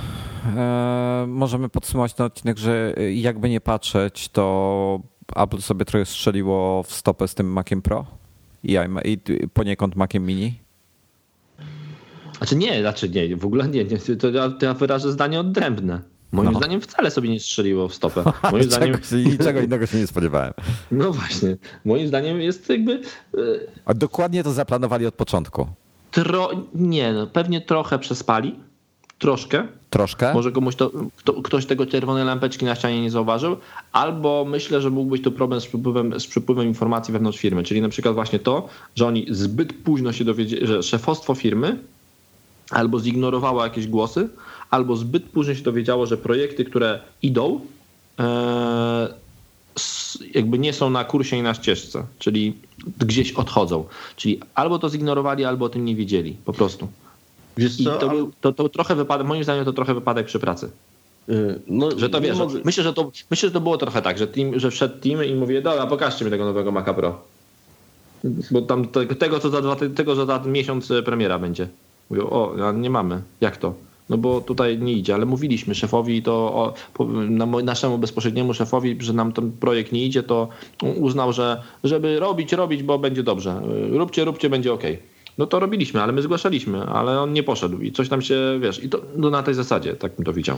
[0.58, 5.00] Eee, możemy podsumować ten odcinek, że jakby nie patrzeć, to
[5.36, 8.06] Apple sobie trochę strzeliło w stopę z tym Maciem Pro
[8.64, 9.18] i, i
[9.54, 10.60] poniekąd Maciem Mini.
[12.38, 16.02] Znaczy nie, znaczy nie, w ogóle nie, nie to ja, to ja wyrażę zdanie odrębne.
[16.32, 16.60] Moim no.
[16.60, 18.24] zdaniem wcale sobie nie strzeliło w stopę.
[18.52, 18.96] Moim zdaniem...
[19.26, 20.54] Niczego innego się nie spodziewałem.
[20.92, 21.58] No właśnie.
[21.86, 22.94] Moim zdaniem jest jakby...
[22.94, 23.40] E,
[23.86, 25.68] A dokładnie to zaplanowali od początku.
[26.12, 26.50] Tro...
[26.76, 28.60] Nie, no, pewnie trochę przespali.
[29.22, 29.68] Troszkę.
[29.90, 30.34] Troszkę?
[30.34, 33.58] Może komuś to, kto, ktoś tego czerwonej lampeczki na ścianie nie zauważył,
[33.92, 37.82] albo myślę, że mógł być to problem z przepływem, z przepływem informacji wewnątrz firmy, czyli
[37.82, 41.80] na przykład właśnie to, że oni zbyt późno się dowiedzieli, że szefostwo firmy
[42.70, 44.30] albo zignorowało jakieś głosy,
[44.70, 47.62] albo zbyt późno się dowiedziało, że projekty, które idą,
[48.20, 49.14] e,
[50.34, 52.54] jakby nie są na kursie i na ścieżce, czyli
[53.00, 53.86] gdzieś odchodzą.
[54.16, 56.88] Czyli albo to zignorowali, albo o tym nie wiedzieli, po prostu.
[57.58, 60.72] I to, był, to, to trochę wypadek, moim zdaniem to trochę wypadek przy pracy.
[61.30, 64.28] Y, no, że to wiesz, myślę, że to, myślę, że to było trochę tak, że,
[64.28, 67.22] team, że wszedł team i mówi, dobra, pokażcie mi tego nowego Maca Pro.
[68.52, 68.88] Bo tam
[69.20, 71.68] tego, co za, tego, że za miesiąc premiera będzie.
[72.10, 73.22] Mówią, o, nie mamy.
[73.42, 73.74] Jak to?
[74.10, 76.74] No bo tutaj nie idzie, ale mówiliśmy szefowi to o,
[77.64, 80.48] naszemu bezpośredniemu szefowi, że nam ten projekt nie idzie, to
[80.96, 83.62] uznał, że żeby robić, robić, bo będzie dobrze.
[83.90, 84.84] Róbcie, róbcie, będzie ok.
[85.38, 88.84] No to robiliśmy, ale my zgłaszaliśmy, ale on nie poszedł i coś tam się, wiesz,
[88.84, 90.58] i to no na tej zasadzie, tak bym to widział.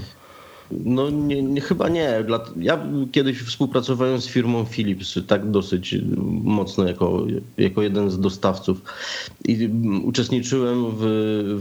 [0.71, 2.25] No nie, nie, chyba nie.
[2.57, 5.95] Ja kiedyś współpracowałem z firmą Philips, tak dosyć
[6.43, 7.25] mocno jako,
[7.57, 8.81] jako jeden z dostawców
[9.45, 9.69] i
[10.03, 11.01] uczestniczyłem w,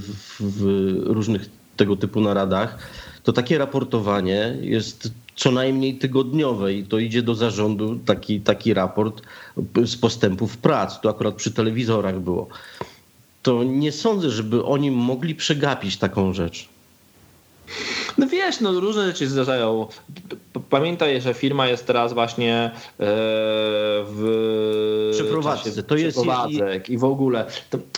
[0.01, 0.62] w, w
[1.06, 2.78] różnych tego typu naradach.
[3.22, 9.22] To takie raportowanie jest co najmniej tygodniowe i to idzie do zarządu taki, taki raport
[9.84, 11.01] z postępów prac.
[11.01, 12.48] To akurat przy telewizorach było
[13.43, 16.69] to nie sądzę, żeby oni mogli przegapić taką rzecz.
[18.19, 19.86] No wiesz, no różne rzeczy zdarzają.
[20.70, 22.70] Pamiętaj, że firma jest teraz właśnie e,
[24.06, 25.82] w przeprowadzce.
[25.82, 26.93] To jest i...
[26.93, 27.47] i w ogóle.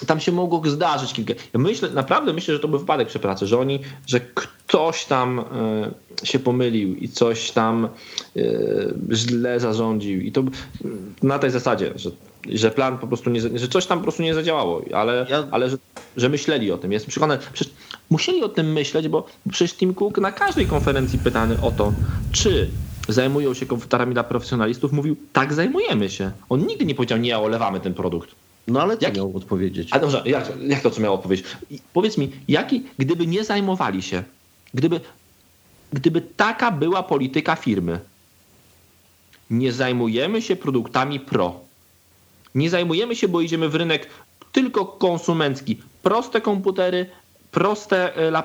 [0.06, 1.34] Tam się mogło zdarzyć kilka.
[1.54, 5.38] Ja myślę, naprawdę myślę, że to był wypadek przy pracy, że oni, że ktoś tam
[5.38, 7.88] e, się pomylił i coś tam
[8.36, 8.40] e,
[9.12, 10.20] źle zarządził.
[10.20, 10.42] I to
[11.22, 12.10] na tej zasadzie, że
[12.48, 15.46] że plan po prostu nie, że coś tam po prostu nie zadziałało, ale, ja...
[15.50, 15.76] ale że,
[16.16, 16.92] że myśleli o tym.
[16.92, 17.74] Jestem przekonany, przecież
[18.10, 21.92] musieli o tym myśleć, bo przecież Tim Cook na każdej konferencji pytany o to,
[22.32, 22.70] czy
[23.08, 26.30] zajmują się komputerami dla profesjonalistów, mówił, tak zajmujemy się.
[26.48, 28.30] On nigdy nie powiedział, nie, olewamy ten produkt.
[28.68, 29.88] No ale co jak, miał odpowiedzieć?
[29.92, 31.46] A dobrze, jak, jak to co miał odpowiedzieć?
[31.70, 34.22] I powiedz mi, jaki, gdyby nie zajmowali się,
[34.74, 35.00] gdyby,
[35.92, 37.98] gdyby taka była polityka firmy,
[39.50, 41.60] nie zajmujemy się produktami pro,
[42.54, 44.08] nie zajmujemy się, bo idziemy w rynek
[44.52, 45.80] tylko konsumencki.
[46.02, 47.06] Proste komputery,
[47.50, 48.38] proste, e,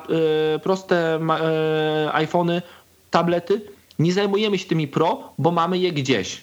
[0.55, 2.61] e, proste e, iPhony,
[3.11, 3.61] tablety.
[3.99, 6.41] Nie zajmujemy się tymi pro, bo mamy je gdzieś.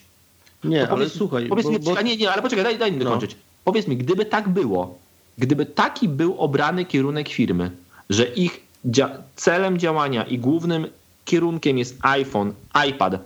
[0.65, 1.47] Nie, powiedz, ale słuchaj.
[1.47, 2.03] Powiedz bo, mi, bo...
[2.03, 3.05] Nie, nie, ale poczekaj, daj, daj mi no.
[3.05, 3.37] dokończyć.
[3.65, 4.99] Powiedz mi, gdyby tak było,
[5.39, 7.71] gdyby taki był obrany kierunek firmy,
[8.11, 10.87] że ich dzia celem działania i głównym
[11.25, 12.53] kierunkiem jest iPhone,
[12.89, 13.19] iPad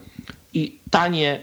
[0.54, 1.40] i tanie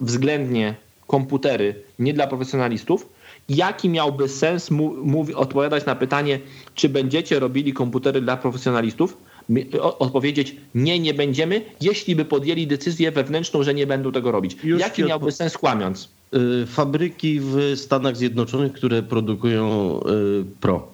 [0.00, 0.74] względnie
[1.08, 3.08] komputery nie dla profesjonalistów,
[3.48, 4.70] jaki miałby sens
[5.02, 6.40] mówi, odpowiadać na pytanie,
[6.74, 9.16] czy będziecie robili komputery dla profesjonalistów?
[9.80, 14.56] Odpowiedzieć nie, nie będziemy, jeśli by podjęli decyzję wewnętrzną, że nie będą tego robić.
[14.64, 16.08] Już jaki miałby sens kłamiąc?
[16.34, 20.88] Y, fabryki w Stanach Zjednoczonych, które produkują y, Pro.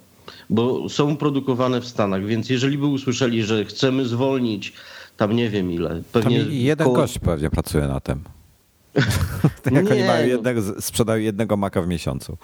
[0.50, 4.72] bo są produkowane w Stanach, więc jeżeli by usłyszeli, że chcemy zwolnić
[5.16, 6.40] tam nie wiem ile, pewnie...
[6.40, 6.96] Tam jeden koło...
[6.96, 8.20] gość pewnie pracuje na tym.
[9.72, 10.26] Jak nie, oni mają no.
[10.26, 12.38] jednego, sprzedają jednego maka w miesiącu.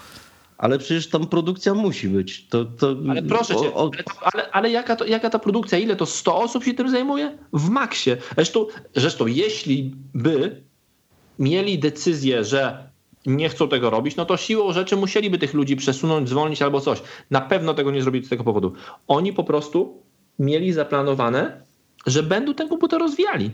[0.59, 2.49] Ale przecież tam produkcja musi być.
[2.49, 2.97] To, to...
[3.11, 3.91] Ale proszę cię, o, o...
[4.23, 5.79] ale, ale jaka, to, jaka ta produkcja?
[5.79, 7.39] Ile to 100 osób się tym zajmuje?
[7.53, 8.11] W maksie.
[8.35, 8.67] Zresztą,
[8.97, 10.63] zresztą jeśli by
[11.39, 12.91] mieli decyzję, że
[13.27, 17.03] nie chcą tego robić, no to siłą rzeczy musieliby tych ludzi przesunąć, zwolnić albo coś.
[17.31, 18.73] Na pewno tego nie zrobili z tego powodu.
[19.09, 20.03] Oni po prostu
[20.39, 21.63] mieli zaplanowane,
[22.07, 23.51] że będą ten komputer rozwijali.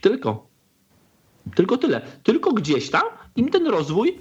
[0.00, 0.49] Tylko.
[1.54, 2.00] Tylko tyle.
[2.22, 3.02] Tylko gdzieś tam
[3.36, 4.18] im ten rozwój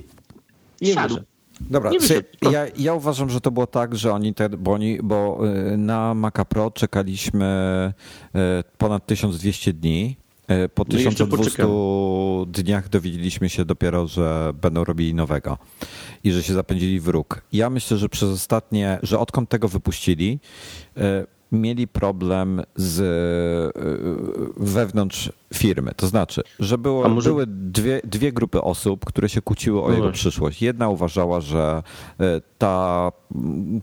[0.81, 1.17] nie siadł.
[1.61, 1.91] Dobra,
[2.51, 5.39] ja, ja, uważam, że to było tak, że oni, te, bo, oni bo
[5.73, 7.93] y, na Maca Pro czekaliśmy
[8.35, 8.39] y,
[8.77, 10.15] ponad 1200 dni.
[10.65, 15.57] Y, po 1200 no dniach dowiedzieliśmy się dopiero, że będą robili nowego
[16.23, 17.41] i że się zapędzili w róg.
[17.53, 20.39] Ja myślę, że przez ostatnie, że odkąd tego wypuścili,
[21.51, 23.03] mieli problem z e,
[24.57, 25.91] wewnątrz firmy.
[25.95, 27.29] To znaczy, że było, może...
[27.29, 30.13] były dwie, dwie grupy osób, które się kłóciły o no jego właśnie.
[30.13, 30.61] przyszłość.
[30.61, 31.83] Jedna uważała, że
[32.19, 33.11] e, ta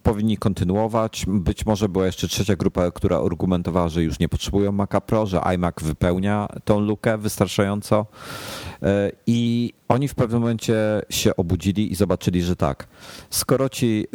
[0.03, 1.25] powinni kontynuować.
[1.29, 5.41] Być może była jeszcze trzecia grupa, która argumentowała, że już nie potrzebują Maca Pro, że
[5.41, 8.07] iMac wypełnia tą lukę wystarczająco.
[8.83, 12.89] E, I oni w pewnym momencie się obudzili i zobaczyli, że tak,
[13.31, 14.07] skoro ci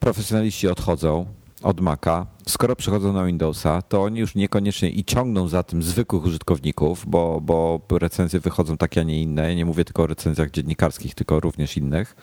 [0.00, 1.26] profesjonaliści odchodzą,
[1.62, 6.24] od Maca, skoro przechodzą na Windowsa, to oni już niekoniecznie i ciągną za tym zwykłych
[6.24, 9.54] użytkowników, bo, bo recenzje wychodzą takie, a nie inne.
[9.54, 12.16] Nie mówię tylko o recenzjach dziennikarskich, tylko również innych.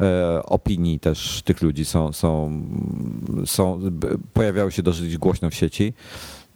[0.00, 2.62] E, opinii też tych ludzi są, są,
[3.46, 3.80] są
[4.32, 5.94] pojawiały się dosyć głośno w sieci.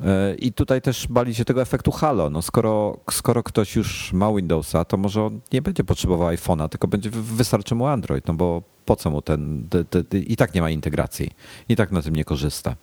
[0.01, 2.31] E, I tutaj też bali się tego efektu halo.
[2.31, 6.89] No skoro, skoro ktoś już ma Windowsa, to może on nie będzie potrzebował iPhone'a, tylko
[6.89, 10.55] będzie wystarczy mu Android, no bo po co mu ten, te, te, te, i tak
[10.55, 11.31] nie ma integracji,
[11.69, 12.77] i tak na tym nie korzysta.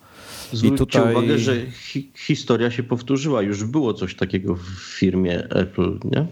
[0.53, 1.11] Zwróćcie I tutaj...
[1.15, 3.41] uwagę, że hi historia się powtórzyła.
[3.41, 4.67] Już było coś takiego w
[4.99, 6.27] firmie Apple, nie?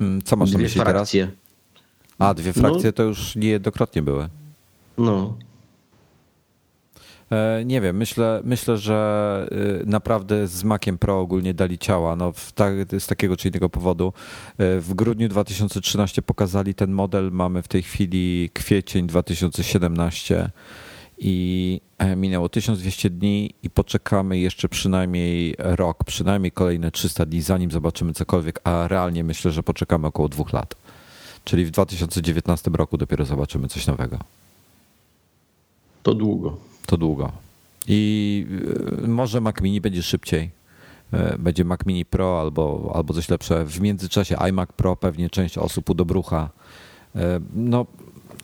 [0.00, 1.26] Mm, co masz na myśli frakcje.
[1.26, 1.38] teraz?
[2.18, 2.92] A, dwie frakcje no.
[2.92, 4.28] to już niejednokrotnie były.
[4.98, 5.36] No.
[7.32, 9.48] E, nie wiem, myślę, myślę, że
[9.82, 12.16] y, naprawdę z Maciem Pro ogólnie dali ciała.
[12.16, 14.12] No, tak, z takiego czy innego powodu.
[14.58, 17.30] E, w grudniu 2013 pokazali ten model.
[17.32, 20.50] Mamy w tej chwili kwiecień 2017
[21.18, 27.70] i e, minęło 1200 dni i poczekamy jeszcze przynajmniej rok, przynajmniej kolejne 300 dni, zanim
[27.70, 30.74] zobaczymy cokolwiek, a realnie myślę, że poczekamy około dwóch lat.
[31.44, 34.18] Czyli w 2019 roku dopiero zobaczymy coś nowego.
[36.02, 37.32] To długo to długo.
[37.88, 38.46] I
[39.04, 40.50] y, może Mac Mini będzie szybciej.
[41.14, 43.64] Y, będzie Mac Mini Pro albo, albo coś lepsze.
[43.64, 46.50] W międzyczasie iMac Pro pewnie część osób udobrucha.
[47.16, 47.18] Y,
[47.54, 47.86] no,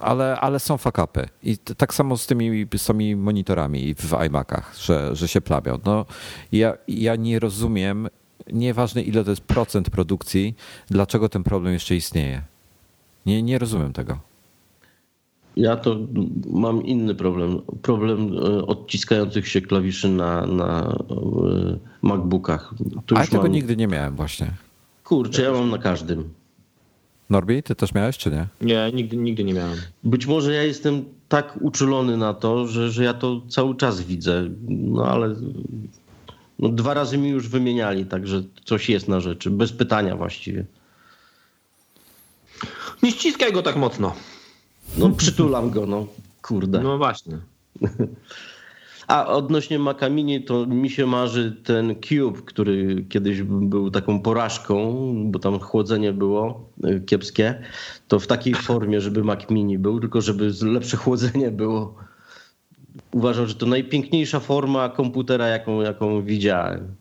[0.01, 1.29] ale, ale są fakapy.
[1.43, 5.79] I tak samo z tymi, z tymi monitorami w iMacach, że, że się plamią.
[5.85, 6.07] No,
[6.53, 8.09] ja, ja nie rozumiem,
[8.53, 10.55] nieważne ile to jest procent produkcji,
[10.91, 12.43] dlaczego ten problem jeszcze istnieje.
[13.27, 14.28] Nie, nie rozumiem tego.
[15.59, 15.97] Ja to
[16.51, 17.61] mam inny problem.
[17.83, 22.75] Problem e, odciskających się klawiszy na, na e, MacBookach.
[23.07, 23.53] Tu A ja tego mam...
[23.53, 24.53] nigdy nie miałem właśnie.
[25.05, 26.31] Kurczę, ja mam na każdym.
[27.31, 28.47] Norbi, ty też miałeś, czy nie?
[28.61, 29.79] Nie, nigdy, nigdy nie miałem.
[30.05, 34.45] Być może ja jestem tak uczulony na to, że, że ja to cały czas widzę.
[34.69, 35.35] No ale
[36.59, 39.51] no, dwa razy mi już wymieniali, także coś jest na rzeczy.
[39.51, 40.65] Bez pytania właściwie.
[43.03, 44.15] Nie ściskaj go tak mocno.
[44.97, 46.07] No przytulam go, no
[46.43, 46.81] kurde.
[46.81, 47.39] No właśnie.
[49.09, 54.97] A odnośnie Makamini, to mi się marzy ten Cube, który kiedyś był taką porażką,
[55.27, 57.63] bo tam chłodzenie było y, kiepskie,
[58.09, 61.95] to w takiej formie, żeby Mac Mini był, tylko żeby lepsze chłodzenie było.
[63.13, 66.95] Uważam, że to najpiękniejsza forma komputera, jaką, jaką widziałem.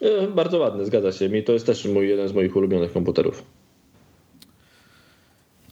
[0.00, 1.28] E, bardzo ładny, zgadza się.
[1.28, 3.42] Mi to jest też mój, jeden z moich ulubionych komputerów.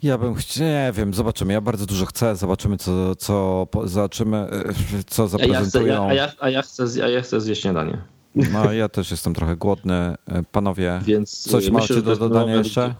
[0.02, 1.52] Ja bym chciał, nie wiem, zobaczymy.
[1.52, 4.64] Ja bardzo dużo chcę, zobaczymy, co, co zobaczymy, e,
[5.06, 6.09] co zaprezentują.
[6.09, 7.98] A ja, chcę, a, ja, a, ja chcę, a ja chcę zjeść śniadanie.
[8.35, 9.94] No, ja też jestem trochę głodny.
[9.94, 10.16] E,
[10.52, 12.94] panowie, Więc coś myślę, macie do dodania moment, jeszcze?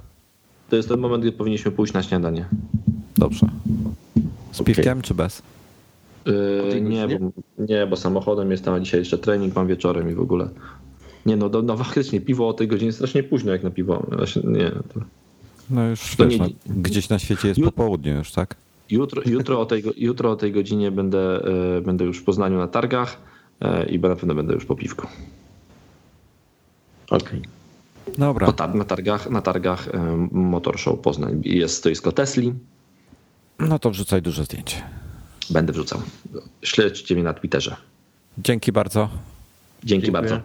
[0.71, 2.45] To jest ten moment, gdy powinniśmy pójść na śniadanie.
[3.17, 3.47] Dobrze.
[4.53, 4.75] Z okay.
[4.75, 5.43] piwkiem czy bez?
[6.27, 10.21] Yy, nie, bo, nie, bo samochodem jestem, a dzisiaj jeszcze trening mam wieczorem i w
[10.21, 10.49] ogóle.
[11.27, 14.07] Nie no, no faktycznie piwo o tej godzinie strasznie późno jak na piwo.
[14.45, 15.01] Nie, to...
[15.71, 16.39] No już wiesz, nie...
[16.39, 17.75] no, gdzieś na świecie jest Jut...
[17.75, 18.57] popołudnie już, tak?
[18.91, 21.45] Jutro, jutro, o tej, jutro o tej godzinie będę,
[21.77, 23.19] e, będę już w Poznaniu na targach
[23.61, 25.07] e, i na pewno będę już po piwku.
[27.11, 27.29] Okej.
[27.29, 27.61] Okay.
[28.19, 28.53] Dobra.
[28.75, 32.53] na targach, na targach e, Motor Show Poznań jest stoisko Tesli.
[33.59, 34.83] No to wrzucaj dużo zdjęć.
[35.51, 36.01] Będę wrzucał.
[36.63, 37.77] Śledźcie mnie na Twitterze.
[38.39, 39.09] Dzięki bardzo.
[39.85, 40.23] Dzięki Dziękuję.
[40.23, 40.41] bardzo.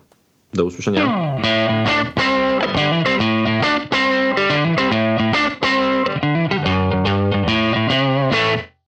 [0.54, 1.38] Do usłyszenia.